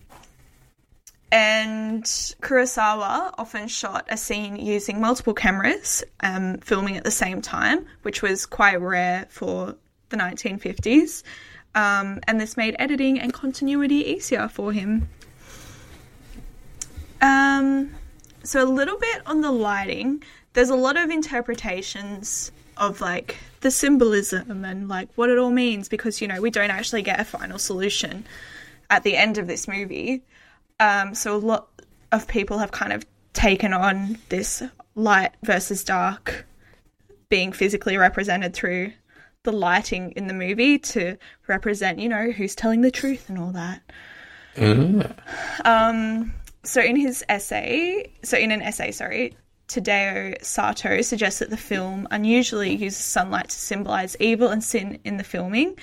and 1.30 2.05
Kurosawa 2.05 3.34
often 3.36 3.68
shot 3.68 4.07
a 4.09 4.16
scene 4.16 4.57
using 4.57 5.01
multiple 5.01 5.34
cameras, 5.34 6.05
um, 6.20 6.59
filming 6.59 6.97
at 6.97 7.05
the 7.05 7.11
same 7.11 7.42
time, 7.42 7.86
which 8.03 8.22
was 8.22 8.47
quite 8.47 8.80
rare 8.80 9.26
for 9.30 9.74
the 10.11 10.16
1950s. 10.16 11.22
Um, 11.74 12.20
and 12.28 12.40
this 12.40 12.57
made 12.57 12.76
editing 12.78 13.18
and 13.18 13.32
continuity 13.32 14.12
easier 14.12 14.49
for 14.49 14.72
him. 14.72 15.09
Um, 17.20 17.90
so 18.45 18.62
a 18.62 18.70
little 18.70 18.99
bit 18.99 19.22
on 19.26 19.40
the 19.40 19.51
lighting. 19.51 20.22
There's 20.53 20.70
a 20.70 20.76
lot 20.76 20.97
of 20.97 21.11
interpretations 21.11 22.53
of 22.76 23.01
like 23.01 23.36
the 23.61 23.70
symbolism 23.70 24.64
and 24.64 24.88
like 24.88 25.09
what 25.14 25.30
it 25.30 25.38
all 25.38 25.51
means 25.51 25.88
because 25.88 26.20
you 26.20 26.28
know 26.28 26.40
we 26.40 26.51
don't 26.51 26.70
actually 26.70 27.03
get 27.03 27.20
a 27.20 27.24
final 27.24 27.59
solution 27.59 28.24
at 28.90 29.03
the 29.03 29.16
end 29.16 29.38
of 29.38 29.47
this 29.47 29.66
movie. 29.66 30.22
Um, 30.80 31.14
so 31.14 31.36
a 31.36 31.38
lot 31.38 31.68
of 32.12 32.28
people 32.28 32.59
have 32.59 32.70
kind 32.70 32.92
of 32.92 33.05
taken 33.32 33.72
on 33.72 34.18
this 34.28 34.62
light 34.95 35.32
versus 35.42 35.84
dark 35.84 36.47
being 37.28 37.53
physically 37.53 37.97
represented 37.97 38.55
through 38.55 38.92
the 39.42 39.53
lighting 39.53 40.12
in 40.12 40.26
the 40.26 40.34
movie 40.34 40.78
to 40.78 41.18
represent, 41.47 41.99
you 41.99 42.09
know, 42.09 42.30
who's 42.30 42.55
telling 42.55 42.80
the 42.80 42.90
truth 42.90 43.28
and 43.28 43.38
all 43.38 43.53
that. 43.53 43.82
Um, 45.64 46.32
so 46.65 46.81
in 46.81 46.97
his 46.97 47.25
essay, 47.29 48.11
so 48.23 48.37
in 48.37 48.51
an 48.51 48.62
essay, 48.62 48.91
sorry, 48.91 49.37
Tadao 49.69 50.43
Sato 50.45 51.01
suggests 51.03 51.39
that 51.39 51.51
the 51.51 51.57
film 51.57 52.07
unusually 52.11 52.75
uses 52.75 52.99
sunlight 52.99 53.49
to 53.49 53.57
symbolize 53.57 54.17
evil 54.21 54.49
and 54.49 54.62
sin 54.62 54.99
in 55.05 55.17
the 55.17 55.25
filming. 55.25 55.79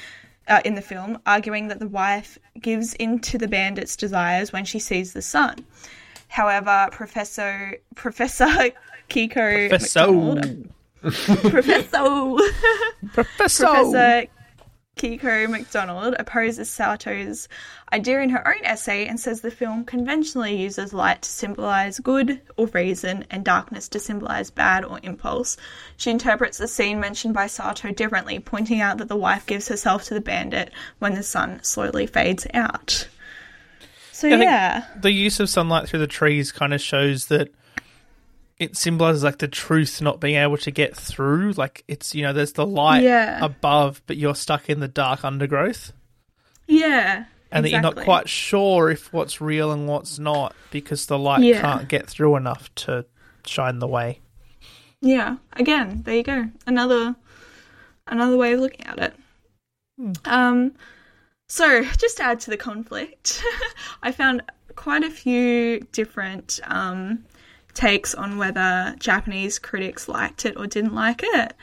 Uh, 0.47 0.59
in 0.65 0.73
the 0.73 0.81
film, 0.81 1.19
arguing 1.27 1.67
that 1.67 1.79
the 1.79 1.87
wife 1.87 2.37
gives 2.59 2.95
in 2.95 3.19
to 3.19 3.37
the 3.37 3.47
bandit's 3.47 3.95
desires 3.95 4.51
when 4.51 4.65
she 4.65 4.79
sees 4.79 5.13
the 5.13 5.21
sun. 5.21 5.55
However, 6.27 6.89
Professor 6.91 7.77
Professor 7.95 8.71
Kiko 9.07 9.69
McDonald, 9.69 10.69
Professor 11.51 12.37
Professor. 13.13 13.57
Professor 13.61 14.27
Kiko 14.97 15.49
McDonald 15.49 16.15
opposes 16.19 16.69
Sato's 16.69 17.47
idea 17.91 18.19
in 18.19 18.29
her 18.29 18.47
own 18.47 18.63
essay 18.63 19.07
and 19.07 19.19
says 19.19 19.41
the 19.41 19.49
film 19.49 19.83
conventionally 19.83 20.55
uses 20.55 20.93
light 20.93 21.23
to 21.23 21.29
symbolize 21.29 21.99
good 21.99 22.41
or 22.57 22.67
reason 22.67 23.25
and 23.31 23.43
darkness 23.43 23.87
to 23.89 23.99
symbolize 23.99 24.51
bad 24.51 24.85
or 24.85 24.99
impulse. 25.01 25.57
She 25.97 26.11
interprets 26.11 26.57
the 26.57 26.67
scene 26.67 26.99
mentioned 26.99 27.33
by 27.33 27.47
Sato 27.47 27.91
differently, 27.91 28.39
pointing 28.39 28.81
out 28.81 28.97
that 28.97 29.07
the 29.07 29.15
wife 29.15 29.45
gives 29.45 29.69
herself 29.69 30.03
to 30.05 30.13
the 30.13 30.21
bandit 30.21 30.71
when 30.99 31.15
the 31.15 31.23
sun 31.23 31.63
slowly 31.63 32.05
fades 32.05 32.45
out. 32.53 33.07
So, 34.11 34.29
think 34.29 34.43
yeah. 34.43 34.85
the 34.99 35.11
use 35.11 35.39
of 35.39 35.49
sunlight 35.49 35.87
through 35.87 35.99
the 35.99 36.07
trees 36.07 36.51
kind 36.51 36.75
of 36.75 36.81
shows 36.81 37.25
that 37.27 37.51
it 38.61 38.77
symbolizes 38.77 39.23
like 39.23 39.39
the 39.39 39.47
truth 39.47 40.01
not 40.01 40.19
being 40.19 40.35
able 40.35 40.57
to 40.57 40.69
get 40.71 40.95
through. 40.95 41.53
Like 41.53 41.83
it's 41.87 42.13
you 42.13 42.21
know 42.21 42.31
there's 42.31 42.53
the 42.53 42.65
light 42.65 43.03
Yeah. 43.03 43.43
above, 43.43 44.01
but 44.05 44.17
you're 44.17 44.35
stuck 44.35 44.69
in 44.69 44.79
the 44.79 44.87
dark 44.87 45.25
undergrowth, 45.25 45.93
Yeah. 46.67 47.25
and 47.51 47.65
that 47.65 47.69
you're 47.71 47.81
not 47.81 47.95
quite 47.97 48.29
sure 48.29 48.89
if 48.91 49.11
what's 49.11 49.41
real 49.41 49.71
and 49.71 49.87
what's 49.87 50.19
not 50.19 50.55
because 50.69 51.07
the 51.07 51.17
light 51.17 51.41
Yeah. 51.43 51.59
can't 51.61 51.87
get 51.89 52.07
through 52.07 52.35
enough 52.35 52.73
to 52.75 53.05
shine 53.45 53.79
the 53.79 53.87
way. 53.87 54.19
Yeah. 55.01 55.37
Again, 55.53 56.03
there 56.03 56.15
you 56.15 56.23
go. 56.23 56.49
Another 56.67 57.15
another 58.05 58.37
way 58.37 58.53
of 58.53 58.59
looking 58.59 58.85
at 58.85 58.99
it. 58.99 59.13
Um 60.25 60.73
so 61.47 61.83
just 61.97 62.17
to 62.17 62.23
add 62.23 62.39
to 62.41 62.49
the 62.51 62.57
conflict, 62.57 63.43
I 64.03 64.11
found 64.11 64.43
quite 64.75 65.03
a 65.03 65.09
few 65.09 65.79
different 65.91 66.59
um 66.65 67.25
takes 67.73 68.13
on 68.15 68.37
whether 68.37 68.95
Japanese 68.99 69.59
critics 69.59 70.07
liked 70.07 70.45
it 70.45 70.57
or 70.57 70.67
didn't 70.67 70.95
like 70.95 71.21
it. 71.23 71.53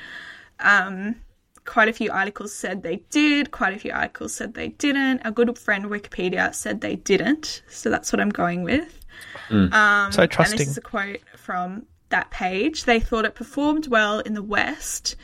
Um 0.61 1.17
quite 1.65 1.89
a 1.89 1.93
few 1.93 2.11
articles 2.11 2.55
said 2.55 2.83
they 2.83 2.97
did, 3.11 3.51
quite 3.51 3.75
a 3.75 3.79
few 3.79 3.93
articles 3.93 4.33
said 4.35 4.55
they 4.55 4.69
didn't. 4.69 5.21
A 5.25 5.31
good 5.31 5.57
friend 5.59 5.85
Wikipedia 5.85 6.55
said 6.55 6.81
they 6.81 6.97
didn't, 6.97 7.63
so 7.69 7.91
that's 7.91 8.11
what 8.11 8.21
I'm 8.21 8.31
going 8.31 8.63
with. 8.63 8.99
Um, 9.51 10.11
So 10.11 10.23
And 10.23 10.31
trusting. 10.31 10.59
this 10.59 10.69
is 10.69 10.79
a 10.79 10.81
quote 10.81 11.21
from 11.37 11.85
that 12.09 12.31
page. 12.31 12.85
They 12.85 13.01
thought 13.01 13.27
it 13.27 13.35
performed 13.35 13.87
well 13.89 14.21
in 14.21 14.33
the 14.33 14.43
West 14.43 15.15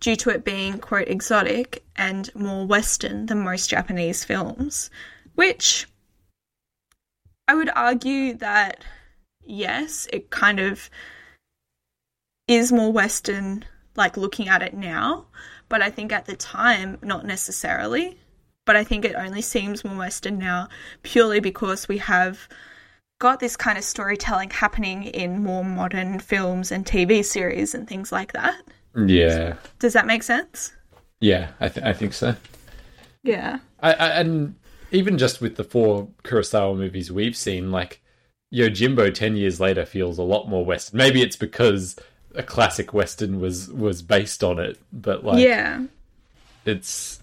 due 0.00 0.16
to 0.16 0.30
it 0.30 0.44
being, 0.44 0.78
quote, 0.80 1.06
exotic 1.06 1.84
and 1.94 2.34
more 2.34 2.66
Western 2.66 3.26
than 3.26 3.38
most 3.44 3.70
Japanese 3.70 4.24
films, 4.24 4.90
which 5.36 5.86
I 7.46 7.54
would 7.54 7.70
argue 7.76 8.34
that, 8.34 8.82
yes, 9.44 10.08
it 10.12 10.30
kind 10.30 10.60
of 10.60 10.90
is 12.48 12.72
more 12.72 12.92
Western, 12.92 13.64
like 13.96 14.16
looking 14.16 14.48
at 14.48 14.62
it 14.62 14.74
now, 14.74 15.26
but 15.68 15.82
I 15.82 15.90
think 15.90 16.12
at 16.12 16.26
the 16.26 16.36
time, 16.36 16.98
not 17.02 17.24
necessarily. 17.24 18.18
But 18.64 18.76
I 18.76 18.84
think 18.84 19.04
it 19.04 19.16
only 19.16 19.42
seems 19.42 19.84
more 19.84 19.96
Western 19.96 20.38
now 20.38 20.68
purely 21.02 21.40
because 21.40 21.88
we 21.88 21.98
have 21.98 22.48
got 23.18 23.40
this 23.40 23.56
kind 23.56 23.76
of 23.76 23.82
storytelling 23.84 24.50
happening 24.50 25.04
in 25.04 25.42
more 25.42 25.64
modern 25.64 26.20
films 26.20 26.70
and 26.70 26.84
TV 26.84 27.24
series 27.24 27.74
and 27.74 27.88
things 27.88 28.12
like 28.12 28.32
that. 28.34 28.60
Yeah, 28.96 29.54
Does 29.78 29.94
that 29.94 30.06
make 30.06 30.22
sense? 30.22 30.72
yeah, 31.20 31.52
I, 31.60 31.68
th- 31.68 31.86
I 31.86 31.92
think 31.92 32.12
so. 32.12 32.36
Yeah. 33.22 33.58
I, 33.80 33.92
I, 33.94 34.08
and 34.20 34.54
even 34.90 35.18
just 35.18 35.40
with 35.40 35.56
the 35.56 35.64
four 35.64 36.08
Kurosawa 36.24 36.76
movies 36.76 37.10
we've 37.10 37.36
seen, 37.36 37.70
like 37.70 38.01
Yojimbo, 38.52 39.12
ten 39.14 39.36
years 39.36 39.60
later 39.60 39.84
feels 39.86 40.18
a 40.18 40.22
lot 40.22 40.48
more 40.48 40.64
Western. 40.64 40.98
Maybe 40.98 41.22
it's 41.22 41.36
because 41.36 41.96
a 42.34 42.42
classic 42.42 42.92
Western 42.92 43.40
was 43.40 43.70
was 43.70 44.02
based 44.02 44.44
on 44.44 44.58
it, 44.58 44.78
but 44.92 45.24
like, 45.24 45.42
yeah. 45.42 45.84
it's 46.64 47.22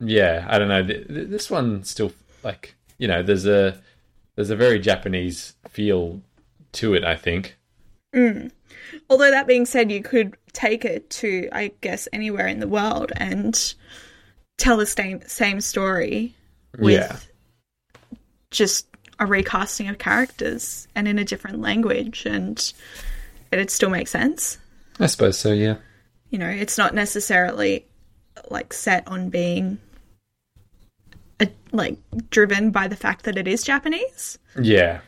yeah, 0.00 0.46
I 0.48 0.58
don't 0.58 0.68
know. 0.68 0.84
Th- 0.84 1.06
th- 1.06 1.28
This 1.28 1.50
one 1.50 1.84
still 1.84 2.12
like 2.42 2.74
you 2.98 3.08
know, 3.08 3.22
there's 3.22 3.46
a 3.46 3.80
there's 4.36 4.50
a 4.50 4.56
very 4.56 4.78
Japanese 4.78 5.54
feel 5.68 6.20
to 6.72 6.94
it. 6.94 7.04
I 7.04 7.16
think. 7.16 7.56
Mm. 8.14 8.50
Although 9.10 9.30
that 9.30 9.46
being 9.46 9.66
said, 9.66 9.90
you 9.90 10.02
could 10.02 10.36
take 10.52 10.84
it 10.84 11.08
to, 11.10 11.48
I 11.52 11.72
guess, 11.80 12.08
anywhere 12.12 12.46
in 12.46 12.60
the 12.60 12.68
world 12.68 13.12
and 13.16 13.74
tell 14.56 14.76
the 14.76 14.86
same 14.86 15.20
same 15.26 15.60
story 15.60 16.34
with 16.78 16.94
Yeah. 16.94 17.16
just 18.50 18.86
a 19.18 19.26
recasting 19.26 19.88
of 19.88 19.98
characters 19.98 20.86
and 20.94 21.08
in 21.08 21.18
a 21.18 21.24
different 21.24 21.60
language, 21.60 22.24
and 22.26 22.72
it'd 23.50 23.70
still 23.70 23.90
make 23.90 24.08
sense. 24.08 24.58
I 25.00 25.06
suppose 25.06 25.38
so. 25.38 25.52
Yeah. 25.52 25.76
You 26.30 26.38
know, 26.38 26.48
it's 26.48 26.78
not 26.78 26.94
necessarily 26.94 27.86
like 28.50 28.72
set 28.72 29.06
on 29.08 29.30
being 29.30 29.78
a, 31.40 31.48
like 31.72 31.96
driven 32.30 32.70
by 32.70 32.88
the 32.88 32.96
fact 32.96 33.24
that 33.24 33.36
it 33.36 33.48
is 33.48 33.62
Japanese. 33.62 34.38
Yeah. 34.60 35.00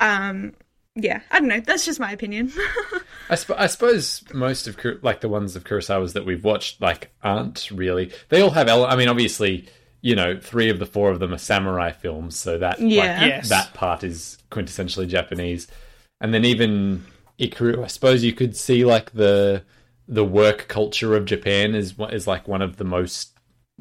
Um, 0.00 0.52
yeah, 0.94 1.20
I 1.30 1.38
don't 1.38 1.48
know. 1.48 1.60
That's 1.60 1.84
just 1.84 2.00
my 2.00 2.10
opinion. 2.12 2.52
I, 3.30 3.34
sp- 3.38 3.58
I 3.58 3.66
suppose 3.66 4.24
most 4.32 4.66
of 4.66 4.76
Kur- 4.76 4.98
like 5.02 5.20
the 5.20 5.28
ones 5.28 5.54
of 5.54 5.64
Kurosawa's 5.64 6.14
that 6.14 6.26
we've 6.26 6.42
watched 6.42 6.80
like 6.80 7.12
aren't 7.22 7.70
really. 7.70 8.12
They 8.30 8.40
all 8.40 8.50
have. 8.50 8.68
Ele- 8.68 8.86
I 8.86 8.96
mean, 8.96 9.08
obviously, 9.08 9.68
you 10.00 10.14
know, 10.14 10.38
three 10.38 10.68
of 10.70 10.78
the 10.78 10.86
four 10.86 11.10
of 11.10 11.18
them 11.20 11.34
are 11.34 11.38
samurai 11.38 11.90
films, 11.92 12.36
so 12.36 12.58
that 12.58 12.80
Yeah. 12.80 13.20
like, 13.20 13.28
Yes. 13.28 13.48
that 13.48 13.74
part 13.74 14.04
is 14.04 14.38
quintessentially 14.50 15.08
Japanese. 15.08 15.66
And 16.20 16.32
then 16.32 16.44
even 16.44 17.04
Ikiru, 17.38 17.84
I 17.84 17.86
suppose 17.88 18.24
you 18.24 18.32
could 18.32 18.56
see 18.56 18.84
like 18.84 19.12
the 19.12 19.62
the 20.10 20.24
work 20.24 20.68
culture 20.68 21.14
of 21.14 21.24
Japan 21.26 21.74
is 21.74 21.94
is 22.10 22.26
like 22.26 22.48
one 22.48 22.62
of 22.62 22.76
the 22.76 22.84
most 22.84 23.30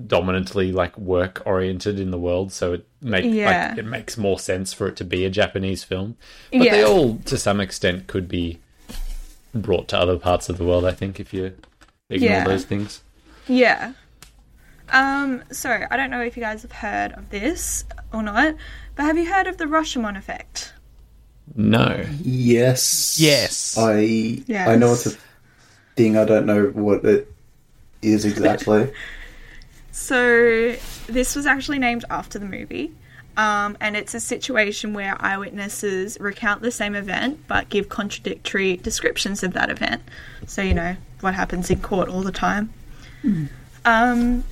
dominantly 0.06 0.72
like 0.72 0.96
work 0.98 1.42
oriented 1.46 2.00
in 2.00 2.12
the 2.12 2.20
world. 2.20 2.52
So 2.52 2.74
it 2.74 2.86
make 3.02 3.26
Yeah. 3.26 3.70
like 3.70 3.80
it 3.80 3.86
makes 3.86 4.18
more 4.18 4.38
sense 4.40 4.74
for 4.74 4.88
it 4.88 4.96
to 4.98 5.04
be 5.06 5.24
a 5.26 5.30
Japanese 5.30 5.84
film. 5.84 6.18
But 6.52 6.70
they 6.70 6.84
all, 6.84 7.18
to 7.26 7.38
some 7.38 7.60
extent, 7.60 8.08
could 8.08 8.28
be 8.28 8.60
brought 9.56 9.88
to 9.90 9.98
other 9.98 10.18
parts 10.18 10.50
of 10.50 10.58
the 10.58 10.66
world. 10.66 10.86
I 10.86 10.92
think 10.92 11.20
if 11.20 11.34
you 11.34 11.54
ignore 12.10 12.30
Yeah. 12.30 12.44
those 12.44 12.66
things. 12.66 13.02
Yeah. 13.48 13.94
Um, 14.90 15.44
so 15.52 15.86
I 15.90 15.98
don't 15.98 16.10
know 16.10 16.22
if 16.22 16.38
you 16.38 16.44
guys 16.44 16.62
have 16.62 16.72
heard 16.72 17.12
of 17.14 17.30
this 17.30 17.86
or 18.14 18.24
not, 18.24 18.56
but 18.96 19.04
have 19.04 19.18
you 19.18 19.32
heard 19.32 19.48
of 19.48 19.58
the 19.58 19.66
Rashomon 19.66 20.18
effect? 20.18 20.74
No. 21.56 22.06
Yes. 22.22 23.20
Yes. 23.20 23.78
I 23.78 24.00
Yes. 24.48 24.68
I 24.68 24.76
know 24.76 24.94
it's 24.94 25.06
a 25.06 25.18
thing. 25.96 26.18
I 26.18 26.26
don't 26.26 26.46
know 26.46 26.68
what 26.68 27.04
it 27.06 27.32
is 28.02 28.26
exactly. 28.26 28.92
So 29.98 30.76
this 31.08 31.36
was 31.36 31.48
actually 31.48 31.80
named 31.80 32.06
after 32.12 32.38
the 32.38 32.46
movie. 32.46 32.94
Um, 33.36 33.76
and 33.82 33.98
it's 33.98 34.14
a 34.14 34.20
situation 34.20 34.94
where 34.94 35.18
eyewitnesses 35.20 36.20
recount 36.20 36.62
the 36.62 36.70
same 36.70 36.94
event 36.94 37.40
but 37.48 37.70
give 37.70 37.90
contradictory 37.90 38.78
descriptions 38.78 39.42
of 39.42 39.54
that 39.54 39.72
event. 39.72 40.04
So, 40.46 40.62
you 40.62 40.76
know, 40.76 40.96
what 41.22 41.34
happens 41.34 41.72
in 41.72 41.82
court 41.82 42.10
all 42.10 42.22
the 42.22 42.32
time. 42.32 42.72
Um, 43.86 44.44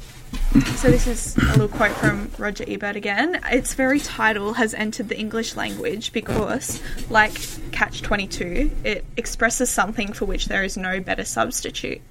so, 0.75 0.89
this 0.91 1.07
is 1.07 1.37
a 1.37 1.41
little 1.51 1.67
quote 1.67 1.91
from 1.91 2.31
Roger 2.37 2.63
Ebert 2.67 2.95
again. 2.95 3.39
Its 3.45 3.73
very 3.73 3.99
title 3.99 4.53
has 4.53 4.73
entered 4.73 5.09
the 5.09 5.17
English 5.17 5.55
language 5.55 6.11
because, 6.11 6.81
like 7.09 7.39
Catch 7.71 8.01
22, 8.01 8.71
it 8.83 9.05
expresses 9.17 9.69
something 9.69 10.13
for 10.13 10.25
which 10.25 10.45
there 10.45 10.63
is 10.63 10.77
no 10.77 10.99
better 10.99 11.25
substitute. 11.25 12.01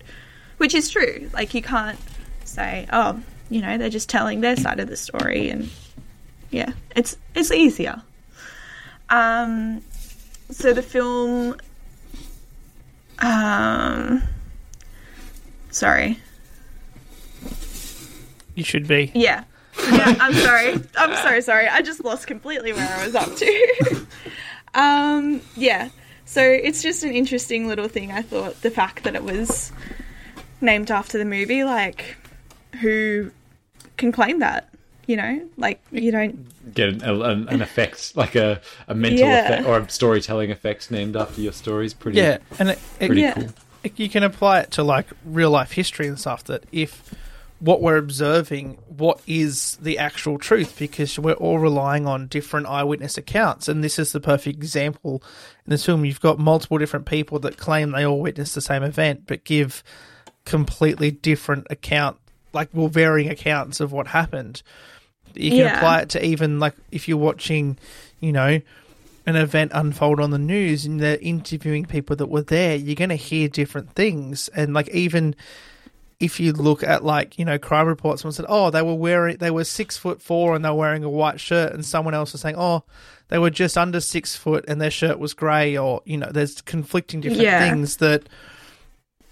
Which 0.59 0.75
is 0.75 0.91
true. 0.91 1.31
Like, 1.33 1.55
you 1.55 1.63
can't 1.63 1.99
say, 2.45 2.87
oh, 2.93 3.21
you 3.51 3.61
know, 3.61 3.79
they're 3.79 3.91
just 3.91 4.09
telling 4.09 4.41
their 4.41 4.57
side 4.57 4.81
of 4.81 4.89
the 4.89 4.97
story 4.97 5.51
and 5.51 5.71
yeah, 6.51 6.73
it's 6.95 7.17
it's 7.35 7.51
easier. 7.51 8.01
Um, 9.11 9.83
so 10.51 10.73
the 10.73 10.83
film, 10.83 11.57
um, 13.19 14.23
sorry, 15.71 16.19
You 18.55 18.65
should 18.65 18.87
be. 18.89 19.11
yeah, 19.15 19.45
yeah. 19.91 20.17
I'm 20.21 20.35
sorry. 20.35 20.75
I'm 20.97 21.15
so 21.17 21.41
sorry. 21.41 21.67
I 21.69 21.83
just 21.83 22.05
lost 22.05 22.27
completely 22.27 22.73
where 22.73 22.89
I 22.89 23.05
was 23.07 23.15
up 23.15 23.35
to. 23.37 24.07
um, 24.75 25.41
yeah. 25.57 25.89
So 26.25 26.43
it's 26.43 26.83
just 26.83 27.05
an 27.05 27.13
interesting 27.13 27.69
little 27.69 27.89
thing. 27.89 28.11
I 28.11 28.23
thought 28.23 28.61
the 28.63 28.71
fact 28.71 29.05
that 29.05 29.15
it 29.15 29.23
was 29.25 29.73
named 30.61 30.91
after 30.91 31.19
the 31.19 31.25
movie, 31.25 31.65
like, 31.65 32.17
who 32.81 33.31
can 33.97 34.11
claim 34.13 34.39
that? 34.41 34.69
You 35.07 35.17
know, 35.19 35.49
like 35.59 35.83
you 35.93 36.11
don't 36.11 36.47
Get 36.75 36.89
an, 36.89 37.03
an, 37.03 37.47
an 37.51 37.61
effect, 37.61 38.17
like 38.17 38.35
a, 38.37 38.63
a 38.89 38.95
mental 38.95 39.21
Yeah. 39.29 39.45
effect 39.45 39.67
or 39.67 39.79
a 39.81 39.91
storytelling 39.91 40.51
effect 40.51 40.91
named 40.91 41.15
after 41.15 41.43
your 41.43 41.53
stories. 41.53 41.93
Pretty, 41.93 42.17
Yeah, 42.19 42.39
and 42.59 42.71
it, 42.71 42.79
it, 43.01 43.07
pretty 43.09 43.21
Yeah. 43.21 43.35
cool. 43.35 43.49
it- 43.83 43.93
you 43.99 44.09
can 44.09 44.23
apply 44.23 44.61
it 44.61 44.71
to 44.73 44.83
like 44.83 45.09
real 45.27 45.51
life 45.51 45.73
history 45.73 46.07
and 46.07 46.19
stuff. 46.19 46.45
That 46.45 46.65
if 46.73 47.15
what 47.65 47.81
we're 47.81 47.97
observing, 47.97 48.77
what 48.89 49.21
is 49.27 49.79
the 49.81 49.99
actual 49.99 50.37
truth? 50.37 50.79
Because 50.79 51.19
we're 51.19 51.33
all 51.33 51.59
relying 51.59 52.07
on 52.07 52.27
different 52.27 52.67
eyewitness 52.67 53.17
accounts, 53.17 53.69
and 53.69 53.83
this 53.83 53.99
is 53.99 54.13
the 54.13 54.21
perfect 54.21 54.59
example 54.59 55.23
in 55.65 55.71
this 55.71 55.87
film. 55.87 56.05
You've 56.05 56.21
got 56.21 56.39
multiple 56.39 56.77
different 56.77 57.07
people 57.07 57.39
that 57.39 57.57
claim 57.57 57.93
they 57.93 58.05
all 58.05 58.21
witnessed 58.21 58.55
the 58.55 58.61
same 58.61 58.83
event, 58.83 59.23
but 59.27 59.45
give 59.45 59.83
completely 60.45 61.11
different 61.11 61.67
account, 61.71 62.19
like 62.53 62.69
well, 62.75 62.89
varying 62.89 63.31
accounts 63.31 63.81
of 63.81 63.93
what 63.93 64.09
happened. 64.09 64.63
You 65.35 65.51
can 65.51 65.61
Yeah. 65.61 65.77
apply 65.77 66.03
it 66.03 66.09
to 66.11 66.25
even 66.25 66.61
like 66.61 66.75
if 66.93 67.09
you're 67.09 67.17
watching, 67.17 67.79
you 68.21 68.31
know, 68.33 68.61
an 69.27 69.37
event 69.37 69.71
unfold 69.75 70.21
on 70.21 70.33
the 70.33 70.39
news 70.39 70.85
and 70.85 71.01
they're 71.01 71.17
interviewing 71.17 71.87
people 71.87 72.15
that 72.17 72.27
were 72.27 72.43
there, 72.43 72.77
you're 72.77 72.95
going 72.95 73.09
to 73.09 73.17
hear 73.17 73.49
different 73.49 73.95
things. 73.95 74.49
And 74.55 74.75
like 74.75 74.89
even 74.91 75.35
if 76.21 76.39
you 76.41 76.53
look 76.53 76.83
at 76.83 77.05
like 77.05 77.39
you 77.39 77.45
know 77.45 77.59
crime 77.59 77.87
reports, 77.87 78.23
someone 78.23 78.33
said, 78.35 78.47
oh, 78.49 78.71
they 78.71 78.83
were 78.83 78.95
wearing 78.95 79.37
they 79.39 79.51
were 79.51 79.65
six 79.65 79.97
foot 79.97 80.21
four 80.23 80.55
and 80.55 80.65
they 80.65 80.69
were 80.69 80.75
wearing 80.77 81.05
a 81.05 81.11
white 81.11 81.41
shirt, 81.41 81.73
and 81.73 81.85
someone 81.85 82.15
else 82.15 82.33
was 82.33 82.41
saying, 82.41 82.57
oh, 82.59 82.85
they 83.29 83.39
were 83.39 83.51
just 83.51 83.77
under 83.79 84.01
six 84.01 84.37
foot 84.37 84.65
and 84.69 84.81
their 84.81 84.91
shirt 84.91 85.19
was 85.19 85.35
grey, 85.35 85.77
or 85.77 86.03
you 86.05 86.17
know, 86.17 86.31
there's 86.31 86.61
conflicting 86.63 87.21
different 87.21 87.43
Yeah. 87.43 87.69
things 87.69 87.97
that 87.99 88.29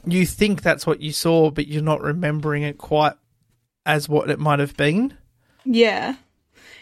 you 0.05 0.27
think 0.27 0.63
that's 0.63 0.87
what 0.87 1.01
you 1.01 1.13
saw, 1.13 1.51
but 1.51 1.69
you're 1.69 1.83
not 1.83 2.01
remembering 2.03 2.63
it 2.65 2.79
quite 2.79 3.15
as 3.87 4.09
what 4.09 4.31
it 4.31 4.39
might 4.39 4.59
have 4.59 4.77
been. 4.77 5.15
yeah. 5.65 6.17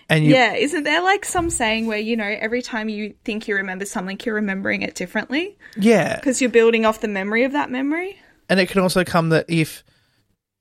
And 0.08 0.24
you, 0.24 0.34
yeah, 0.34 0.54
isn't 0.54 0.82
there 0.82 1.02
like 1.02 1.24
some 1.24 1.50
saying 1.50 1.86
where 1.86 1.96
you 1.98 2.16
know 2.16 2.24
every 2.24 2.62
time 2.62 2.88
you 2.88 3.14
think 3.24 3.46
you 3.46 3.54
remember 3.54 3.84
something, 3.84 4.18
you're 4.24 4.34
remembering 4.34 4.82
it 4.82 4.96
differently 4.96 5.56
yeah, 5.76 6.16
because 6.16 6.40
you're 6.40 6.50
building 6.50 6.84
off 6.84 7.00
the 7.00 7.06
memory 7.06 7.44
of 7.44 7.52
that 7.52 7.70
memory? 7.70 8.18
And 8.50 8.60
it 8.60 8.68
can 8.68 8.80
also 8.80 9.04
come 9.04 9.30
that 9.30 9.46
if 9.48 9.82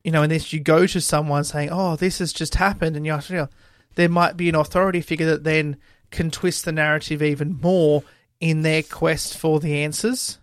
you 0.04 0.12
know, 0.12 0.24
unless 0.24 0.54
you 0.54 0.62
go 0.62 0.88
to 0.88 1.02
someone 1.02 1.44
saying, 1.44 1.70
"Oh, 1.72 1.98
this 1.98 2.20
has 2.20 2.32
just 2.32 2.56
happened," 2.56 2.96
and 2.96 3.06
you're, 3.06 3.20
you 3.28 3.36
know, 3.36 3.50
there 3.96 4.08
might 4.08 4.38
be 4.38 4.48
an 4.48 4.56
authority 4.56 5.02
figure 5.02 5.26
that 5.26 5.44
then 5.44 5.76
can 6.12 6.32
twist 6.32 6.64
the 6.64 6.72
narrative 6.72 7.22
even 7.22 7.60
more 7.62 8.04
in 8.40 8.62
their 8.62 8.82
quest 8.82 9.38
for 9.38 9.60
the 9.60 9.84
answers. 9.84 10.38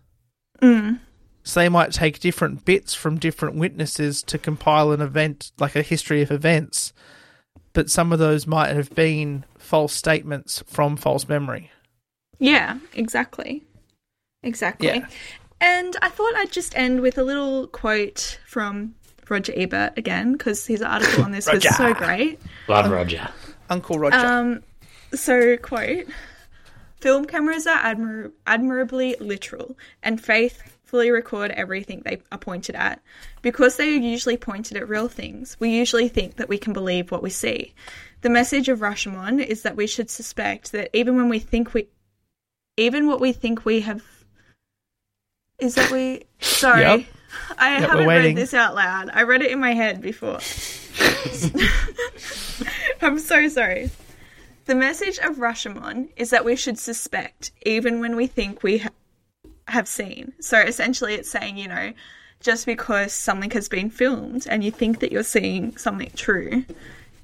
Mm. 0.61 1.01
So 1.43 1.61
they 1.61 1.69
might 1.69 1.93
take 1.93 2.21
different 2.21 2.65
bits 2.65 2.93
from 2.93 3.19
different 3.19 3.55
witnesses 3.55 4.23
to 4.25 4.37
compile 4.37 4.93
an 4.93 5.01
event, 5.01 5.53
like 5.59 5.77
a 5.77 5.83
history 5.83 6.21
of 6.21 6.31
events. 6.31 6.93
But 7.73 7.91
some 7.91 8.13
of 8.13 8.19
those 8.19 8.47
might 8.47 8.75
have 8.75 8.95
been 8.95 9.45
false 9.57 9.93
statements 9.93 10.63
from 10.67 10.97
false 10.97 11.29
memory. 11.29 11.71
Yeah, 12.39 12.79
exactly. 12.95 13.65
Exactly. 14.43 14.89
Yeah. 14.89 15.07
And 15.61 15.97
I 16.03 16.09
thought 16.09 16.35
I'd 16.37 16.53
just 16.53 16.77
end 16.77 17.01
with 17.01 17.19
a 17.19 17.25
little 17.25 17.67
quote 17.69 18.39
from 18.47 18.95
Roger 19.29 19.53
Ebert 19.57 19.97
again 19.97 20.33
because 20.33 20.67
his 20.67 20.83
article 20.83 21.25
on 21.25 21.33
this 21.33 21.47
was 21.53 21.65
so 21.77 21.95
great. 21.95 22.39
Love 22.69 22.91
Roger. 22.91 23.29
Uncle 23.71 23.99
Roger. 23.99 24.17
Um, 24.17 24.63
so, 25.15 25.57
quote 25.57 26.07
Film 27.01 27.25
cameras 27.27 27.67
are 27.67 27.79
admir- 27.79 28.33
admirably 28.47 29.17
literal 29.21 29.77
and 30.03 30.21
faithfully 30.21 31.11
record 31.11 31.51
everything 31.53 32.03
they 32.05 32.21
are 32.33 32.39
pointed 32.39 32.75
at. 32.75 33.03
Because 33.43 33.77
they 33.77 33.91
are 33.91 34.01
usually 34.01 34.37
pointed 34.37 34.77
at 34.77 34.89
real 34.89 35.09
things, 35.09 35.57
we 35.61 35.71
usually 35.71 36.09
think 36.09 36.37
that 36.37 36.49
we 36.49 36.59
can 36.59 36.73
believe 36.73 37.11
what 37.11 37.23
we 37.23 37.31
see. 37.31 37.75
The 38.23 38.31
message 38.31 38.69
of 38.69 38.81
Rashomon 38.81 39.45
is 39.45 39.63
that 39.63 39.77
we 39.77 39.87
should 39.87 40.11
suspect 40.11 40.73
that 40.73 40.91
even 40.97 41.17
when 41.17 41.29
we 41.29 41.39
think 41.39 41.75
we. 41.75 41.89
Even 42.79 43.07
what 43.07 43.21
we 43.21 43.33
think 43.33 43.65
we 43.65 43.81
have. 43.81 44.03
Is 45.59 45.75
that 45.77 45.91
we. 45.91 46.25
Sorry. 46.41 46.83
Yep. 46.83 47.05
I 47.59 47.79
Yep, 47.81 47.91
haven't 47.91 48.07
read 48.09 48.37
this 48.37 48.55
out 48.55 48.75
loud. 48.75 49.11
I 49.13 49.23
read 49.23 49.43
it 49.43 49.51
in 49.51 49.61
my 49.61 49.73
head 49.73 50.01
before. 50.01 50.39
I'm 53.03 53.19
so 53.19 53.49
sorry. 53.49 53.91
The 54.67 54.75
message 54.75 55.19
of 55.19 55.37
Rashomon 55.37 56.09
is 56.17 56.31
that 56.31 56.45
we 56.45 56.57
should 56.57 56.79
suspect 56.79 57.53
even 57.65 58.01
when 58.01 58.17
we 58.17 58.27
think 58.27 58.63
we 58.63 58.79
ha- 58.79 58.89
have 59.69 59.87
seen. 59.87 60.33
So 60.41 60.59
essentially, 60.59 61.15
it's 61.15 61.31
saying, 61.31 61.57
you 61.57 61.69
know, 61.69 61.93
just 62.41 62.67
because 62.67 63.13
something 63.13 63.51
has 63.53 63.69
been 63.69 63.91
filmed 63.91 64.47
and 64.49 64.65
you 64.65 64.71
think 64.71 65.01
that 65.01 65.13
you're 65.13 65.23
seeing 65.23 65.77
something 65.77 66.11
true, 66.17 66.65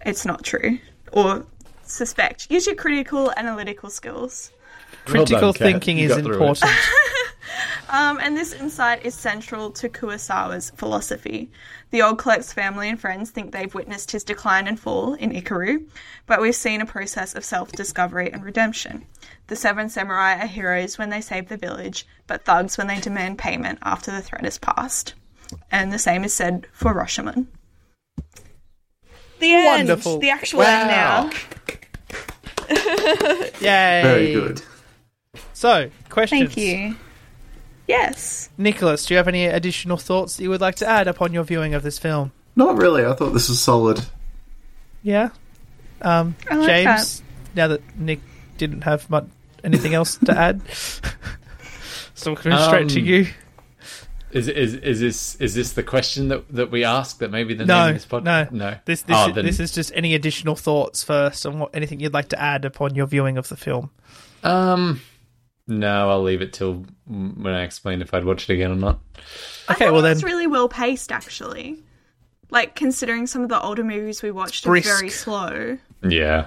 it's 0.07 0.25
not 0.25 0.45
true. 0.45 0.79
Or 1.13 1.45
suspect. 1.85 2.51
Use 2.51 2.67
your 2.67 2.77
critical 2.77 3.33
analytical 3.37 3.91
skills. 3.91 4.53
Well 5.07 5.25
Critical 5.27 5.53
done, 5.53 5.73
thinking 5.73 5.99
You 5.99 6.07
is 6.11 6.15
got 6.15 6.23
through 6.23 6.33
it. 6.33 6.37
important. 6.37 6.71
Um, 7.89 8.19
and 8.23 8.37
this 8.37 8.53
insight 8.55 9.05
is 9.05 9.15
central 9.15 9.71
to 9.73 9.89
Kurosawa's 9.89 10.71
philosophy. 10.77 11.51
The 11.91 12.01
old 12.01 12.19
clerk's 12.19 12.53
family 12.53 12.89
and 12.89 12.99
friends 12.99 13.31
think 13.31 13.53
they've 13.53 13.75
witnessed 13.75 14.13
his 14.13 14.25
decline 14.25 14.67
and 14.67 14.81
fall 14.81 15.13
in 15.15 15.31
Ikiru, 15.33 15.87
but 16.27 16.41
we've 16.41 16.55
seen 16.55 16.81
a 16.81 16.87
process 16.87 17.35
of 17.35 17.45
self 17.45 17.71
discovery 17.73 18.33
and 18.33 18.43
redemption. 18.45 19.05
The 19.49 19.57
seven 19.57 19.91
samurai 19.91 20.39
are 20.41 20.47
heroes 20.47 20.97
when 20.97 21.11
they 21.11 21.21
save 21.21 21.49
the 21.49 21.57
village, 21.59 22.07
but 22.27 22.45
thugs 22.45 22.79
when 22.79 22.87
they 22.87 23.01
demand 23.01 23.39
payment 23.39 23.79
after 23.83 24.11
the 24.11 24.23
threat 24.23 24.47
is 24.47 24.59
passed. 24.59 25.15
And 25.71 25.93
the 25.93 25.99
same 25.99 26.25
is 26.25 26.33
said 26.33 26.67
for 26.73 26.95
Rashomon. 26.95 27.47
The 29.41 29.53
end. 29.53 29.89
Wonderful. 29.89 30.19
The 30.21 30.31
actual 30.31 30.61
Wow. 30.61 31.29
end 31.29 31.33
now. 32.71 32.79
Yay! 33.61 34.03
Very 34.03 34.33
good. 34.33 34.63
So, 35.53 35.91
questions. 36.09 36.55
Thank 36.55 36.57
you. 36.57 36.97
Yes. 37.93 38.49
Nicholas, 38.59 39.07
do 39.07 39.15
you 39.15 39.19
have 39.19 39.29
any 39.29 39.47
additional 39.47 39.97
thoughts 39.97 40.37
that 40.37 40.43
you 40.43 40.51
would 40.51 40.61
like 40.61 40.77
to 40.77 40.89
add 40.89 41.09
upon 41.09 41.33
your 41.33 41.45
viewing 41.45 41.75
of 41.75 41.83
this 41.83 41.99
film? 41.99 42.33
Not 42.57 42.77
really. 42.77 43.05
I 43.05 43.13
thought 43.15 43.31
this 43.31 43.49
was 43.49 43.61
solid. 43.61 44.05
Yeah. 45.03 45.31
Um, 46.01 46.35
I 46.51 46.57
like 46.57 46.67
James, 46.69 47.23
now 47.55 47.69
that 47.69 47.81
Nick 47.99 48.21
didn't 48.59 48.83
have 48.83 49.09
much, 49.11 49.27
anything 49.63 49.95
else 49.95 50.17
to 50.25 50.37
add, 50.37 50.61
so 52.15 52.35
coming 52.35 52.59
straight 52.59 52.89
to 52.91 53.01
Um, 53.01 53.07
you. 53.07 53.27
Is 54.33 54.49
is 54.49 54.75
is 54.75 54.99
this 55.01 55.35
is 55.37 55.55
this 55.55 55.73
the 55.75 55.83
question 55.83 56.29
that 56.29 56.49
that 56.55 56.71
we 56.71 56.85
ask 56.85 57.19
that 57.19 57.31
maybe 57.31 57.53
the 57.53 57.67
No, 57.67 57.81
name 57.81 57.89
of 57.91 57.95
this 57.97 58.07
pod- 58.07 58.25
no, 58.25 58.49
no 58.51 58.77
This 58.87 59.03
this, 59.03 59.15
Oh, 59.17 59.29
is, 59.29 59.35
then- 59.35 59.45
this 59.45 59.61
is 59.61 59.73
just 59.73 59.93
any 59.95 60.15
additional 60.15 60.57
thoughts 60.57 61.05
first, 61.05 61.45
and 61.45 61.61
what 61.61 61.71
anything 61.75 62.01
you'd 62.01 62.15
like 62.15 62.31
to 62.31 62.41
add 62.41 62.65
upon 62.65 62.95
your 62.95 63.07
viewing 63.07 63.37
of 63.37 63.49
the 63.49 63.57
film. 63.59 63.91
um 64.43 65.01
no 65.79 66.11
I'll 66.11 66.23
leave 66.23 66.43
it 66.43 66.53
till 66.53 66.85
when 67.07 67.53
I 67.55 67.63
explain 67.65 68.03
if 68.03 68.13
I'd 68.15 68.25
watch 68.25 68.49
it 68.49 68.53
again 68.55 68.71
or 68.73 68.77
not. 68.77 68.99
Okay, 69.71 69.87
I 69.87 69.91
well 69.91 70.01
thought 70.01 70.03
then, 70.09 70.13
it's 70.13 70.23
really 70.25 70.47
well 70.47 70.69
paced, 70.69 71.11
actually. 71.13 71.79
Like 72.51 72.75
considering 72.75 73.27
some 73.27 73.43
of 73.43 73.49
the 73.49 73.61
older 73.61 73.83
movies 73.85 74.23
we 74.23 74.31
watched 74.31 74.65
Brisk. 74.65 74.89
are 74.89 74.97
very 74.97 75.09
slow. 75.11 75.79
Yeah, 76.07 76.47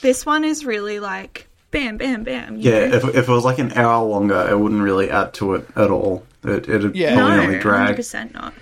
This 0.00 0.24
one 0.26 0.44
is 0.44 0.64
really 0.64 0.98
like 0.98 1.46
bam, 1.70 1.96
bam, 1.98 2.24
bam. 2.24 2.56
Yeah, 2.56 2.86
know? 2.88 2.96
if, 2.96 3.04
if 3.14 3.28
it 3.28 3.32
was 3.32 3.44
like 3.44 3.58
an 3.58 3.72
hour 3.72 4.04
longer, 4.04 4.48
it 4.50 4.58
wouldn't 4.58 4.82
really 4.82 5.10
add 5.10 5.34
to 5.34 5.54
it 5.54 5.66
at 5.76 5.90
all. 5.90 6.24
It, 6.42 6.68
it'd 6.68 6.96
Yeah. 6.96 7.14
probably 7.14 7.36
no, 7.36 7.42
only 7.44 7.58
drag. 7.58 7.78
hundred 7.80 7.96
percent 7.96 8.34
not. 8.34 8.54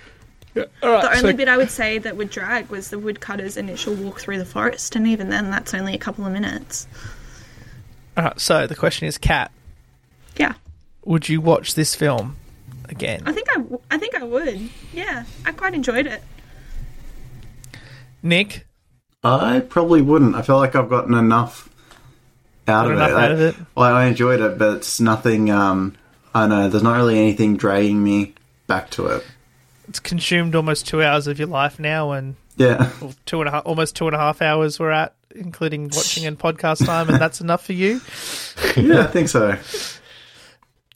All 0.55 0.63
right, 0.83 1.01
The 1.01 1.09
only 1.17 1.31
so- 1.31 1.33
bit 1.37 1.47
I 1.47 1.57
would 1.57 1.71
say 1.71 1.97
that 1.97 2.15
would 2.17 2.29
drag 2.29 2.69
was 2.69 2.89
the 2.91 2.99
woodcutter's 2.99 3.57
initial 3.57 3.95
walk 3.95 4.19
through 4.19 4.37
the 4.37 4.45
forest, 4.45 4.95
and 4.95 5.07
even 5.07 5.29
then, 5.29 5.49
that's 5.49 5.73
only 5.73 5.95
a 5.95 5.97
couple 5.97 6.25
of 6.27 6.31
minutes. 6.31 6.87
all 8.17 8.25
right, 8.25 8.39
so 8.39 8.67
the 8.67 8.75
question 8.75 9.07
is, 9.07 9.17
Kat, 9.17 9.51
Yeah, 10.37 10.53
would 11.05 11.29
you 11.29 11.41
watch 11.41 11.75
this 11.75 11.95
film 11.95 12.35
again? 12.89 13.21
I 13.25 13.31
think 13.33 13.49
I, 13.51 13.55
w- 13.55 13.79
I 13.91 13.97
think 13.97 14.15
I 14.15 14.23
would. 14.23 14.69
Yeah, 14.93 15.25
I 15.45 15.51
quite 15.51 15.73
enjoyed 15.73 16.07
it. 16.07 16.21
Nick, 18.21 18.65
I 19.23 19.59
probably 19.59 20.01
wouldn't. 20.01 20.35
I 20.35 20.41
feel 20.41 20.57
like 20.57 20.75
I've 20.75 20.89
gotten 20.89 21.13
enough 21.13 21.69
out, 22.67 22.83
Got 22.83 22.91
of, 22.91 22.97
enough 22.97 23.09
it. 23.09 23.15
out 23.15 23.31
I, 23.31 23.33
of 23.33 23.39
it? 23.41 23.55
Well, 23.75 23.93
I 23.93 24.05
enjoyed 24.05 24.39
it, 24.39 24.57
but 24.57 24.77
it's 24.77 24.99
nothing. 24.99 25.49
Um, 25.51 25.95
I 26.33 26.41
don't 26.41 26.49
know. 26.49 26.69
There's 26.69 26.83
not 26.83 26.95
really 26.95 27.17
anything 27.19 27.57
dragging 27.57 28.01
me 28.03 28.33
back 28.67 28.89
to 28.91 29.07
it. 29.07 29.25
it's 29.89 29.99
consumed 29.99 30.55
almost 30.55 30.87
two 30.87 31.03
hours 31.03 31.27
of 31.27 31.37
your 31.37 31.49
life 31.49 31.79
now, 31.79 32.11
and 32.13 32.35
Yeah, 32.55 32.89
well, 33.01 33.13
two 33.25 33.39
and 33.41 33.49
a 33.49 33.51
half, 33.51 33.65
almost 33.65 33.95
two 33.95 34.07
and 34.07 34.15
a 34.15 34.19
half 34.19 34.41
hours 34.41 34.79
we're 34.79 34.91
at, 34.91 35.13
including 35.35 35.89
watching 35.93 36.25
and 36.25 36.39
podcast 36.39 36.85
time, 36.85 37.09
and 37.09 37.19
that's 37.19 37.41
enough 37.41 37.65
for 37.65 37.73
you. 37.73 37.99
yeah, 38.77 39.01
I 39.01 39.07
think 39.07 39.27
so. 39.27 39.57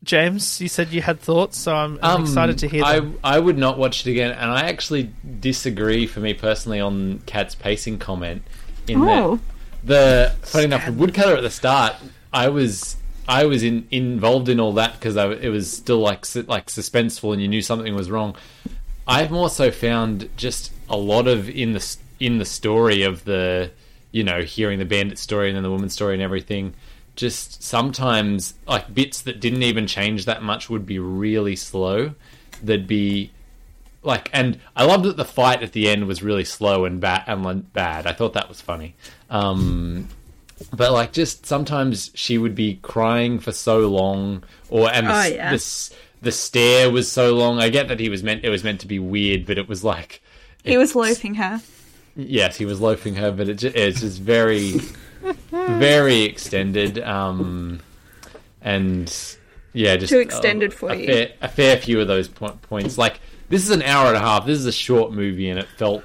James, 0.07 0.59
you 0.61 0.67
said 0.69 0.91
you 0.93 1.01
had 1.01 1.19
thoughts, 1.19 1.57
so 1.57 1.75
I'm, 1.75 1.99
I'm 2.01 2.21
excited 2.21 2.57
to 2.59 2.67
hear 2.67 2.83
Um, 2.83 2.89
I, 2.89 2.95
them. 2.99 3.19
I 3.23 3.39
would 3.39 3.57
not 3.57 3.77
watch 3.77 4.07
it 4.07 4.09
again, 4.09 4.31
and 4.31 4.49
I 4.49 4.61
actually 4.61 5.11
disagree 5.41 6.07
for 6.07 6.21
me 6.21 6.33
personally 6.33 6.79
on 6.79 7.19
Kat's 7.27 7.53
pacing 7.55 7.99
comment. 7.99 8.41
In 8.87 9.01
Oh. 9.01 9.39
that 9.83 10.39
the 10.41 10.47
funny 10.47 10.63
enough, 10.65 10.85
the 10.85 10.93
woodcutter 10.93 11.35
at 11.35 11.43
the 11.43 11.49
start, 11.51 11.93
I 12.33 12.47
was 12.47 12.95
I 13.27 13.45
was 13.45 13.61
in, 13.63 13.85
involved 13.91 14.47
in 14.47 14.59
all 14.61 14.71
that 14.73 14.93
because 14.93 15.17
it 15.17 15.49
was 15.49 15.69
still 15.71 15.99
like 15.99 16.25
su- 16.25 16.45
like 16.47 16.67
suspenseful, 16.67 17.33
and 17.33 17.41
you 17.41 17.49
knew 17.49 17.61
something 17.61 17.93
was 17.93 18.09
wrong. 18.09 18.35
I've 19.05 19.29
more 19.29 19.49
so 19.49 19.71
found 19.71 20.29
just 20.37 20.71
a 20.89 20.95
lot 20.97 21.27
of 21.27 21.49
in 21.49 21.73
the 21.73 21.97
in 22.21 22.37
the 22.37 22.45
story 22.45 23.03
of 23.03 23.25
the 23.25 23.71
you 24.13 24.23
know 24.23 24.41
hearing 24.43 24.79
the 24.79 24.85
bandit 24.85 25.17
story 25.19 25.49
and 25.49 25.55
then 25.57 25.63
the 25.63 25.69
woman's 25.71 25.91
story 25.93 26.13
and 26.13 26.23
everything. 26.23 26.73
Just 27.17 27.61
sometimes 27.61 28.53
like 28.65 28.93
bits 28.93 29.21
that 29.23 29.41
didn't 29.41 29.63
even 29.63 29.85
change 29.87 30.23
that 30.25 30.41
much 30.41 30.69
would 30.69 30.85
be 30.85 30.99
really 30.99 31.55
slow. 31.57 32.13
There'd 32.63 32.87
be 32.87 33.31
like, 34.03 34.29
and 34.31 34.59
I 34.75 34.85
loved 34.85 35.03
that 35.05 35.17
the 35.17 35.25
fight 35.25 35.61
at 35.63 35.73
the 35.73 35.89
end 35.89 36.07
was 36.07 36.23
really 36.23 36.45
slow 36.45 36.85
and 36.85 37.01
bad 37.01 37.23
and 37.27 37.73
bad. 37.73 38.07
I 38.07 38.13
thought 38.13 38.33
that 38.33 38.47
was 38.47 38.61
funny. 38.61 38.95
Um, 39.29 40.07
but 40.73 40.91
like, 40.93 41.11
just 41.11 41.45
sometimes 41.45 42.09
she 42.13 42.37
would 42.37 42.55
be 42.55 42.79
crying 42.81 43.39
for 43.39 43.51
so 43.51 43.87
long, 43.87 44.43
or 44.69 44.89
and 44.91 45.07
the, 45.07 45.13
Oh, 45.13 45.25
yeah. 45.25 45.51
the 45.51 45.93
the 46.21 46.31
stare 46.31 46.89
was 46.89 47.11
so 47.11 47.35
long. 47.35 47.59
I 47.59 47.69
get 47.69 47.89
that 47.89 47.99
he 47.99 48.09
was 48.09 48.23
meant 48.23 48.43
it 48.45 48.49
was 48.49 48.63
meant 48.63 48.79
to 48.81 48.87
be 48.87 48.99
weird, 48.99 49.45
but 49.45 49.57
it 49.57 49.67
was 49.67 49.83
like 49.83 50.21
He 50.63 50.77
was 50.77 50.95
loafing 50.95 51.35
her. 51.35 51.61
Yes, 52.15 52.57
he 52.57 52.65
was 52.65 52.79
loafing 52.81 53.15
her, 53.15 53.31
but 53.31 53.49
it 53.49 53.63
it's 53.63 54.01
just 54.01 54.19
very, 54.19 54.73
very 55.51 56.23
extended. 56.23 56.99
Um, 56.99 57.79
and 58.61 59.13
yeah, 59.73 59.95
just 59.97 60.11
Too 60.11 60.19
extended 60.19 60.71
a, 60.71 60.75
for 60.75 60.89
a 60.89 60.95
you. 60.95 61.07
Fair, 61.07 61.33
a 61.41 61.47
fair 61.47 61.77
few 61.77 62.01
of 62.01 62.07
those 62.07 62.27
po- 62.27 62.57
points. 62.63 62.97
Like 62.97 63.19
this 63.49 63.63
is 63.63 63.71
an 63.71 63.81
hour 63.81 64.07
and 64.07 64.17
a 64.17 64.19
half. 64.19 64.45
This 64.45 64.59
is 64.59 64.65
a 64.65 64.71
short 64.71 65.11
movie, 65.11 65.49
and 65.49 65.59
it 65.59 65.67
felt 65.77 66.03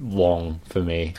long 0.00 0.60
for 0.66 0.80
me. 0.80 1.14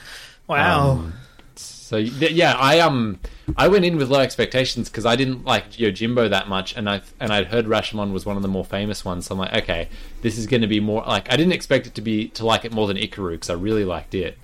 Wow. 0.47 0.91
Um, 0.91 1.13
so 1.55 2.03
th- 2.03 2.31
yeah, 2.31 2.53
I 2.53 2.79
um 2.79 3.19
I 3.55 3.69
went 3.69 3.85
in 3.85 3.95
with 3.97 4.09
low 4.09 4.19
expectations 4.19 4.89
because 4.89 5.05
I 5.05 5.15
didn't 5.15 5.45
like 5.45 5.71
Yojimbo 5.73 6.29
that 6.29 6.49
much, 6.49 6.75
and 6.75 6.89
I 6.89 7.01
and 7.19 7.31
I'd 7.31 7.47
heard 7.47 7.65
Rashomon 7.65 8.11
was 8.11 8.25
one 8.25 8.35
of 8.35 8.41
the 8.41 8.49
more 8.49 8.65
famous 8.65 9.05
ones. 9.05 9.27
So 9.27 9.35
I'm 9.35 9.39
like, 9.39 9.53
okay, 9.63 9.89
this 10.21 10.37
is 10.37 10.47
going 10.47 10.61
to 10.61 10.67
be 10.67 10.81
more 10.81 11.03
like 11.07 11.31
I 11.31 11.37
didn't 11.37 11.53
expect 11.53 11.87
it 11.87 11.95
to 11.95 12.01
be 12.01 12.27
to 12.29 12.45
like 12.45 12.65
it 12.65 12.73
more 12.73 12.87
than 12.87 12.97
Ikiru 12.97 13.31
because 13.31 13.49
I 13.49 13.53
really 13.53 13.85
liked 13.85 14.13
it, 14.15 14.37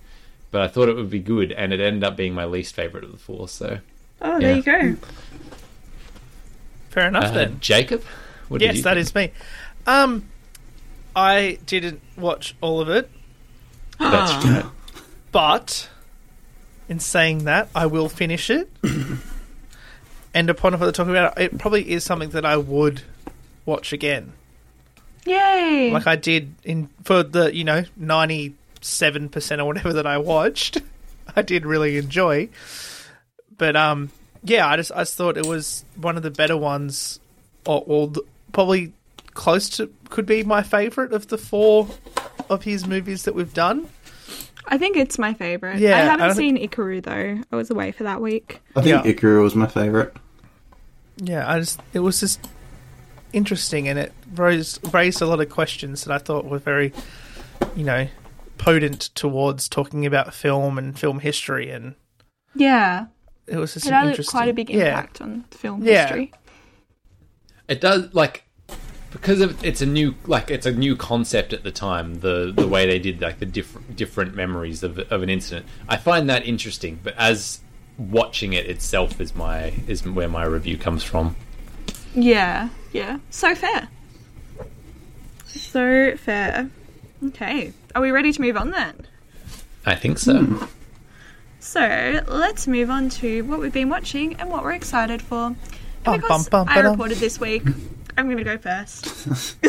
but 0.53 0.61
I 0.61 0.67
thought 0.69 0.87
it 0.87 0.95
would 0.95 1.09
be 1.09 1.19
good, 1.19 1.51
and 1.51 1.73
it 1.73 1.81
ended 1.81 2.03
up 2.05 2.15
being 2.15 2.33
my 2.33 2.45
least 2.45 2.73
favorite 2.75 3.03
of 3.03 3.11
the 3.11 3.17
four. 3.17 3.49
So 3.49 3.79
Oh, 4.21 4.39
there 4.39 4.51
Yeah. 4.51 4.55
you 4.55 4.63
go. 4.63 5.07
Fair 6.91 7.07
enough 7.07 7.25
uh, 7.25 7.31
then. 7.31 7.57
Jacob, 7.59 8.03
what 8.47 8.59
did 8.59 8.67
Yes, 8.67 8.75
you 8.77 8.83
that 8.83 8.93
think? 8.93 9.01
is 9.07 9.15
me. 9.15 9.31
Um, 9.87 10.29
I 11.15 11.57
didn't 11.65 12.01
watch 12.15 12.55
all 12.61 12.79
of 12.79 12.87
it, 12.89 13.09
That's 13.99 14.31
right. 14.45 14.65
but 15.31 15.89
in 16.87 16.99
saying 16.99 17.45
that, 17.45 17.69
I 17.75 17.87
will 17.87 18.07
finish 18.09 18.49
it. 18.51 18.69
and 20.33 20.49
upon 20.49 20.77
further 20.77 20.91
talking 20.91 21.11
about 21.11 21.37
it, 21.39 21.53
it 21.53 21.57
probably 21.59 21.89
is 21.91 22.03
something 22.03 22.29
that 22.29 22.45
I 22.45 22.57
would 22.57 23.01
watch 23.65 23.91
again, 23.91 24.33
Yay! 25.25 25.89
like 25.91 26.05
I 26.05 26.15
did 26.15 26.53
in 26.63 26.89
for 27.03 27.23
the 27.23 27.55
you 27.55 27.63
know 27.63 27.85
ninety 27.95 28.53
seven 28.83 29.29
percent 29.29 29.61
or 29.61 29.65
whatever 29.65 29.93
that 29.93 30.05
I 30.07 30.17
watched. 30.17 30.81
I 31.35 31.41
did 31.41 31.65
really 31.65 31.97
enjoy, 31.97 32.49
but 33.57 33.75
um, 33.75 34.11
yeah, 34.43 34.67
I 34.67 34.75
just 34.75 34.91
I 34.91 34.99
just 35.01 35.15
thought 35.15 35.37
it 35.37 35.45
was 35.45 35.85
one 35.95 36.17
of 36.17 36.23
the 36.23 36.31
better 36.31 36.57
ones, 36.57 37.19
or, 37.65 37.83
or 37.87 38.07
the, 38.09 38.21
probably 38.51 38.93
close 39.33 39.69
to 39.69 39.91
could 40.09 40.25
be 40.25 40.43
my 40.43 40.61
favorite 40.61 41.13
of 41.13 41.27
the 41.27 41.37
four 41.37 41.87
of 42.49 42.63
his 42.63 42.85
movies 42.85 43.23
that 43.23 43.33
we've 43.35 43.53
done. 43.53 43.87
I 44.65 44.77
think 44.77 44.95
it's 44.95 45.17
my 45.17 45.33
favourite. 45.33 45.79
Yeah, 45.79 45.97
I 45.97 46.01
I 46.01 46.03
haven't 46.03 46.27
don't 46.27 46.35
seen 46.35 46.57
Ikiru 46.57 47.03
though. 47.03 47.41
I 47.51 47.55
was 47.55 47.69
away 47.69 47.91
for 47.91 48.03
that 48.03 48.21
week. 48.21 48.61
I 48.75 48.81
think 48.81 49.05
Yeah. 49.05 49.11
Ikiru 49.11 49.41
was 49.41 49.55
my 49.55 49.67
favorite. 49.67 50.15
Yeah, 51.17 51.49
I 51.49 51.59
just 51.59 51.79
it 51.93 51.99
was 51.99 52.19
just 52.19 52.39
interesting, 53.33 53.87
and 53.87 53.97
it 53.99 54.13
raised 54.35 54.93
raised 54.93 55.21
a 55.21 55.25
lot 55.25 55.39
of 55.41 55.49
questions 55.49 56.03
that 56.05 56.13
I 56.13 56.17
thought 56.17 56.45
were 56.45 56.59
very, 56.59 56.93
you 57.75 57.83
know, 57.83 58.07
potent 58.57 59.01
towards 59.15 59.67
talking 59.67 60.05
about 60.05 60.33
film 60.33 60.77
and 60.77 60.97
film 60.97 61.19
history, 61.19 61.69
and 61.69 61.95
Yeah, 62.55 63.07
it 63.47 63.57
was 63.57 63.73
just 63.73 63.87
it 63.87 63.93
had 63.93 64.07
interesting. 64.07 64.31
quite 64.31 64.49
a 64.49 64.53
big 64.53 64.69
Yeah. 64.69 64.89
impact 64.89 65.21
on 65.21 65.45
film 65.51 65.83
Yeah. 65.83 66.03
history. 66.03 66.31
It 67.67 67.81
does 67.81 68.13
like 68.13 68.43
because 69.11 69.41
of, 69.41 69.63
it's 69.63 69.79
a 69.81 69.85
new 69.85 70.15
like 70.25 70.49
it's 70.49 70.65
a 70.65 70.71
new 70.71 70.95
concept 70.95 71.53
at 71.53 71.63
the 71.63 71.71
time. 71.71 72.15
The 72.21 72.51
the 72.55 72.67
way 72.67 72.85
they 72.87 72.99
did 72.99 73.21
like 73.21 73.39
the 73.39 73.45
different 73.45 73.95
different 73.95 74.35
memories 74.35 74.81
of 74.83 74.97
of 74.99 75.21
an 75.23 75.29
incident. 75.29 75.65
I 75.87 75.97
find 75.97 76.29
that 76.29 76.45
interesting, 76.45 76.99
but 77.03 77.15
as 77.17 77.59
watching 77.97 78.53
it 78.53 78.65
itself 78.65 79.21
is 79.21 79.35
my 79.35 79.73
is 79.87 80.05
where 80.07 80.27
my 80.27 80.43
review 80.43 80.77
comes 80.77 81.03
from. 81.03 81.35
Yeah, 82.15 82.69
yeah. 82.91 83.19
So 83.29 83.53
fair. 83.55 83.87
So 85.47 86.15
fair. 86.17 86.69
Okay, 87.27 87.71
are 87.95 88.01
we 88.01 88.11
ready 88.11 88.31
to 88.31 88.41
move 88.41 88.57
on 88.57 88.71
then? 88.71 89.07
I 89.85 89.95
think 89.95 90.17
so. 90.17 90.67
So 91.59 92.21
let's 92.27 92.67
move 92.67 92.89
on 92.89 93.09
to 93.09 93.41
what 93.43 93.59
we've 93.59 93.73
been 93.73 93.89
watching 93.89 94.35
and 94.35 94.49
what 94.49 94.63
we're 94.63 94.73
excited 94.73 95.21
for. 95.21 95.55
Bum, 96.03 96.19
because 96.19 96.49
bum, 96.49 96.65
bum, 96.65 96.77
I 96.77 96.81
reported 96.81 97.17
this 97.19 97.39
week, 97.39 97.63
I'm 98.17 98.25
going 98.25 98.37
to 98.37 98.43
go 98.43 98.57
first. 98.57 99.05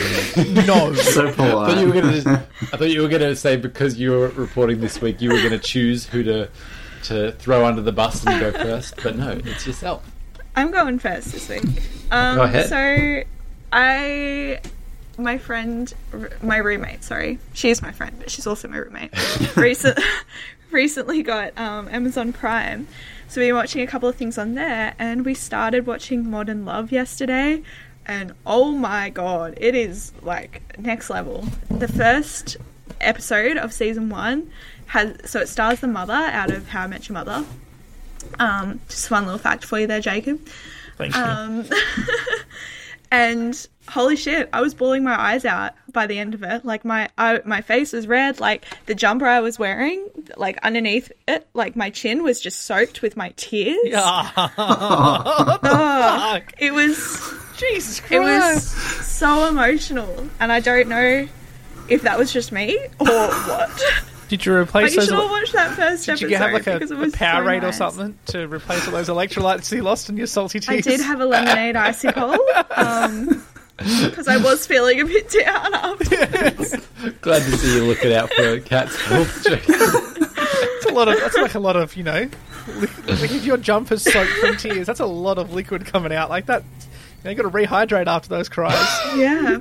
no. 0.66 0.92
So 0.94 1.28
I 1.28 1.32
thought 1.32 1.78
you 1.78 1.86
were 1.86 2.00
polite. 2.00 2.24
gonna. 2.24 2.46
I 2.60 2.76
thought 2.76 2.90
you 2.90 3.02
were 3.02 3.08
gonna 3.08 3.36
say 3.36 3.56
because 3.56 3.98
you 3.98 4.10
were 4.10 4.28
reporting 4.28 4.80
this 4.80 5.00
week, 5.00 5.20
you 5.20 5.30
were 5.30 5.40
gonna 5.40 5.58
choose 5.58 6.06
who 6.06 6.22
to 6.24 6.48
to 7.04 7.32
throw 7.32 7.64
under 7.64 7.82
the 7.82 7.92
bus 7.92 8.24
and 8.26 8.40
go 8.40 8.52
first. 8.52 8.94
But 9.02 9.16
no, 9.16 9.40
it's 9.44 9.66
yourself. 9.66 10.04
I'm 10.56 10.70
going 10.70 10.98
first 10.98 11.32
this 11.32 11.48
week. 11.48 11.64
Um, 12.10 12.36
Go 12.36 12.42
ahead. 12.42 12.68
So, 12.68 13.24
I, 13.72 14.60
my 15.18 15.38
friend, 15.38 15.92
my 16.42 16.56
roommate, 16.56 17.04
sorry, 17.04 17.38
she's 17.52 17.82
my 17.82 17.92
friend, 17.92 18.16
but 18.18 18.30
she's 18.30 18.46
also 18.46 18.68
my 18.68 18.78
roommate. 18.78 19.10
recent, 19.56 19.98
recently 20.70 21.22
got 21.22 21.56
um, 21.58 21.88
Amazon 21.88 22.32
Prime, 22.32 22.86
so 23.28 23.40
we 23.40 23.52
were 23.52 23.58
watching 23.58 23.82
a 23.82 23.86
couple 23.86 24.08
of 24.08 24.16
things 24.16 24.38
on 24.38 24.54
there, 24.54 24.94
and 24.98 25.24
we 25.24 25.34
started 25.34 25.86
watching 25.86 26.30
Modern 26.30 26.64
Love 26.64 26.92
yesterday, 26.92 27.62
and 28.06 28.32
oh 28.46 28.72
my 28.72 29.10
god, 29.10 29.54
it 29.56 29.74
is 29.74 30.12
like 30.22 30.62
next 30.78 31.10
level. 31.10 31.46
The 31.70 31.88
first 31.88 32.56
episode 33.00 33.56
of 33.56 33.72
season 33.72 34.08
one 34.08 34.50
has 34.86 35.16
so 35.24 35.40
it 35.40 35.48
stars 35.48 35.80
the 35.80 35.88
mother 35.88 36.12
out 36.12 36.50
of 36.50 36.68
How 36.68 36.82
I 36.82 36.86
Met 36.86 37.08
Your 37.08 37.14
Mother. 37.14 37.44
Um, 38.38 38.80
just 38.88 39.10
one 39.10 39.24
little 39.24 39.38
fact 39.38 39.64
for 39.64 39.78
you 39.78 39.86
there, 39.86 40.00
Jacob. 40.00 40.46
Thank 40.96 41.14
you. 41.14 41.22
Um, 41.22 41.64
and 43.14 43.68
holy 43.88 44.16
shit, 44.16 44.48
I 44.52 44.60
was 44.60 44.74
bawling 44.74 45.04
my 45.04 45.18
eyes 45.18 45.44
out 45.44 45.74
by 45.92 46.08
the 46.08 46.18
end 46.18 46.34
of 46.34 46.42
it. 46.42 46.64
Like 46.64 46.84
my 46.84 47.08
I, 47.16 47.40
my 47.44 47.60
face 47.60 47.92
was 47.92 48.08
red. 48.08 48.40
Like 48.40 48.64
the 48.86 48.94
jumper 48.94 49.26
I 49.26 49.38
was 49.40 49.56
wearing, 49.58 50.08
like 50.36 50.58
underneath 50.62 51.12
it, 51.28 51.46
like 51.54 51.76
my 51.76 51.90
chin 51.90 52.24
was 52.24 52.40
just 52.40 52.62
soaked 52.62 53.02
with 53.02 53.16
my 53.16 53.32
tears. 53.36 53.94
Oh, 53.94 54.38
it 56.58 56.74
was 56.74 56.98
Jesus 57.56 58.00
Christ. 58.00 58.12
it 58.12 58.20
was 58.20 58.66
so 59.06 59.46
emotional, 59.48 60.28
and 60.40 60.50
I 60.50 60.58
don't 60.58 60.88
know 60.88 61.28
if 61.88 62.02
that 62.02 62.18
was 62.18 62.32
just 62.32 62.50
me 62.50 62.76
or 62.98 63.06
what. 63.06 64.04
Did 64.35 64.47
you 64.47 64.53
But 64.53 64.59
replace 64.62 64.91
you 64.95 65.01
those? 65.01 65.09
should 65.11 65.18
all 65.18 65.28
watch 65.28 65.53
that 65.53 65.70
first 65.76 66.07
Did 66.07 66.12
episode 66.12 66.30
you 66.30 66.37
have 66.39 66.53
like 66.53 66.66
a, 66.66 66.76
a 66.93 66.97
was 66.97 67.14
power 67.14 67.45
so 67.45 67.49
rate 67.49 67.62
or 67.62 67.70
something 67.70 68.18
to 68.26 68.49
replace 68.49 68.85
all 68.89 68.93
those 68.93 69.09
electrolytes 69.09 69.70
you 69.70 69.82
lost 69.82 70.09
in 70.09 70.16
your 70.16 70.26
salty 70.26 70.59
teeth? 70.59 70.70
I 70.70 70.80
did 70.80 71.01
have 71.01 71.20
a 71.20 71.24
lemonade 71.24 71.76
icicle. 71.76 72.37
Um, 72.74 73.45
because 73.76 74.26
I 74.26 74.37
was 74.39 74.66
feeling 74.66 75.01
a 75.01 75.05
bit 75.05 75.30
down 75.30 75.72
after. 75.72 77.11
Glad 77.20 77.43
to 77.43 77.57
see 77.59 77.76
you 77.76 77.85
looking 77.85 78.12
out 78.12 78.32
for 78.32 78.43
a 78.55 78.61
Kat's 78.61 79.01
health 79.03 79.45
check. 79.45 79.62
That's 79.66 80.87
a 80.87 80.93
lot 80.93 81.07
of. 81.09 81.18
That's 81.20 81.37
like 81.37 81.55
a 81.55 81.61
lot 81.61 81.76
of 81.76 81.97
you 81.97 82.03
know. 82.03 82.28
Like 82.68 83.30
if 83.30 83.45
your 83.45 83.57
jumper's 83.57 84.03
soaked 84.03 84.30
from 84.32 84.57
tears, 84.57 84.87
that's 84.89 85.01
a 85.01 85.07
lot 85.07 85.39
of 85.39 85.53
liquid 85.53 85.87
coming 85.87 86.12
out 86.12 86.28
like 86.28 86.47
that. 86.47 86.62
You, 86.62 87.24
know, 87.24 87.30
you 87.30 87.37
got 87.37 87.43
to 87.45 87.51
rehydrate 87.51 88.07
after 88.09 88.28
those 88.28 88.49
cries. 88.49 88.76
yeah, 89.16 89.59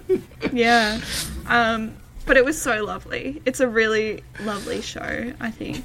yeah. 0.51 0.99
Um, 1.47 1.95
but 2.25 2.37
it 2.37 2.45
was 2.45 2.59
so 2.61 2.83
lovely. 2.83 3.41
It's 3.45 3.59
a 3.59 3.67
really 3.67 4.23
lovely 4.41 4.81
show, 4.81 5.33
I 5.39 5.51
think. 5.51 5.83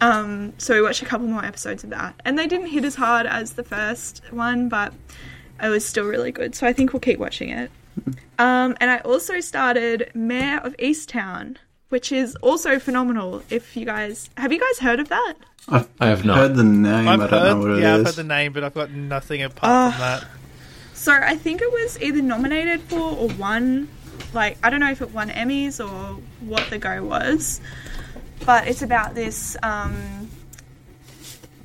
Um, 0.00 0.52
so 0.58 0.74
we 0.74 0.82
watched 0.82 1.02
a 1.02 1.06
couple 1.06 1.26
more 1.26 1.44
episodes 1.44 1.82
of 1.84 1.90
that, 1.90 2.14
and 2.24 2.38
they 2.38 2.46
didn't 2.46 2.68
hit 2.68 2.84
as 2.84 2.94
hard 2.94 3.26
as 3.26 3.52
the 3.54 3.64
first 3.64 4.22
one, 4.30 4.68
but 4.68 4.92
it 5.62 5.68
was 5.68 5.84
still 5.84 6.04
really 6.06 6.30
good. 6.30 6.54
So 6.54 6.66
I 6.66 6.72
think 6.72 6.92
we'll 6.92 7.00
keep 7.00 7.18
watching 7.18 7.50
it. 7.50 7.70
Um, 8.40 8.76
and 8.80 8.88
I 8.88 8.98
also 8.98 9.40
started 9.40 10.12
Mare 10.14 10.60
of 10.64 10.76
Easttown, 10.76 11.56
which 11.88 12.12
is 12.12 12.36
also 12.36 12.78
phenomenal. 12.78 13.42
If 13.50 13.76
you 13.76 13.84
guys 13.84 14.30
have 14.36 14.52
you 14.52 14.60
guys 14.60 14.78
heard 14.78 15.00
of 15.00 15.08
that? 15.08 15.34
I've 15.68 15.88
I 15.98 16.06
have 16.06 16.24
not. 16.24 16.36
heard 16.38 16.54
the 16.54 16.62
name. 16.62 17.08
I've 17.08 17.20
I 17.20 17.26
don't 17.26 17.30
heard, 17.42 17.48
know 17.54 17.58
what 17.58 17.70
it 17.78 17.82
yeah, 17.82 17.94
is. 17.96 17.98
I've 18.02 18.06
heard 18.06 18.14
the 18.14 18.22
name, 18.22 18.52
but 18.52 18.62
I've 18.62 18.74
got 18.74 18.92
nothing 18.92 19.42
apart 19.42 19.92
from 19.94 20.00
Oh. 20.00 20.04
that. 20.04 20.24
So 20.94 21.12
I 21.12 21.34
think 21.34 21.60
it 21.60 21.72
was 21.72 22.00
either 22.00 22.22
nominated 22.22 22.80
for 22.82 23.00
or 23.00 23.26
won. 23.36 23.88
Like 24.34 24.58
I 24.62 24.70
don't 24.70 24.80
know 24.80 24.90
if 24.90 25.00
it 25.02 25.12
won 25.12 25.30
Emmys 25.30 25.80
or 25.80 26.20
what 26.40 26.68
the 26.70 26.78
go 26.78 27.02
was, 27.02 27.60
but 28.44 28.68
it's 28.68 28.82
about 28.82 29.14
this 29.14 29.56
um, 29.62 30.28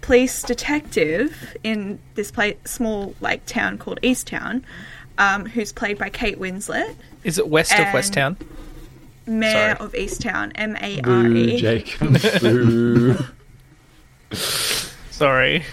police 0.02 0.42
detective 0.44 1.56
in 1.64 2.00
this 2.16 2.32
pla 2.32 2.52
small 2.66 3.16
like 3.22 3.46
town 3.46 3.78
called 3.78 4.00
Easttown, 4.02 4.64
um, 5.18 5.46
who's 5.46 5.72
played 5.74 5.98
by 5.98 6.10
Kate 6.10 6.40
Winslet, 6.40 6.96
Is 7.24 7.38
it 7.38 7.48
west 7.48 7.74
of 7.74 7.80
And- 7.80 7.98
Westtown? 7.98 8.38
Mare 9.26 9.76
Sorry. 9.78 9.86
of 9.88 9.94
Easttown, 9.94 10.52
M 10.56 10.76
A 10.82 11.00
R 11.02 11.24
Boo, 11.24 11.34
E. 11.36 11.58
Jake. 11.58 11.98
Boo. 12.42 13.16
Sorry. 15.12 15.64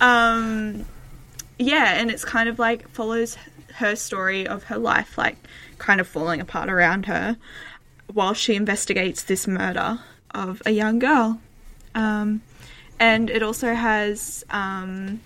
um 0.00 0.84
yeah 1.58 1.94
and 2.00 2.10
it's 2.10 2.24
kind 2.24 2.48
of 2.48 2.58
like 2.58 2.88
follows 2.90 3.36
her 3.74 3.96
story 3.96 4.46
of 4.46 4.62
her 4.64 4.78
life 4.78 5.18
like 5.18 5.36
kind 5.78 6.00
of 6.00 6.06
falling 6.06 6.40
apart 6.40 6.68
around 6.68 7.06
her 7.06 7.36
while 8.12 8.34
she 8.34 8.54
investigates 8.54 9.22
this 9.24 9.46
murder 9.46 10.00
of 10.34 10.62
a 10.66 10.70
young 10.70 10.98
girl. 10.98 11.40
Um 11.94 12.42
and 13.00 13.30
it 13.30 13.42
also 13.42 13.74
has 13.74 14.44
um 14.50 15.20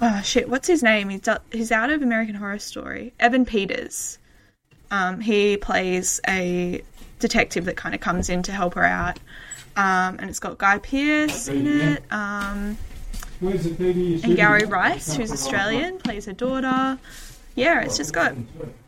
oh 0.00 0.20
shit 0.22 0.48
what's 0.48 0.68
his 0.68 0.82
name? 0.82 1.08
He's, 1.08 1.28
he's 1.50 1.72
out 1.72 1.90
of 1.90 2.02
american 2.02 2.34
horror 2.34 2.58
story. 2.58 3.12
Evan 3.18 3.44
peters. 3.44 4.18
Um 4.90 5.20
he 5.20 5.56
plays 5.56 6.20
a 6.28 6.82
detective 7.22 7.64
that 7.64 7.76
kind 7.76 7.94
of 7.94 8.00
comes 8.02 8.28
in 8.28 8.42
to 8.42 8.52
help 8.52 8.74
her 8.74 8.84
out. 8.84 9.18
Um, 9.74 10.16
and 10.18 10.28
it's 10.28 10.38
got 10.40 10.58
Guy 10.58 10.78
Pearce 10.78 11.48
in 11.48 11.66
it. 11.66 12.02
Um, 12.12 12.76
and 13.40 14.38
Angourie 14.38 14.66
Rice, 14.66 15.14
who's 15.14 15.32
Australian, 15.32 15.98
plays 15.98 16.26
her 16.26 16.34
daughter. 16.34 16.98
Yeah, 17.54 17.82
it's 17.82 17.96
just 17.96 18.12
got 18.12 18.34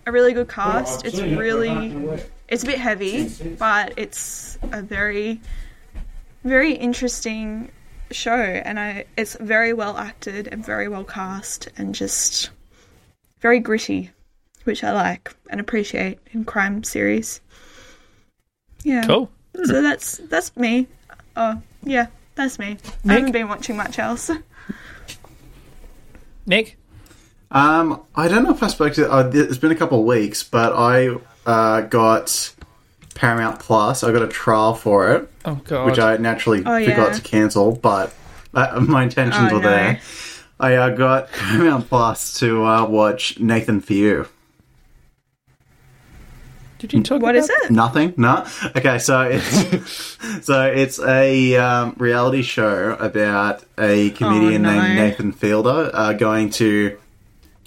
a 0.07 0.13
really 0.13 0.33
good 0.33 0.49
cast. 0.49 1.05
It's 1.05 1.21
really, 1.21 2.19
it's 2.49 2.63
a 2.63 2.67
bit 2.67 2.79
heavy, 2.79 3.31
but 3.59 3.95
it's 3.97 4.59
a 4.73 4.83
very, 4.83 5.41
very 6.45 6.75
interesting 6.75 7.71
show, 8.11 8.33
and 8.33 8.79
I, 8.79 9.05
it's 9.17 9.37
very 9.37 9.73
well 9.73 9.97
acted 9.97 10.49
and 10.49 10.65
very 10.65 10.89
well 10.89 11.05
cast, 11.05 11.69
and 11.77 11.95
just 11.95 12.51
very 13.41 13.61
gritty, 13.61 14.11
which 14.65 14.83
I 14.83 14.93
like 14.93 15.35
and 15.51 15.61
appreciate 15.61 16.19
in 16.33 16.45
crime 16.45 16.85
series. 16.85 17.41
Yeah. 18.83 19.07
Cool. 19.07 19.31
So 19.65 19.83
that's 19.83 20.19
that's 20.29 20.57
me. 20.57 20.89
Oh 21.37 21.61
yeah, 21.83 22.07
that's 22.35 22.59
me. 22.59 22.79
I 23.07 23.15
haven't 23.15 23.33
been 23.33 23.49
watching 23.49 23.77
much 23.77 23.99
else. 23.99 24.31
Nick? 26.47 26.77
Um, 27.55 28.03
I 28.17 28.27
don't 28.29 28.43
know 28.43 28.51
if 28.51 28.63
I 28.63 28.67
spoke 28.67 28.95
to. 28.95 29.11
Uh, 29.11 29.31
it's 29.33 29.59
been 29.59 29.71
a 29.71 29.77
couple 29.77 30.01
of 30.01 30.05
weeks, 30.07 30.43
but 30.43 30.73
I 30.75 31.17
uh, 31.47 31.83
got 31.83 32.53
Paramount 33.15 33.61
Plus. 33.61 34.03
I 34.03 34.11
got 34.13 34.23
a 34.23 34.29
trial 34.29 34.75
for 34.75 35.13
it, 35.13 35.31
Oh, 35.45 35.55
God. 35.65 35.87
which 35.87 35.99
I 36.01 36.17
naturally 36.17 36.63
Oh, 36.67 36.77
yeah. 36.77 36.91
forgot 36.91 37.15
to 37.15 37.23
cancel, 37.23 37.73
but 37.73 38.13
uh, 38.55 38.81
my 38.87 39.05
intentions 39.05 39.53
Oh, 39.53 39.57
were 39.57 39.63
no. 39.63 39.69
there. 39.71 40.01
I 40.59 40.75
uh, 40.75 40.89
got 40.91 41.29
Paramount 41.33 41.89
Plus 41.89 42.39
to 42.41 42.65
uh, 42.67 42.87
watch 42.87 43.39
Nathan 43.39 43.81
for 43.81 43.93
You. 43.93 44.27
Did 46.79 46.93
you 46.93 47.03
talk 47.03 47.23
What 47.23 47.35
about 47.37 47.45
is 47.45 47.51
it? 47.51 47.71
Nothing? 47.71 48.15
No. 48.17 48.45
Okay, 48.77 48.99
so 48.99 49.23
it's 49.23 50.19
so 50.45 50.65
it's 50.67 50.99
a 51.01 51.57
um, 51.57 51.95
reality 51.99 52.43
show 52.43 52.97
about 52.99 53.65
a 53.79 54.11
comedian 54.11 54.67
Oh, 54.67 54.71
no. 54.75 54.83
named 54.83 54.97
Nathan 54.97 55.33
Fielder 55.33 55.91
uh, 55.95 56.13
going 56.15 56.51
to 56.51 56.99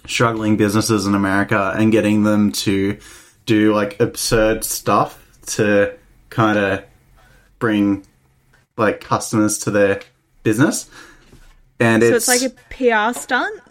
struggling 0.08 0.58
businesses 0.58 1.06
in 1.06 1.14
America 1.16 1.74
and 1.78 1.92
getting 1.92 2.24
them 2.24 2.52
to 2.52 2.98
do 3.46 3.74
like 3.74 4.00
absurd 4.00 4.64
stuff 4.64 5.24
to 5.48 5.94
kind 6.30 6.58
of 6.58 6.84
bring 7.60 8.06
like 8.78 9.02
customers 9.02 9.60
to 9.60 9.72
their 9.72 10.02
business. 10.44 10.90
And 11.80 12.02
So 12.02 12.10
it's, 12.16 12.28
it's 12.30 12.44
like 12.44 12.52
a 12.52 13.14
PR 13.14 13.18
stunt. 13.18 13.62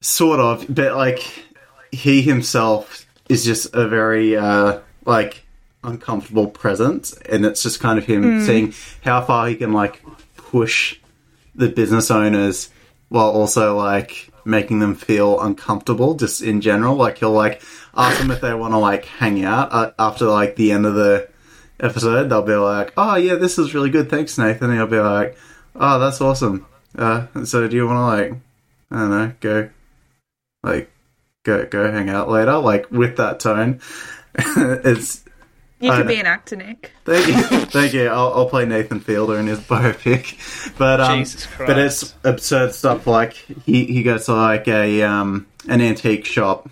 sort 0.00 0.40
of 0.40 0.66
but 0.68 0.94
like 0.96 1.20
he 1.92 2.22
himself 2.22 3.06
is 3.28 3.44
just 3.44 3.74
a 3.74 3.88
very 3.88 4.36
uh 4.36 4.78
like 5.04 5.44
uncomfortable 5.82 6.48
presence 6.48 7.12
and 7.30 7.44
it's 7.46 7.62
just 7.62 7.80
kind 7.80 7.98
of 7.98 8.04
him 8.04 8.44
seeing 8.44 8.74
how 9.02 9.22
far 9.24 9.48
he 9.48 9.54
can 9.54 9.72
like 9.72 10.02
push 10.36 10.98
the 11.54 11.68
business 11.68 12.10
owners 12.10 12.70
while 13.08 13.30
also 13.30 13.76
like 13.76 14.28
making 14.46 14.78
them 14.78 14.94
feel 14.94 15.40
uncomfortable 15.40 16.14
just 16.14 16.40
in 16.40 16.60
general. 16.60 16.94
Like 16.96 17.18
he'll 17.18 17.32
like 17.32 17.62
ask 17.94 18.18
them 18.18 18.30
if 18.30 18.40
they 18.40 18.54
want 18.54 18.72
to 18.72 18.78
like 18.78 19.04
hang 19.04 19.44
out 19.44 19.72
uh, 19.72 19.92
after 19.98 20.26
like 20.26 20.56
the 20.56 20.72
end 20.72 20.86
of 20.86 20.94
the 20.94 21.28
episode 21.78 22.30
they'll 22.30 22.40
be 22.40 22.54
like 22.54 22.90
oh 22.96 23.16
yeah 23.16 23.34
this 23.34 23.58
is 23.58 23.74
really 23.74 23.90
good. 23.90 24.08
Thanks 24.08 24.38
nathan. 24.38 24.70
And 24.70 24.78
he'll 24.78 24.86
be 24.86 25.00
like 25.00 25.36
oh 25.74 25.98
that's 25.98 26.20
awesome. 26.20 26.66
Uh 26.96 27.26
so 27.44 27.66
do 27.68 27.76
you 27.76 27.86
want 27.86 27.96
to 27.96 28.02
like 28.02 28.40
I 28.90 28.96
don't 29.00 29.10
know, 29.10 29.32
go 29.40 29.70
like 30.62 30.90
go 31.44 31.66
go 31.66 31.90
hang 31.90 32.08
out 32.08 32.30
later, 32.30 32.58
like 32.58 32.90
with 32.90 33.16
that 33.16 33.40
tone. 33.40 33.80
it's 34.38 35.24
You 35.78 35.90
could 35.90 36.08
be 36.08 36.18
an 36.18 36.26
actor, 36.26 36.56
Nick. 36.56 36.92
thank 37.04 37.26
you, 37.26 37.34
thank 37.66 37.92
you. 37.92 38.06
I'll, 38.08 38.32
I'll 38.32 38.48
play 38.48 38.64
Nathan 38.64 39.00
Fielder 39.00 39.38
in 39.38 39.46
his 39.46 39.58
biopic, 39.68 40.76
but 40.78 41.00
um, 41.00 41.18
Jesus 41.18 41.46
but 41.58 41.78
it's 41.78 42.14
absurd 42.24 42.72
stuff. 42.74 43.06
Like 43.06 43.34
he 43.34 43.84
he 43.84 44.02
goes 44.02 44.26
to 44.26 44.34
like 44.34 44.68
a 44.68 45.02
um 45.02 45.46
an 45.68 45.82
antique 45.82 46.24
shop 46.24 46.70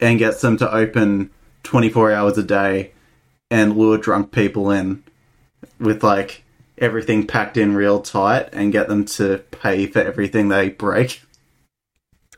and 0.00 0.18
gets 0.18 0.40
them 0.40 0.56
to 0.58 0.74
open 0.74 1.30
twenty 1.62 1.88
four 1.88 2.12
hours 2.12 2.36
a 2.36 2.42
day 2.42 2.92
and 3.50 3.76
lure 3.76 3.98
drunk 3.98 4.32
people 4.32 4.70
in 4.72 5.04
with 5.78 6.02
like 6.02 6.42
everything 6.78 7.26
packed 7.26 7.56
in 7.56 7.74
real 7.74 8.00
tight 8.00 8.48
and 8.52 8.72
get 8.72 8.88
them 8.88 9.04
to 9.04 9.38
pay 9.50 9.86
for 9.86 10.00
everything 10.00 10.48
they 10.48 10.68
break. 10.68 11.22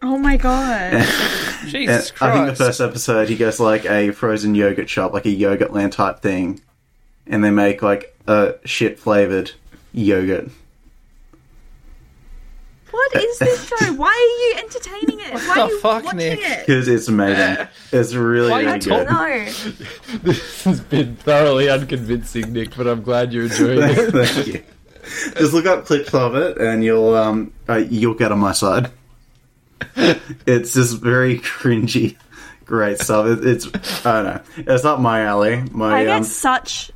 Oh 0.02 0.16
my 0.18 0.36
god. 0.36 0.92
Jesus 1.66 2.10
And 2.10 2.16
Christ. 2.18 2.22
I 2.22 2.32
think 2.46 2.46
the 2.58 2.64
first 2.64 2.80
episode 2.80 3.28
he 3.28 3.36
goes 3.36 3.56
to 3.56 3.64
like 3.64 3.84
a 3.84 4.10
frozen 4.12 4.54
yogurt 4.54 4.88
shop, 4.88 5.12
like 5.12 5.26
a 5.26 5.30
yogurt 5.30 5.72
land 5.72 5.92
type 5.92 6.20
thing, 6.20 6.60
and 7.26 7.42
they 7.42 7.50
make 7.50 7.82
like 7.82 8.16
a 8.26 8.54
shit 8.64 8.98
flavored 8.98 9.52
yogurt. 9.92 10.50
what 12.90 13.16
is 13.16 13.38
this 13.38 13.66
show? 13.80 13.92
Why 13.94 14.06
are 14.08 14.58
you 14.58 14.64
entertaining 14.64 15.20
it? 15.20 15.32
Why 15.34 15.60
are 15.62 15.68
you 15.68 15.80
fuck, 15.80 16.04
watching 16.04 16.18
Nick? 16.18 16.40
it? 16.42 16.66
Because 16.66 16.88
it's 16.88 17.08
amazing. 17.08 17.66
It's 17.90 18.12
really, 18.14 18.50
Why 18.50 18.62
really 18.64 18.78
good. 18.80 19.08
No. 19.08 19.44
this 20.22 20.64
has 20.64 20.80
been 20.82 21.16
thoroughly 21.16 21.70
unconvincing, 21.70 22.52
Nick, 22.52 22.76
but 22.76 22.86
I'm 22.86 23.02
glad 23.02 23.32
you're 23.32 23.44
enjoying 23.44 23.78
it. 23.82 24.10
Thank 24.12 24.46
you. 24.46 24.62
Just 25.38 25.54
look 25.54 25.64
up 25.64 25.86
clips 25.86 26.12
of 26.12 26.34
it, 26.36 26.58
and 26.58 26.84
you'll 26.84 27.14
um 27.14 27.52
uh, 27.68 27.76
you'll 27.76 28.12
get 28.14 28.30
on 28.30 28.38
my 28.40 28.52
side. 28.52 28.90
It's 30.46 30.74
just 30.74 30.98
very 30.98 31.38
cringy, 31.38 32.16
great 32.64 33.00
stuff. 33.00 33.26
It, 33.26 33.46
it's 33.46 34.06
I 34.06 34.22
don't 34.22 34.24
know. 34.24 34.72
It's 34.72 34.84
not 34.84 35.00
my 35.00 35.22
alley. 35.22 35.62
My 35.70 35.98
I 35.98 36.04
get 36.04 36.16
um 36.16 36.24
such 36.24 36.90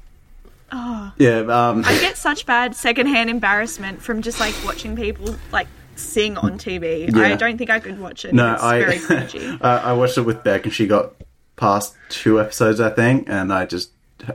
oh, 0.70 1.12
yeah 1.18 1.40
um 1.40 1.84
I 1.84 1.98
get 2.00 2.16
such 2.16 2.46
bad 2.46 2.74
secondhand 2.74 3.30
embarrassment 3.30 4.00
from 4.00 4.22
just 4.22 4.40
like 4.40 4.54
watching 4.64 4.96
people 4.96 5.36
like 5.50 5.68
sing 5.96 6.36
on 6.38 6.58
TV. 6.58 7.14
I 7.14 7.36
don't 7.36 7.58
think 7.58 7.70
I 7.70 7.80
could 7.80 8.00
watch 8.00 8.24
it. 8.24 8.34
No, 8.34 8.54
it's 8.54 8.62
I 8.62 8.78
very 8.78 8.96
cringy. 8.98 9.58
I 9.62 9.78
I 9.78 9.92
watched 9.92 10.18
it 10.18 10.22
with 10.22 10.42
Beck, 10.42 10.64
and 10.64 10.72
she 10.72 10.86
got 10.86 11.14
past 11.56 11.94
two 12.08 12.40
episodes, 12.40 12.80
I 12.80 12.90
think, 12.90 13.28
and 13.28 13.52
I 13.52 13.66
just 13.66 13.90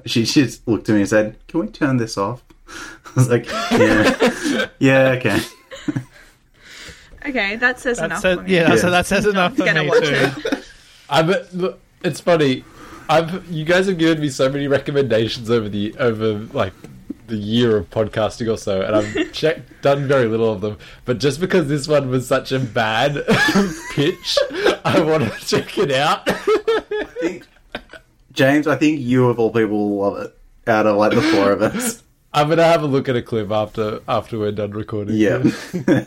she 0.05 0.25
she 0.25 0.43
just 0.43 0.67
looked 0.67 0.89
at 0.89 0.93
me 0.93 1.01
and 1.01 1.09
said, 1.09 1.35
"Can 1.47 1.59
we 1.61 1.67
turn 1.67 1.97
this 1.97 2.17
off?" 2.17 2.43
I 2.67 3.11
was 3.15 3.29
like, 3.29 3.45
"Yeah, 3.71 4.67
yeah, 4.79 5.15
okay." 5.17 5.39
Okay, 7.28 7.55
that 7.57 7.80
says 7.80 7.97
That 7.97 8.05
enough 8.05 8.21
says, 8.21 8.38
for 8.38 8.43
me. 8.43 8.53
yeah, 8.53 8.69
Yeah. 8.69 8.75
so 8.78 8.89
that 8.91 9.05
says 9.05 9.25
enough 9.25 9.55
for 9.57 9.65
gonna 9.65 9.84
me 9.84 9.89
watch 9.89 10.03
too. 10.03 10.13
it. 10.13 10.63
I've 11.09 11.53
look, 11.53 11.80
it's 12.03 12.19
funny. 12.19 12.63
I've 13.09 13.45
you 13.49 13.65
guys 13.65 13.88
have 13.88 13.97
given 13.97 14.21
me 14.21 14.30
so 14.30 14.49
many 14.49 14.67
recommendations 14.67 15.49
over 15.49 15.69
the 15.69 15.95
over 15.97 16.34
like 16.53 16.73
the 17.28 17.36
year 17.38 17.75
of 17.78 17.89
podcasting 17.89 18.51
or 18.51 18.57
so, 18.57 18.82
and 18.82 18.95
I've 18.95 19.32
checked 19.34 19.82
done 19.82 20.07
very 20.07 20.28
little 20.28 20.51
of 20.51 20.61
them. 20.61 20.78
But 21.05 21.19
just 21.19 21.39
because 21.41 21.67
this 21.67 21.88
one 21.88 22.09
was 22.09 22.28
such 22.28 22.51
a 22.53 22.59
bad 22.59 23.15
pitch, 23.93 24.38
I 24.86 25.01
want 25.01 25.23
to 25.23 25.45
check 25.45 25.78
it 25.78 25.91
out. 25.91 26.28
James, 28.32 28.67
I 28.67 28.75
think 28.75 28.99
you 28.99 29.28
of 29.30 29.39
all 29.39 29.51
people 29.51 29.89
will 29.89 29.97
love 30.13 30.17
it. 30.25 30.38
Out 30.69 30.86
of 30.86 30.97
like 30.97 31.11
the 31.13 31.21
four 31.21 31.51
of 31.51 31.61
us. 31.61 32.03
I'm 32.38 32.49
gonna 32.49 32.63
have 32.63 32.83
a 32.83 32.88
look 32.88 33.09
at 33.09 33.15
a 33.15 33.21
clip 33.23 33.49
after 33.49 34.01
after 34.07 34.38
we're 34.38 34.51
done 34.51 34.69
recording. 34.71 35.15
Yeah. 35.17 35.38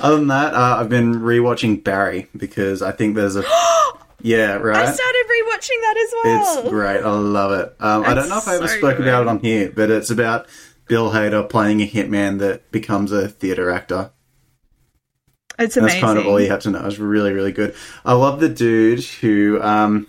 Other 0.00 0.16
than 0.16 0.26
that, 0.26 0.52
uh, 0.52 0.76
I've 0.78 0.90
been 0.90 1.14
rewatching 1.20 1.82
Barry 1.82 2.28
because 2.36 2.82
I 2.82 2.92
think 2.92 3.14
there's 3.16 3.34
a 3.34 3.42
yeah 4.20 4.56
right. 4.56 4.76
I 4.76 4.92
started 4.92 5.24
rewatching 5.26 5.80
that 5.80 5.96
as 6.04 6.14
well. 6.24 6.58
It's 6.60 6.68
great. 6.68 7.02
I 7.02 7.10
love 7.10 7.52
it. 7.52 7.74
Um, 7.80 8.04
I 8.04 8.12
don't 8.12 8.28
know 8.28 8.36
if 8.36 8.46
I 8.46 8.56
ever 8.56 8.68
so 8.68 8.76
spoke 8.76 8.98
good. 8.98 9.08
about 9.08 9.22
it 9.22 9.28
on 9.28 9.38
here, 9.38 9.72
but 9.74 9.90
it's 9.90 10.10
about 10.10 10.46
Bill 10.86 11.12
Hader 11.12 11.48
playing 11.48 11.80
a 11.80 11.86
hitman 11.86 12.40
that 12.40 12.70
becomes 12.70 13.10
a 13.10 13.26
theater 13.28 13.70
actor. 13.70 14.10
It's 15.58 15.76
That's 15.76 15.98
kind 15.98 16.18
of 16.18 16.26
all 16.26 16.38
you 16.40 16.50
have 16.50 16.60
to 16.60 16.70
know. 16.70 16.84
It's 16.86 16.98
really, 16.98 17.32
really 17.32 17.52
good. 17.52 17.74
I 18.04 18.12
love 18.12 18.40
the 18.40 18.50
dude 18.50 19.02
who 19.02 19.62
um 19.62 20.06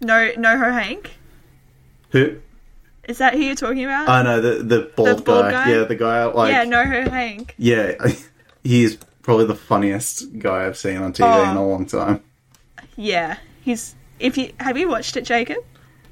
No, 0.00 0.30
NoHo 0.32 0.72
Hank. 0.72 1.10
who 2.12 2.40
Is 3.10 3.18
that 3.18 3.34
who 3.34 3.40
you're 3.40 3.54
talking 3.56 3.84
about? 3.84 4.08
I 4.08 4.22
know 4.22 4.40
the 4.40 4.62
the 4.62 4.80
bald, 4.96 5.24
bald 5.24 5.42
guy. 5.46 5.50
guy? 5.50 5.70
Yeah, 5.72 5.84
the 5.84 5.96
guy 5.96 6.24
like 6.24 6.52
yeah, 6.52 6.64
NoHo 6.64 7.08
Hank. 7.08 7.54
yeah, 7.58 7.92
he's 8.64 8.96
probably 9.22 9.46
the 9.46 9.54
funniest 9.56 10.38
guy 10.38 10.66
I've 10.66 10.76
seen 10.78 10.98
on 10.98 11.12
TV 11.12 11.26
Oh. 11.46 11.50
in 11.50 11.56
a 11.56 11.66
long 11.66 11.86
time. 11.86 12.22
Yeah, 12.96 13.36
he's. 13.62 13.94
If 14.18 14.36
you 14.38 14.52
have 14.60 14.76
you 14.78 14.88
watched 14.88 15.16
it, 15.16 15.22
Jacob? 15.24 15.58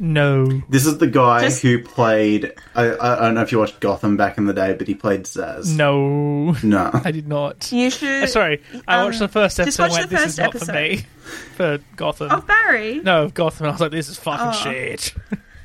No. 0.01 0.47
This 0.69 0.87
is 0.87 0.99
the 0.99 1.09
guy 1.09 1.41
Just- 1.41 1.61
who 1.63 1.83
played. 1.83 2.53
I, 2.75 2.85
I 2.87 3.17
I 3.19 3.21
don't 3.27 3.35
know 3.35 3.43
if 3.43 3.51
you 3.53 3.59
watched 3.59 3.81
Gotham 3.81 4.17
back 4.17 4.39
in 4.39 4.47
the 4.47 4.53
day, 4.55 4.73
but 4.73 4.87
he 4.87 4.95
played 4.95 5.25
Zsasz. 5.25 5.77
No. 5.77 6.53
No. 6.63 6.91
I 7.05 7.11
did 7.11 7.27
not. 7.29 7.71
You 7.73 7.91
should. 7.91 8.25
Uh, 8.25 8.27
sorry, 8.29 8.63
I 8.87 8.99
um, 8.99 9.07
watched 9.07 9.19
the 9.19 9.29
first 9.29 9.59
episode 9.61 9.83
and 9.85 9.91
watch 9.93 9.99
went, 10.01 10.11
the 10.11 10.17
this 10.17 10.25
first 10.25 10.33
is 10.35 10.39
not 10.39 10.53
for 10.53 10.57
episode. 10.59 10.75
me. 10.75 11.05
For 11.57 11.79
Gotham. 11.97 12.31
Of 12.31 12.47
Barry. 12.47 13.01
No, 13.01 13.25
of 13.25 13.35
Gotham. 13.35 13.67
I 13.67 13.71
was 13.73 13.81
like, 13.83 13.91
this 13.91 14.09
is 14.09 14.17
fucking 14.17 14.47
Oh. 14.49 14.53
shit. 14.53 15.13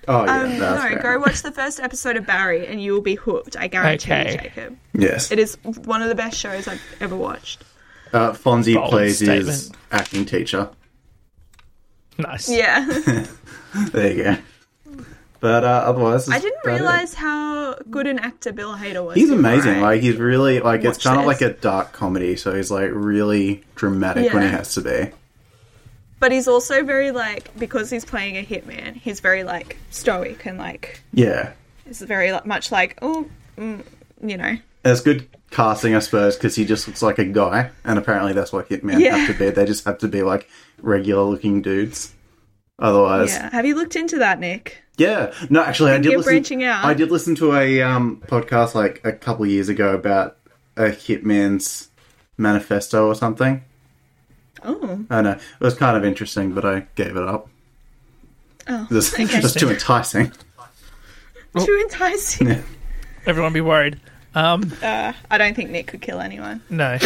Oh 0.08 0.26
yeah, 0.26 0.42
Um, 0.42 0.60
that's 0.60 0.84
no, 0.84 0.90
fair. 0.90 1.00
go 1.02 1.20
watch 1.20 1.42
the 1.44 1.52
first 1.52 1.80
episode 1.80 2.18
of 2.18 2.26
Barry, 2.26 2.68
and 2.68 2.82
you 2.82 2.94
will 2.94 3.02
be 3.02 3.16
hooked. 3.16 3.56
I 3.58 3.68
guarantee 3.68 4.12
Okay. 4.12 4.32
you, 4.34 4.38
Jacob. 4.38 4.78
Yes. 4.94 5.32
It 5.32 5.40
is 5.40 5.58
one 5.64 6.02
of 6.02 6.10
the 6.10 6.16
best 6.16 6.38
shows 6.38 6.68
I've 6.68 6.82
ever 7.00 7.16
watched. 7.16 7.64
Uh, 8.12 8.32
Fonzie 8.32 8.76
Bold 8.76 8.90
plays 8.92 9.20
his 9.20 9.72
acting 9.92 10.26
teacher. 10.26 10.70
Nice. 12.18 12.50
Yeah, 12.50 12.86
There 13.92 14.12
you 14.14 14.24
go. 14.24 14.38
But 15.40 15.64
uh, 15.66 15.84
otherwise, 15.88 16.30
I 16.30 16.40
didn't 16.40 16.60
about 16.64 16.70
it. 16.72 16.76
realize 16.76 17.14
how 17.16 17.76
good 17.90 18.08
an 18.08 18.20
actor 18.20 18.54
Bill 18.54 18.76
Hader 18.76 19.04
was. 19.06 19.16
he's 19.16 19.30
amazing. 19.32 19.82
Like 19.82 20.02
he's 20.02 20.16
really 20.16 20.60
like 20.62 20.84
it's 20.86 20.98
Watch 21.00 21.04
kind 21.04 21.20
of 21.20 21.26
like 21.26 21.42
a 21.42 21.52
dark 21.54 21.92
comedy, 21.92 22.36
so 22.38 22.54
he's 22.56 22.72
like 22.72 22.92
really 22.94 23.64
dramatic 23.76 24.32
when 24.32 24.44
he 24.44 24.50
has 24.50 24.74
to 24.76 24.82
be. 24.82 25.12
But 26.24 26.32
he's 26.32 26.48
also 26.48 26.86
very 26.86 27.12
like 27.12 27.54
because 27.60 27.90
he's 27.90 28.06
playing 28.06 28.38
a 28.38 28.46
hitman. 28.46 28.96
He's 28.96 29.20
very 29.20 29.44
like 29.44 29.76
stoic 29.90 30.46
and 30.46 30.58
like 30.58 31.02
Yeah, 31.12 31.52
it's 31.86 32.00
very 32.00 32.32
like, 32.32 32.46
much 32.46 32.72
like 32.72 32.98
oh, 33.02 33.28
mm, 33.58 33.84
you 34.22 34.38
know. 34.38 34.56
it's 34.86 35.02
good 35.02 35.28
casting, 35.52 35.96
I 35.96 36.00
suppose, 36.00 36.38
because 36.38 36.56
he 36.56 36.64
just 36.64 36.88
looks 36.88 37.02
like 37.02 37.20
a 37.20 37.26
guy, 37.26 37.72
and 37.84 38.00
apparently 38.00 38.32
that's 38.32 38.54
what 38.54 38.70
hitmen 38.70 39.02
Yeah. 39.02 39.18
have 39.18 39.34
to 39.34 39.38
be. 39.38 39.50
They 39.50 39.66
just 39.66 39.84
have 39.84 39.98
to 39.98 40.08
be 40.08 40.22
like 40.24 40.48
regular 40.82 41.24
looking 41.24 41.62
dudes. 41.62 42.14
Otherwise, 42.80 43.32
Yeah, 43.34 43.50
have 43.52 43.66
you 43.66 43.76
looked 43.76 43.98
into 43.98 44.20
that, 44.20 44.40
Nick? 44.40 44.82
Yeah, 44.96 45.34
no, 45.50 45.62
actually, 45.62 45.92
I 45.92 45.98
did 45.98 46.06
you're 46.06 46.18
listen. 46.20 46.32
branching 46.32 46.64
out. 46.64 46.86
I 46.86 46.94
did 46.94 47.12
listen 47.12 47.36
to 47.36 47.54
a 47.54 47.82
um, 47.82 48.24
podcast 48.28 48.76
like 48.76 49.02
a 49.04 49.12
couple 49.12 49.46
years 49.46 49.68
ago 49.68 49.94
about 49.94 50.38
a 50.78 50.84
hitman's 50.84 51.90
manifesto 52.38 53.08
or 53.08 53.14
something. 53.14 53.62
Oh, 54.64 55.06
I 55.10 55.22
know 55.22 55.32
it 55.32 55.42
was 55.60 55.76
kind 55.76 55.98
of 55.98 56.06
interesting, 56.06 56.54
but 56.54 56.66
I 56.66 56.86
gave 56.96 57.16
it 57.16 57.24
up. 57.28 57.48
oh, 58.68 58.88
Just, 58.92 59.14
okay. 59.14 59.42
just 59.42 59.60
too 59.60 59.70
enticing. 59.70 60.32
too 61.58 61.80
enticing. 61.84 62.64
Everyone 63.26 63.54
be 63.54 63.62
worried. 63.62 64.00
Um, 64.36 64.72
Uh, 64.82 65.14
I 65.30 65.38
don't 65.38 65.56
think 65.56 65.70
Nick 65.70 65.88
could 65.88 66.02
kill 66.02 66.20
anyone. 66.20 66.62
no. 66.70 66.94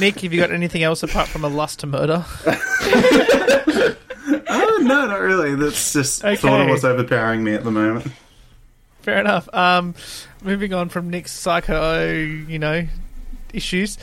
Nick, 0.00 0.20
have 0.20 0.32
you 0.32 0.40
got 0.40 0.50
anything 0.52 0.82
else 0.82 1.02
apart 1.02 1.28
from 1.28 1.44
a 1.44 1.48
lust 1.48 1.80
to 1.80 1.86
murder? 1.86 2.24
oh 2.46 3.88
no, 4.82 5.06
not 5.06 5.20
really. 5.20 5.54
That's 5.54 5.92
just 5.92 6.24
Okay. 6.24 6.36
sort 6.36 6.60
of 6.62 6.68
what's 6.68 6.84
overpowering 6.84 7.44
me 7.44 7.54
at 7.54 7.64
the 7.64 7.70
moment. 7.70 8.10
Fair 9.02 9.18
enough. 9.18 9.48
Um, 9.52 9.94
moving 10.42 10.72
on 10.72 10.88
from 10.88 11.10
Nick's 11.10 11.32
psycho, 11.32 12.08
you 12.10 12.58
know, 12.58 12.86
issues. 13.52 13.98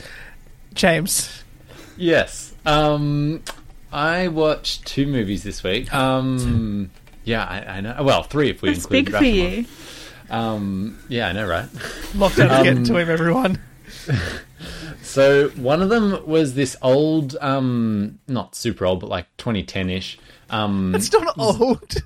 James. 0.74 1.42
Yes. 2.00 2.54
Um, 2.64 3.42
I 3.92 4.28
watched 4.28 4.86
two 4.86 5.06
movies 5.06 5.42
this 5.42 5.62
week. 5.62 5.92
Um, 5.92 6.90
yeah, 7.24 7.44
I, 7.44 7.76
I 7.76 7.80
know. 7.80 8.02
Well, 8.02 8.22
three 8.22 8.50
if 8.50 8.62
we 8.62 8.70
That's 8.70 8.84
include 8.84 9.04
big 9.06 9.14
for 9.14 9.20
Rashomon. 9.20 9.56
you. 9.58 10.34
Um, 10.34 10.98
yeah, 11.08 11.28
I 11.28 11.32
know, 11.32 11.46
right? 11.46 11.66
Lockdown's 12.14 12.52
Um, 12.52 12.64
getting 12.64 12.84
to 12.84 12.96
him, 12.96 13.10
everyone. 13.10 13.60
So 15.02 15.48
one 15.50 15.82
of 15.82 15.88
them 15.88 16.24
was 16.26 16.54
this 16.54 16.76
old, 16.82 17.36
um, 17.40 18.20
not 18.28 18.54
super 18.54 18.84
old, 18.86 19.00
but 19.00 19.08
like 19.08 19.26
2010-ish. 19.38 20.18
Um, 20.50 20.94
It's 20.94 21.10
not 21.12 21.36
old. 21.36 21.96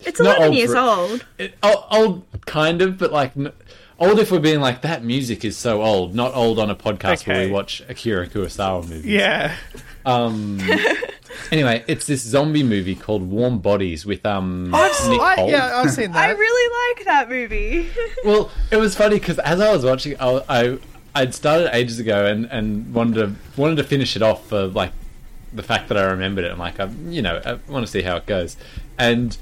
It's 0.00 0.20
Not 0.20 0.36
11 0.38 0.42
old 0.48 0.54
years 0.56 0.72
for- 0.72 0.78
old. 0.78 1.26
it, 1.38 1.54
old, 1.62 1.84
old, 1.90 2.24
kind 2.44 2.82
of, 2.82 2.98
but 2.98 3.10
like 3.12 3.34
n- 3.38 3.52
old 4.00 4.18
if 4.18 4.32
we're 4.32 4.40
being 4.40 4.60
like 4.60 4.82
that 4.82 5.04
music 5.04 5.44
is 5.44 5.56
so 5.56 5.82
old. 5.82 6.14
Not 6.14 6.34
old 6.34 6.58
on 6.58 6.70
a 6.70 6.74
podcast 6.74 7.26
where 7.26 7.46
we 7.46 7.52
watch 7.52 7.82
Akira 7.88 8.26
Kurosawa 8.26 8.88
movies. 8.88 9.04
Yeah. 9.06 9.54
Um. 10.04 10.58
anyway, 11.52 11.84
it's 11.86 12.06
this 12.06 12.22
zombie 12.22 12.62
movie 12.62 12.94
called 12.94 13.22
Warm 13.22 13.58
Bodies 13.58 14.06
with 14.06 14.24
um 14.24 14.74
I've, 14.74 15.08
Nick 15.08 15.20
I, 15.20 15.36
Hoult. 15.36 15.50
yeah, 15.50 15.76
I've 15.76 15.90
seen 15.90 16.12
that. 16.12 16.30
I 16.30 16.32
really 16.32 16.96
like 16.96 17.04
that 17.06 17.28
movie. 17.28 17.88
Well, 18.24 18.50
it 18.70 18.76
was 18.76 18.94
funny 18.94 19.18
because 19.18 19.38
as 19.38 19.60
I 19.60 19.72
was 19.72 19.84
watching, 19.84 20.16
I, 20.20 20.42
I 20.48 20.78
I'd 21.14 21.34
started 21.34 21.74
ages 21.74 21.98
ago 21.98 22.26
and, 22.26 22.46
and 22.46 22.92
wanted 22.92 23.14
to 23.14 23.60
wanted 23.60 23.76
to 23.76 23.84
finish 23.84 24.16
it 24.16 24.22
off 24.22 24.46
for 24.46 24.66
like 24.66 24.92
the 25.52 25.62
fact 25.62 25.88
that 25.88 25.98
I 25.98 26.04
remembered 26.04 26.44
it. 26.44 26.52
I'm 26.52 26.58
like, 26.58 26.78
I, 26.78 26.86
you 27.08 27.22
know, 27.22 27.40
I 27.44 27.58
want 27.70 27.84
to 27.86 27.90
see 27.90 28.02
how 28.02 28.16
it 28.16 28.26
goes, 28.26 28.56
and 28.98 29.36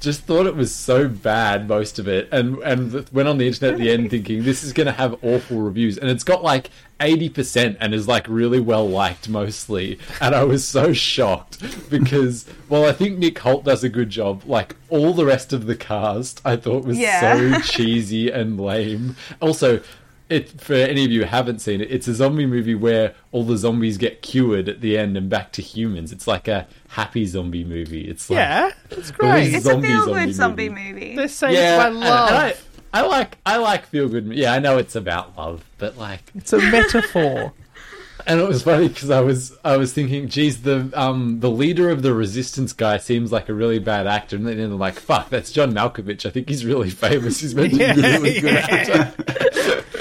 just 0.00 0.22
thought 0.22 0.46
it 0.46 0.54
was 0.56 0.74
so 0.74 1.08
bad 1.08 1.68
most 1.68 1.98
of 1.98 2.08
it, 2.08 2.28
and 2.32 2.58
and 2.58 3.08
went 3.10 3.28
on 3.28 3.38
the 3.38 3.46
internet 3.46 3.74
at 3.74 3.78
the 3.80 3.90
end 3.90 4.10
thinking 4.10 4.42
this 4.44 4.62
is 4.62 4.72
going 4.72 4.86
to 4.86 4.92
have 4.92 5.22
awful 5.22 5.60
reviews, 5.60 5.98
and 5.98 6.10
it's 6.10 6.24
got 6.24 6.42
like 6.42 6.70
eighty 7.00 7.28
percent 7.28 7.76
and 7.80 7.92
is 7.94 8.08
like 8.08 8.26
really 8.28 8.60
well 8.60 8.88
liked 8.88 9.28
mostly, 9.28 9.98
and 10.20 10.34
I 10.34 10.44
was 10.44 10.66
so 10.66 10.92
shocked 10.92 11.90
because 11.90 12.46
well, 12.68 12.84
I 12.84 12.92
think 12.92 13.18
Nick 13.18 13.36
Hoult 13.40 13.64
does 13.64 13.84
a 13.84 13.88
good 13.88 14.10
job. 14.10 14.42
Like 14.46 14.76
all 14.88 15.12
the 15.12 15.24
rest 15.26 15.52
of 15.52 15.66
the 15.66 15.76
cast, 15.76 16.40
I 16.44 16.56
thought 16.56 16.84
was 16.84 16.98
Yeah. 16.98 17.20
so 17.36 17.60
cheesy 17.60 18.30
and 18.30 18.60
lame. 18.60 19.16
Also. 19.40 19.80
It, 20.28 20.60
for 20.60 20.74
any 20.74 21.04
of 21.04 21.12
you 21.12 21.20
who 21.20 21.26
haven't 21.26 21.60
seen 21.60 21.80
it, 21.80 21.90
it's 21.90 22.08
a 22.08 22.14
zombie 22.14 22.46
movie 22.46 22.74
where 22.74 23.14
all 23.30 23.44
the 23.44 23.56
zombies 23.56 23.96
get 23.96 24.22
cured 24.22 24.68
at 24.68 24.80
the 24.80 24.98
end 24.98 25.16
and 25.16 25.30
back 25.30 25.52
to 25.52 25.62
humans. 25.62 26.10
It's 26.10 26.26
like 26.26 26.48
a 26.48 26.66
happy 26.88 27.26
zombie 27.26 27.62
movie. 27.64 28.08
It's 28.08 28.28
like, 28.28 28.38
yeah, 28.38 28.72
it's 28.90 29.12
great. 29.12 29.54
It's 29.54 29.64
Zombie, 29.64 29.86
a 29.86 29.90
feel 29.92 30.04
zombie 30.04 30.24
good 30.24 30.34
zombie 30.34 30.68
movie. 30.68 30.92
movie. 30.94 31.16
They're 31.16 31.28
saying 31.28 31.54
yeah, 31.54 31.76
my 31.78 31.88
love. 31.90 32.28
and 32.30 32.36
I, 32.38 32.54
I 32.92 33.02
like 33.06 33.38
I 33.46 33.56
like 33.58 33.86
feel 33.86 34.08
good. 34.08 34.26
Yeah, 34.32 34.52
I 34.52 34.58
know 34.58 34.78
it's 34.78 34.96
about 34.96 35.36
love, 35.38 35.64
but 35.78 35.96
like, 35.96 36.22
It's 36.34 36.52
a 36.52 36.58
metaphor. 36.58 37.52
and 38.26 38.40
it 38.40 38.48
was 38.48 38.64
funny 38.64 38.88
because 38.88 39.10
I 39.10 39.20
was 39.20 39.56
I 39.64 39.76
was 39.76 39.92
thinking, 39.92 40.26
geez, 40.28 40.62
the 40.62 40.90
um 40.94 41.38
the 41.38 41.50
leader 41.50 41.88
of 41.90 42.02
the 42.02 42.12
resistance 42.14 42.72
guy 42.72 42.96
seems 42.96 43.30
like 43.30 43.48
a 43.48 43.54
really 43.54 43.78
bad 43.78 44.08
actor, 44.08 44.34
and 44.34 44.44
then 44.44 44.56
they're 44.56 44.66
like, 44.68 44.98
fuck, 44.98 45.28
that's 45.30 45.52
John 45.52 45.72
Malkovich. 45.72 46.26
I 46.26 46.30
think 46.30 46.48
he's 46.48 46.64
really 46.64 46.90
famous. 46.90 47.38
He's 47.38 47.54
meant 47.54 47.70
to 47.74 47.76
be 47.78 47.84
a 47.84 47.94
really 47.94 48.40
good 48.40 48.54
Yeah. 48.54 48.66
actor. 48.68 49.84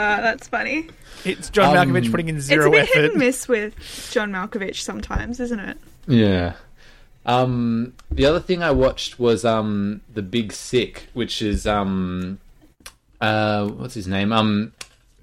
Uh, 0.00 0.20
that's 0.22 0.48
funny. 0.48 0.88
It's 1.26 1.50
John 1.50 1.76
Um, 1.76 1.88
Malkovich 1.92 2.10
putting 2.10 2.28
in 2.30 2.40
zero 2.40 2.66
It's 2.68 2.74
zero 2.74 2.82
a 2.82 2.86
bit 2.86 2.94
hit 2.94 3.10
and 3.10 3.18
miss 3.18 3.46
with 3.46 3.74
John 4.10 4.32
Malkovich 4.32 4.76
sometimes, 4.80 5.40
isn't 5.40 5.60
it? 5.60 5.76
Yeah. 6.08 6.54
Um, 7.26 7.92
the 8.10 8.24
other 8.24 8.40
thing 8.40 8.62
I 8.62 8.70
watched 8.70 9.18
was 9.18 9.44
um, 9.44 10.00
The 10.12 10.22
Big 10.22 10.52
Sick, 10.54 11.08
which 11.12 11.42
is 11.42 11.66
um, 11.66 12.38
uh, 13.20 13.66
what's 13.68 13.92
his 13.94 14.06
name? 14.08 14.32
Um, 14.32 14.72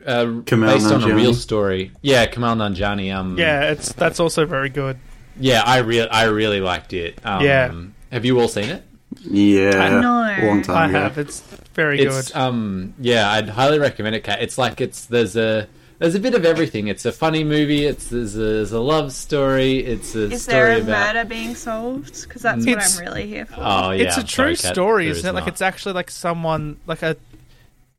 uh, 0.06 0.26
Kumail 0.46 0.68
based 0.74 0.92
on 0.92 1.04
a 1.10 1.16
real 1.16 1.34
story. 1.34 1.92
Yeah, 2.04 2.28
Kumail 2.28 2.56
Nanjiani. 2.56 3.14
Um, 3.14 3.38
Yeah, 3.38 3.72
it's 3.72 3.92
that's 3.94 4.20
also 4.20 4.46
very 4.46 4.70
good. 4.70 4.98
yeah, 5.40 5.64
I 5.66 5.80
really, 5.80 6.08
I 6.10 6.26
really 6.26 6.62
liked 6.62 6.94
it. 6.94 7.18
Um, 7.26 7.44
Yeah. 7.44 7.74
have 8.12 8.24
you 8.26 8.40
all 8.40 8.48
seen 8.48 8.70
it? 8.70 8.84
Yeah, 9.22 10.00
know. 10.00 10.48
long 10.48 10.62
time 10.62 10.78
I 10.78 10.86
ago. 10.90 11.00
have. 11.00 11.18
It's 11.18 11.42
very 11.74 12.00
It's 12.02 12.32
good. 12.32 12.38
um, 12.38 12.94
yeah, 13.00 13.30
I'd 13.32 13.50
highly 13.50 13.80
recommend 13.80 14.16
it. 14.16 14.24
Kat. 14.24 14.42
It's 14.42 14.58
like 14.58 14.82
it's 14.82 15.06
there's 15.06 15.36
a 15.36 15.68
there's 16.00 16.16
a 16.16 16.20
bit 16.20 16.36
of 16.36 16.46
everything. 16.46 16.88
It's 16.88 17.06
a 17.06 17.12
funny 17.12 17.44
movie. 17.44 17.86
It's 17.86 18.10
there's 18.10 18.36
a, 18.36 18.40
there's 18.40 18.72
a 18.72 18.80
love 18.80 19.12
story. 19.12 19.78
It's 19.80 20.16
a 20.16 20.32
Is 20.32 20.44
story 20.44 20.58
there 20.58 20.72
a 20.74 20.82
about. 20.82 21.16
murder 21.16 21.30
being 21.30 21.56
solved? 21.56 22.22
Because 22.24 22.42
that's 22.44 22.66
It's- 22.66 22.98
what 23.00 23.06
I'm 23.08 23.14
really 23.14 23.28
here 23.28 23.46
for. 23.46 23.56
Oh 23.60 23.92
yeah, 23.92 24.04
it's 24.04 24.18
a 24.18 24.22
I'm 24.22 24.26
true 24.28 24.56
sorry, 24.56 24.56
Kat, 24.56 24.74
story, 24.76 25.04
there 25.06 25.12
isn't 25.12 25.26
is 25.26 25.30
it? 25.30 25.34
Like 25.34 25.48
it's 25.48 25.62
actually 25.62 25.94
like 25.94 26.12
someone 26.12 26.78
like 26.86 27.02
a 27.04 27.16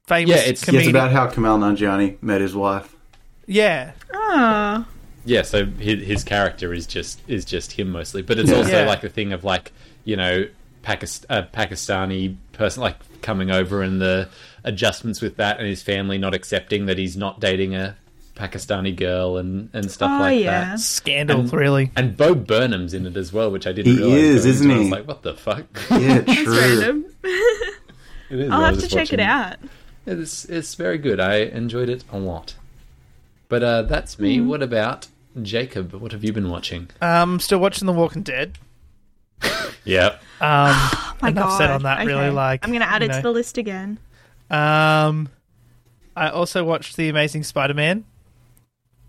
famous 0.06 0.30
Yeah, 0.30 0.36
it's- 0.42 0.50
It's 0.50 0.64
comedian. 0.64 0.90
about 0.90 1.12
how 1.12 1.26
Kumail 1.28 1.58
Nanjiani 1.58 2.22
met 2.22 2.40
his 2.40 2.54
wife. 2.54 2.94
yeah, 3.46 3.92
Oh, 4.14 4.84
yeah. 5.24 5.42
So 5.42 5.66
his, 5.66 6.06
his 6.06 6.24
character 6.24 6.72
is 6.72 6.86
just 6.86 7.20
is 7.28 7.44
just 7.44 7.72
him 7.72 7.90
mostly, 7.90 8.22
but 8.22 8.38
it's 8.38 8.50
Yeah. 8.50 8.56
also 8.56 8.80
Yeah. 8.80 8.86
like 8.86 9.00
the 9.02 9.08
thing 9.08 9.32
of 9.32 9.44
like 9.44 9.72
you 10.04 10.16
know 10.16 10.46
Pakist- 10.82 11.24
a 11.28 11.42
Pakistani 11.42 12.36
person 12.52 12.82
like 12.82 12.96
coming 13.22 13.50
over 13.50 13.82
and 13.82 14.00
the 14.00 14.28
adjustments 14.64 15.20
with 15.20 15.36
that 15.36 15.58
and 15.58 15.66
his 15.66 15.82
family 15.82 16.18
not 16.18 16.34
accepting 16.34 16.86
that 16.86 16.98
he's 16.98 17.16
not 17.16 17.40
dating 17.40 17.74
a 17.74 17.96
Pakistani 18.36 18.94
girl 18.94 19.36
and 19.36 19.68
and 19.72 19.90
stuff 19.90 20.10
Oh, 20.12 20.18
like 20.22 20.40
yeah. 20.44 20.70
that. 20.70 20.80
scandal, 20.80 21.40
And- 21.40 21.52
really. 21.52 21.90
And 21.96 22.16
Bo 22.16 22.34
Burnham's 22.34 22.94
in 22.94 23.04
it 23.06 23.16
as 23.16 23.32
well, 23.32 23.50
which 23.50 23.66
I 23.66 23.72
didn't 23.72 23.92
He 23.96 23.98
realize. 23.98 24.44
is, 24.44 24.46
isn't 24.46 24.70
into. 24.70 24.74
I 24.74 24.78
was 24.78 24.86
he? 24.86 24.92
like, 24.94 25.08
what 25.08 25.22
the 25.22 25.34
fuck? 25.34 25.64
Yeah, 25.90 26.20
that's 26.20 26.42
true. 26.42 26.58
random. 26.58 27.04
It 28.30 28.40
is. 28.40 28.50
I'll 28.50 28.60
have 28.66 28.74
to 28.74 28.80
just 28.82 28.92
check 28.92 29.10
it 29.12 29.18
watching- 29.20 29.20
out. 29.26 29.56
It's 30.06 30.44
it's 30.44 30.74
very 30.74 30.98
good. 30.98 31.18
I 31.18 31.36
enjoyed 31.36 31.88
it 31.88 32.04
a 32.12 32.18
lot. 32.18 32.54
But 33.48 33.62
uh, 33.62 33.82
that's 33.82 34.18
me. 34.18 34.38
Hmm. 34.38 34.48
What 34.48 34.62
about 34.62 35.08
Jacob? 35.42 35.94
What 35.94 36.12
have 36.12 36.22
you 36.24 36.32
been 36.34 36.50
watching? 36.50 36.88
Um, 37.00 37.40
still 37.40 37.58
watching 37.58 37.86
The 37.86 37.92
Walking 37.92 38.22
Dead. 38.22 38.58
Yep. 39.84 40.22
Um, 40.40 40.40
My 41.22 41.28
enough 41.30 41.48
God. 41.50 41.58
said 41.58 41.70
on 41.70 41.82
that. 41.84 41.98
Okay. 42.00 42.06
Really, 42.08 42.30
like 42.30 42.64
I'm 42.64 42.70
going 42.70 42.82
to 42.82 42.88
add 42.90 43.02
you 43.02 43.08
it 43.08 43.14
to 43.14 43.22
the 43.22 43.30
list 43.32 43.56
again. 43.58 43.98
Um, 44.50 45.28
I 46.16 46.28
also 46.30 46.62
watched 46.64 46.96
the 46.96 47.08
Amazing 47.08 47.44
Spider-Man 47.44 48.04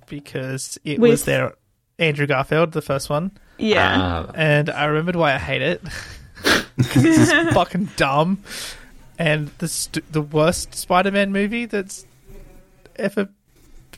because 0.08 0.80
it 0.84 1.00
With- 1.00 1.12
was 1.12 1.26
there. 1.26 1.54
Andrew 1.98 2.26
Garfield, 2.28 2.72
the 2.72 2.82
first 2.82 3.10
one, 3.10 3.32
Yeah. 3.58 4.24
Ah, 4.28 4.32
and 4.34 4.70
I 4.70 4.86
remembered 4.86 5.18
why 5.18 5.34
I 5.34 5.38
hate 5.38 5.62
it. 5.62 5.82
'Cause 6.44 7.04
it's 7.04 7.54
fucking 7.54 7.90
dumb, 7.98 8.42
and 9.18 9.50
the 9.58 9.68
st- 9.68 10.10
the 10.14 10.22
worst 10.22 10.74
Spider-Man 10.76 11.34
movie 11.34 11.66
that's 11.66 12.06
ever. 12.96 13.28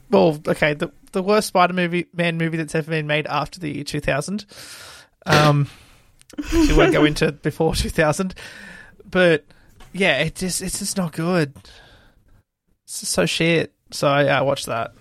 Well, 0.10 0.42
okay, 0.48 0.74
the 0.74 0.92
the 1.12 1.22
worst 1.22 1.50
Spider-Man 1.50 2.38
movie 2.40 2.58
that's 2.58 2.74
ever 2.74 2.90
been 2.90 3.06
made 3.06 3.28
after 3.28 3.60
the 3.60 3.70
year 3.70 3.84
2000. 3.84 4.48
Um, 5.28 5.68
we 6.54 6.74
won't 6.74 6.94
go 6.94 7.06
into 7.06 7.32
before 7.32 7.76
2000, 7.76 8.34
but 9.10 9.46
yeah, 9.94 10.20
it 10.20 10.36
just 10.36 10.62
it's 10.62 10.80
just 10.80 10.98
not 10.98 11.12
good. 11.14 11.54
It's 12.86 13.02
just 13.02 13.12
so 13.14 13.26
shit. 13.26 13.74
So 13.92 14.08
yeah, 14.20 14.40
I 14.40 14.42
watched 14.42 14.66
that. 14.68 14.94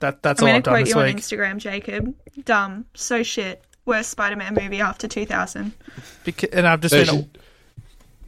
That 0.00 0.22
that's 0.22 0.42
I'm 0.42 0.48
all 0.48 0.52
going 0.52 0.56
I've 0.56 0.62
to 0.62 0.70
done 0.70 0.74
quote 0.74 0.84
this 0.86 0.94
you 0.94 1.38
on. 1.40 1.48
Instagram, 1.48 1.58
Jacob. 1.58 2.14
Dumb. 2.44 2.86
So 2.94 3.22
shit. 3.22 3.62
Worst 3.86 4.10
Spider-Man 4.10 4.54
movie 4.60 4.80
after 4.80 5.06
2000. 5.06 5.72
Beca- 6.24 6.48
and 6.52 6.66
I've 6.66 6.80
just 6.80 6.92
they 6.92 7.04
been 7.04 7.14
should 7.14 7.38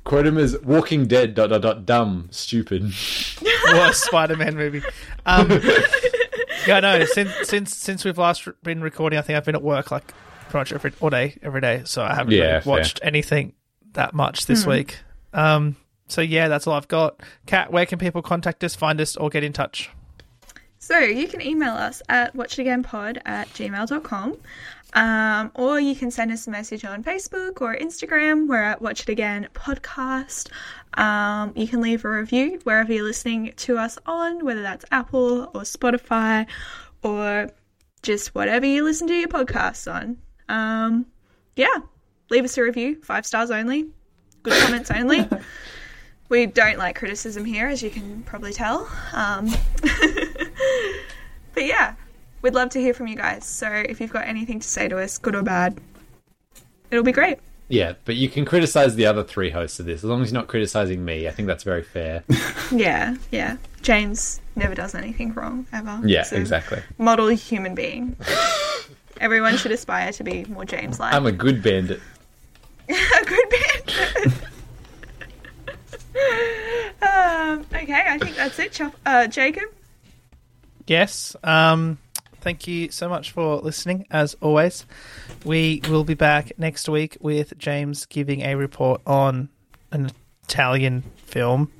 quote 0.05 0.27
him 0.27 0.39
as 0.39 0.57
Walking 0.63 1.07
Dead. 1.07 1.35
Dot 1.35 1.51
dot 1.51 1.63
dot. 1.63 1.85
Dumb. 1.85 2.29
Stupid. 2.31 2.85
worst 3.73 4.05
Spider-Man 4.05 4.57
movie. 4.57 4.83
Um, 5.27 5.51
yeah, 6.67 6.79
no. 6.81 7.05
Since 7.05 7.33
since 7.49 7.77
since 7.77 8.05
we've 8.05 8.19
last 8.19 8.49
been 8.63 8.81
recording, 8.81 9.19
I 9.19 9.23
think 9.23 9.37
I've 9.37 9.45
been 9.45 9.57
at 9.57 9.63
work 9.63 9.91
like 9.91 10.15
pretty 10.51 10.61
much 10.61 10.73
every 10.73 10.93
all 11.01 11.11
day, 11.11 11.37
every 11.43 11.61
day. 11.61 11.83
So 11.85 12.03
I 12.03 12.15
haven't 12.15 12.33
Yeah, 12.33 12.43
really 12.45 12.61
fair. 12.63 12.71
watched 12.73 13.01
anything 13.03 13.53
that 13.95 14.15
much 14.15 14.47
this 14.47 14.67
week. 14.67 14.99
Um, 15.33 15.77
so 16.09 16.21
yeah, 16.21 16.49
that's 16.49 16.67
all 16.67 16.75
I've 16.75 16.89
got. 16.89 17.21
Kat, 17.47 17.73
where 17.73 17.87
can 17.87 17.99
people 17.99 18.23
contact 18.23 18.63
us, 18.65 18.75
find 18.75 19.01
us, 19.01 19.17
or 19.17 19.29
get 19.31 19.45
in 19.45 19.53
touch? 19.53 19.91
So 20.79 20.99
you 20.99 21.27
can 21.29 21.43
email 21.43 21.73
us 21.75 22.03
at 22.09 22.35
watchitagainpod 22.35 23.19
at 23.27 23.49
gmail.com. 23.49 24.37
Um, 24.95 25.53
or 25.55 25.79
you 25.79 25.95
can 25.95 26.11
send 26.11 26.33
us 26.33 26.47
a 26.47 26.51
message 26.51 26.83
on 26.87 27.05
Facebook 27.05 27.61
or 27.61 27.77
Instagram. 27.77 28.47
We're 28.49 28.63
at 28.63 28.81
Watch 28.81 29.03
It 29.03 29.11
Again 29.11 29.49
Podcast. 29.53 30.51
Um, 30.95 31.53
you 31.55 31.69
can 31.69 31.83
leave 31.83 32.07
a 32.07 32.09
review 32.09 32.59
wherever 32.65 32.91
you're 32.91 33.05
listening 33.05 33.53
to 33.57 33.77
us 33.77 33.99
on, 34.07 34.43
whether 34.47 34.63
that's 34.63 34.87
Apple 34.91 35.51
or 35.53 35.61
Spotify 35.63 36.47
or 37.03 37.51
just 38.03 38.35
whatever 38.35 38.65
you 38.65 38.83
listen 38.83 39.09
to 39.09 39.15
your 39.15 39.29
podcasts 39.29 39.93
on. 39.93 40.17
Um, 40.49 41.07
yeah, 41.57 41.79
leave 42.31 42.45
us 42.45 42.57
a 42.59 42.63
review, 42.63 43.01
five 43.03 43.27
stars 43.27 43.51
only, 43.51 43.89
good 44.43 44.61
comments 44.63 44.91
only. 44.91 45.29
We 46.29 46.45
don't 46.45 46.77
like 46.77 46.95
criticism 46.95 47.45
here, 47.47 47.69
as 47.69 47.83
you 47.83 47.89
can 47.89 48.23
probably 48.25 48.53
tell. 48.53 48.87
Um, 49.15 49.49
but 51.55 51.65
yeah, 51.65 51.95
we'd 52.43 52.55
love 52.55 52.69
to 52.71 52.81
hear 52.81 52.93
from 52.93 53.07
you 53.07 53.17
guys. 53.17 53.47
So 53.47 53.67
if 53.67 53.99
you've 53.99 54.13
got 54.13 54.27
anything 54.27 54.61
to 54.61 54.69
say 54.69 54.89
to 54.89 54.99
us, 54.99 55.17
good 55.17 55.35
or 55.35 55.43
bad, 55.43 55.79
it'll 56.91 57.05
be 57.05 57.13
great. 57.13 57.39
Yeah, 57.69 57.95
but 58.05 58.17
you 58.17 58.29
can 58.29 58.45
criticize 58.45 58.95
the 58.95 59.07
other 59.07 59.25
three 59.25 59.51
hosts 59.51 59.81
of 59.81 59.87
this 59.87 59.99
as 59.99 60.05
long 60.05 60.23
as 60.23 60.31
you're 60.31 60.41
not 60.41 60.49
criticizing 60.49 61.03
me. 61.05 61.29
I 61.29 61.31
think 61.31 61.49
that's 61.49 61.65
very 61.65 61.83
fair. 61.83 62.25
Yeah, 62.71 63.17
yeah. 63.31 63.57
James 63.81 64.43
never 64.55 64.75
does 64.75 64.95
anything 64.95 65.33
wrong, 65.33 65.67
ever. 65.73 66.03
Yeah, 66.05 66.27
exactly. 66.33 66.83
Model 66.99 67.29
human 67.29 67.75
being. 67.75 68.15
Everyone 69.21 69.57
should 69.57 69.73
aspire 69.73 70.12
to 70.12 70.25
be 70.25 70.45
more 70.45 70.64
James 70.64 71.01
like. 71.01 71.12
I'm 71.14 71.27
a 71.27 71.33
good 71.33 71.62
bandit. 71.62 72.01
a 72.89 73.25
good 73.25 73.49
bandit. 73.51 74.33
um, 77.03 77.66
okay, 77.75 78.05
I 78.07 78.19
think 78.19 78.37
that's 78.37 78.59
it, 78.59 78.73
Chop- 78.73 78.97
uh, 79.05 79.27
Jacob. 79.27 79.64
Yes. 80.87 81.37
Um, 81.45 81.99
thank 82.41 82.66
you 82.66 82.91
so 82.91 83.09
much 83.09 83.33
for 83.33 83.57
listening. 83.57 84.07
As 84.11 84.37
always, 84.41 84.87
we 85.45 85.83
will 85.89 86.05
be 86.05 86.14
back 86.14 86.53
next 86.59 86.89
week 86.89 87.16
with 87.21 87.57
James 87.59 88.07
giving 88.07 88.43
a 88.43 88.55
report 88.55 89.01
on 89.07 89.49
an 89.93 90.11
Italian 90.45 91.03
film 91.16 91.71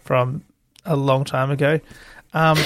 from 0.00 0.44
a 0.84 0.96
long 0.96 1.24
time 1.24 1.50
ago. 1.50 1.80
Um, 2.32 2.58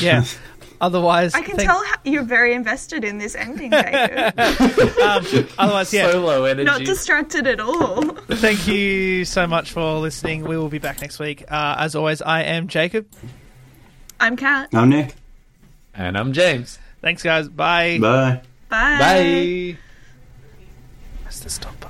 yeah. 0.00 0.24
Otherwise, 0.84 1.34
I 1.34 1.40
can 1.40 1.56
thank- 1.56 1.66
tell 1.68 1.82
how 1.82 1.96
you're 2.04 2.22
very 2.24 2.52
invested 2.52 3.04
in 3.04 3.16
this 3.16 3.34
ending, 3.34 3.70
Jacob. 3.70 4.38
Um, 5.04 5.24
otherwise, 5.58 5.92
yeah. 5.94 6.10
So 6.10 6.20
low 6.24 6.44
energy. 6.44 6.64
Not 6.64 6.80
distracted 6.84 7.46
at 7.46 7.58
all. 7.60 8.02
Thank 8.28 8.66
you 8.66 9.24
so 9.24 9.46
much 9.46 9.72
for 9.72 9.98
listening. 9.98 10.42
We 10.44 10.56
will 10.58 10.68
be 10.68 10.78
back 10.78 11.00
next 11.00 11.18
week. 11.18 11.42
Uh, 11.50 11.76
as 11.78 11.94
always, 11.94 12.20
I 12.20 12.42
am 12.42 12.68
Jacob. 12.68 13.06
I'm 14.20 14.36
Kat. 14.36 14.68
I'm 14.74 14.90
Nick. 14.90 15.14
and 15.94 16.16
I'm 16.18 16.32
James. 16.34 16.78
Thanks, 17.00 17.22
guys. 17.22 17.48
Bye. 17.48 17.98
Bye. 17.98 18.40
Bye. 18.68 18.98
Bye. 18.98 19.78
Press 21.22 21.40
the 21.40 21.50
stop 21.50 21.78
button. 21.80 21.83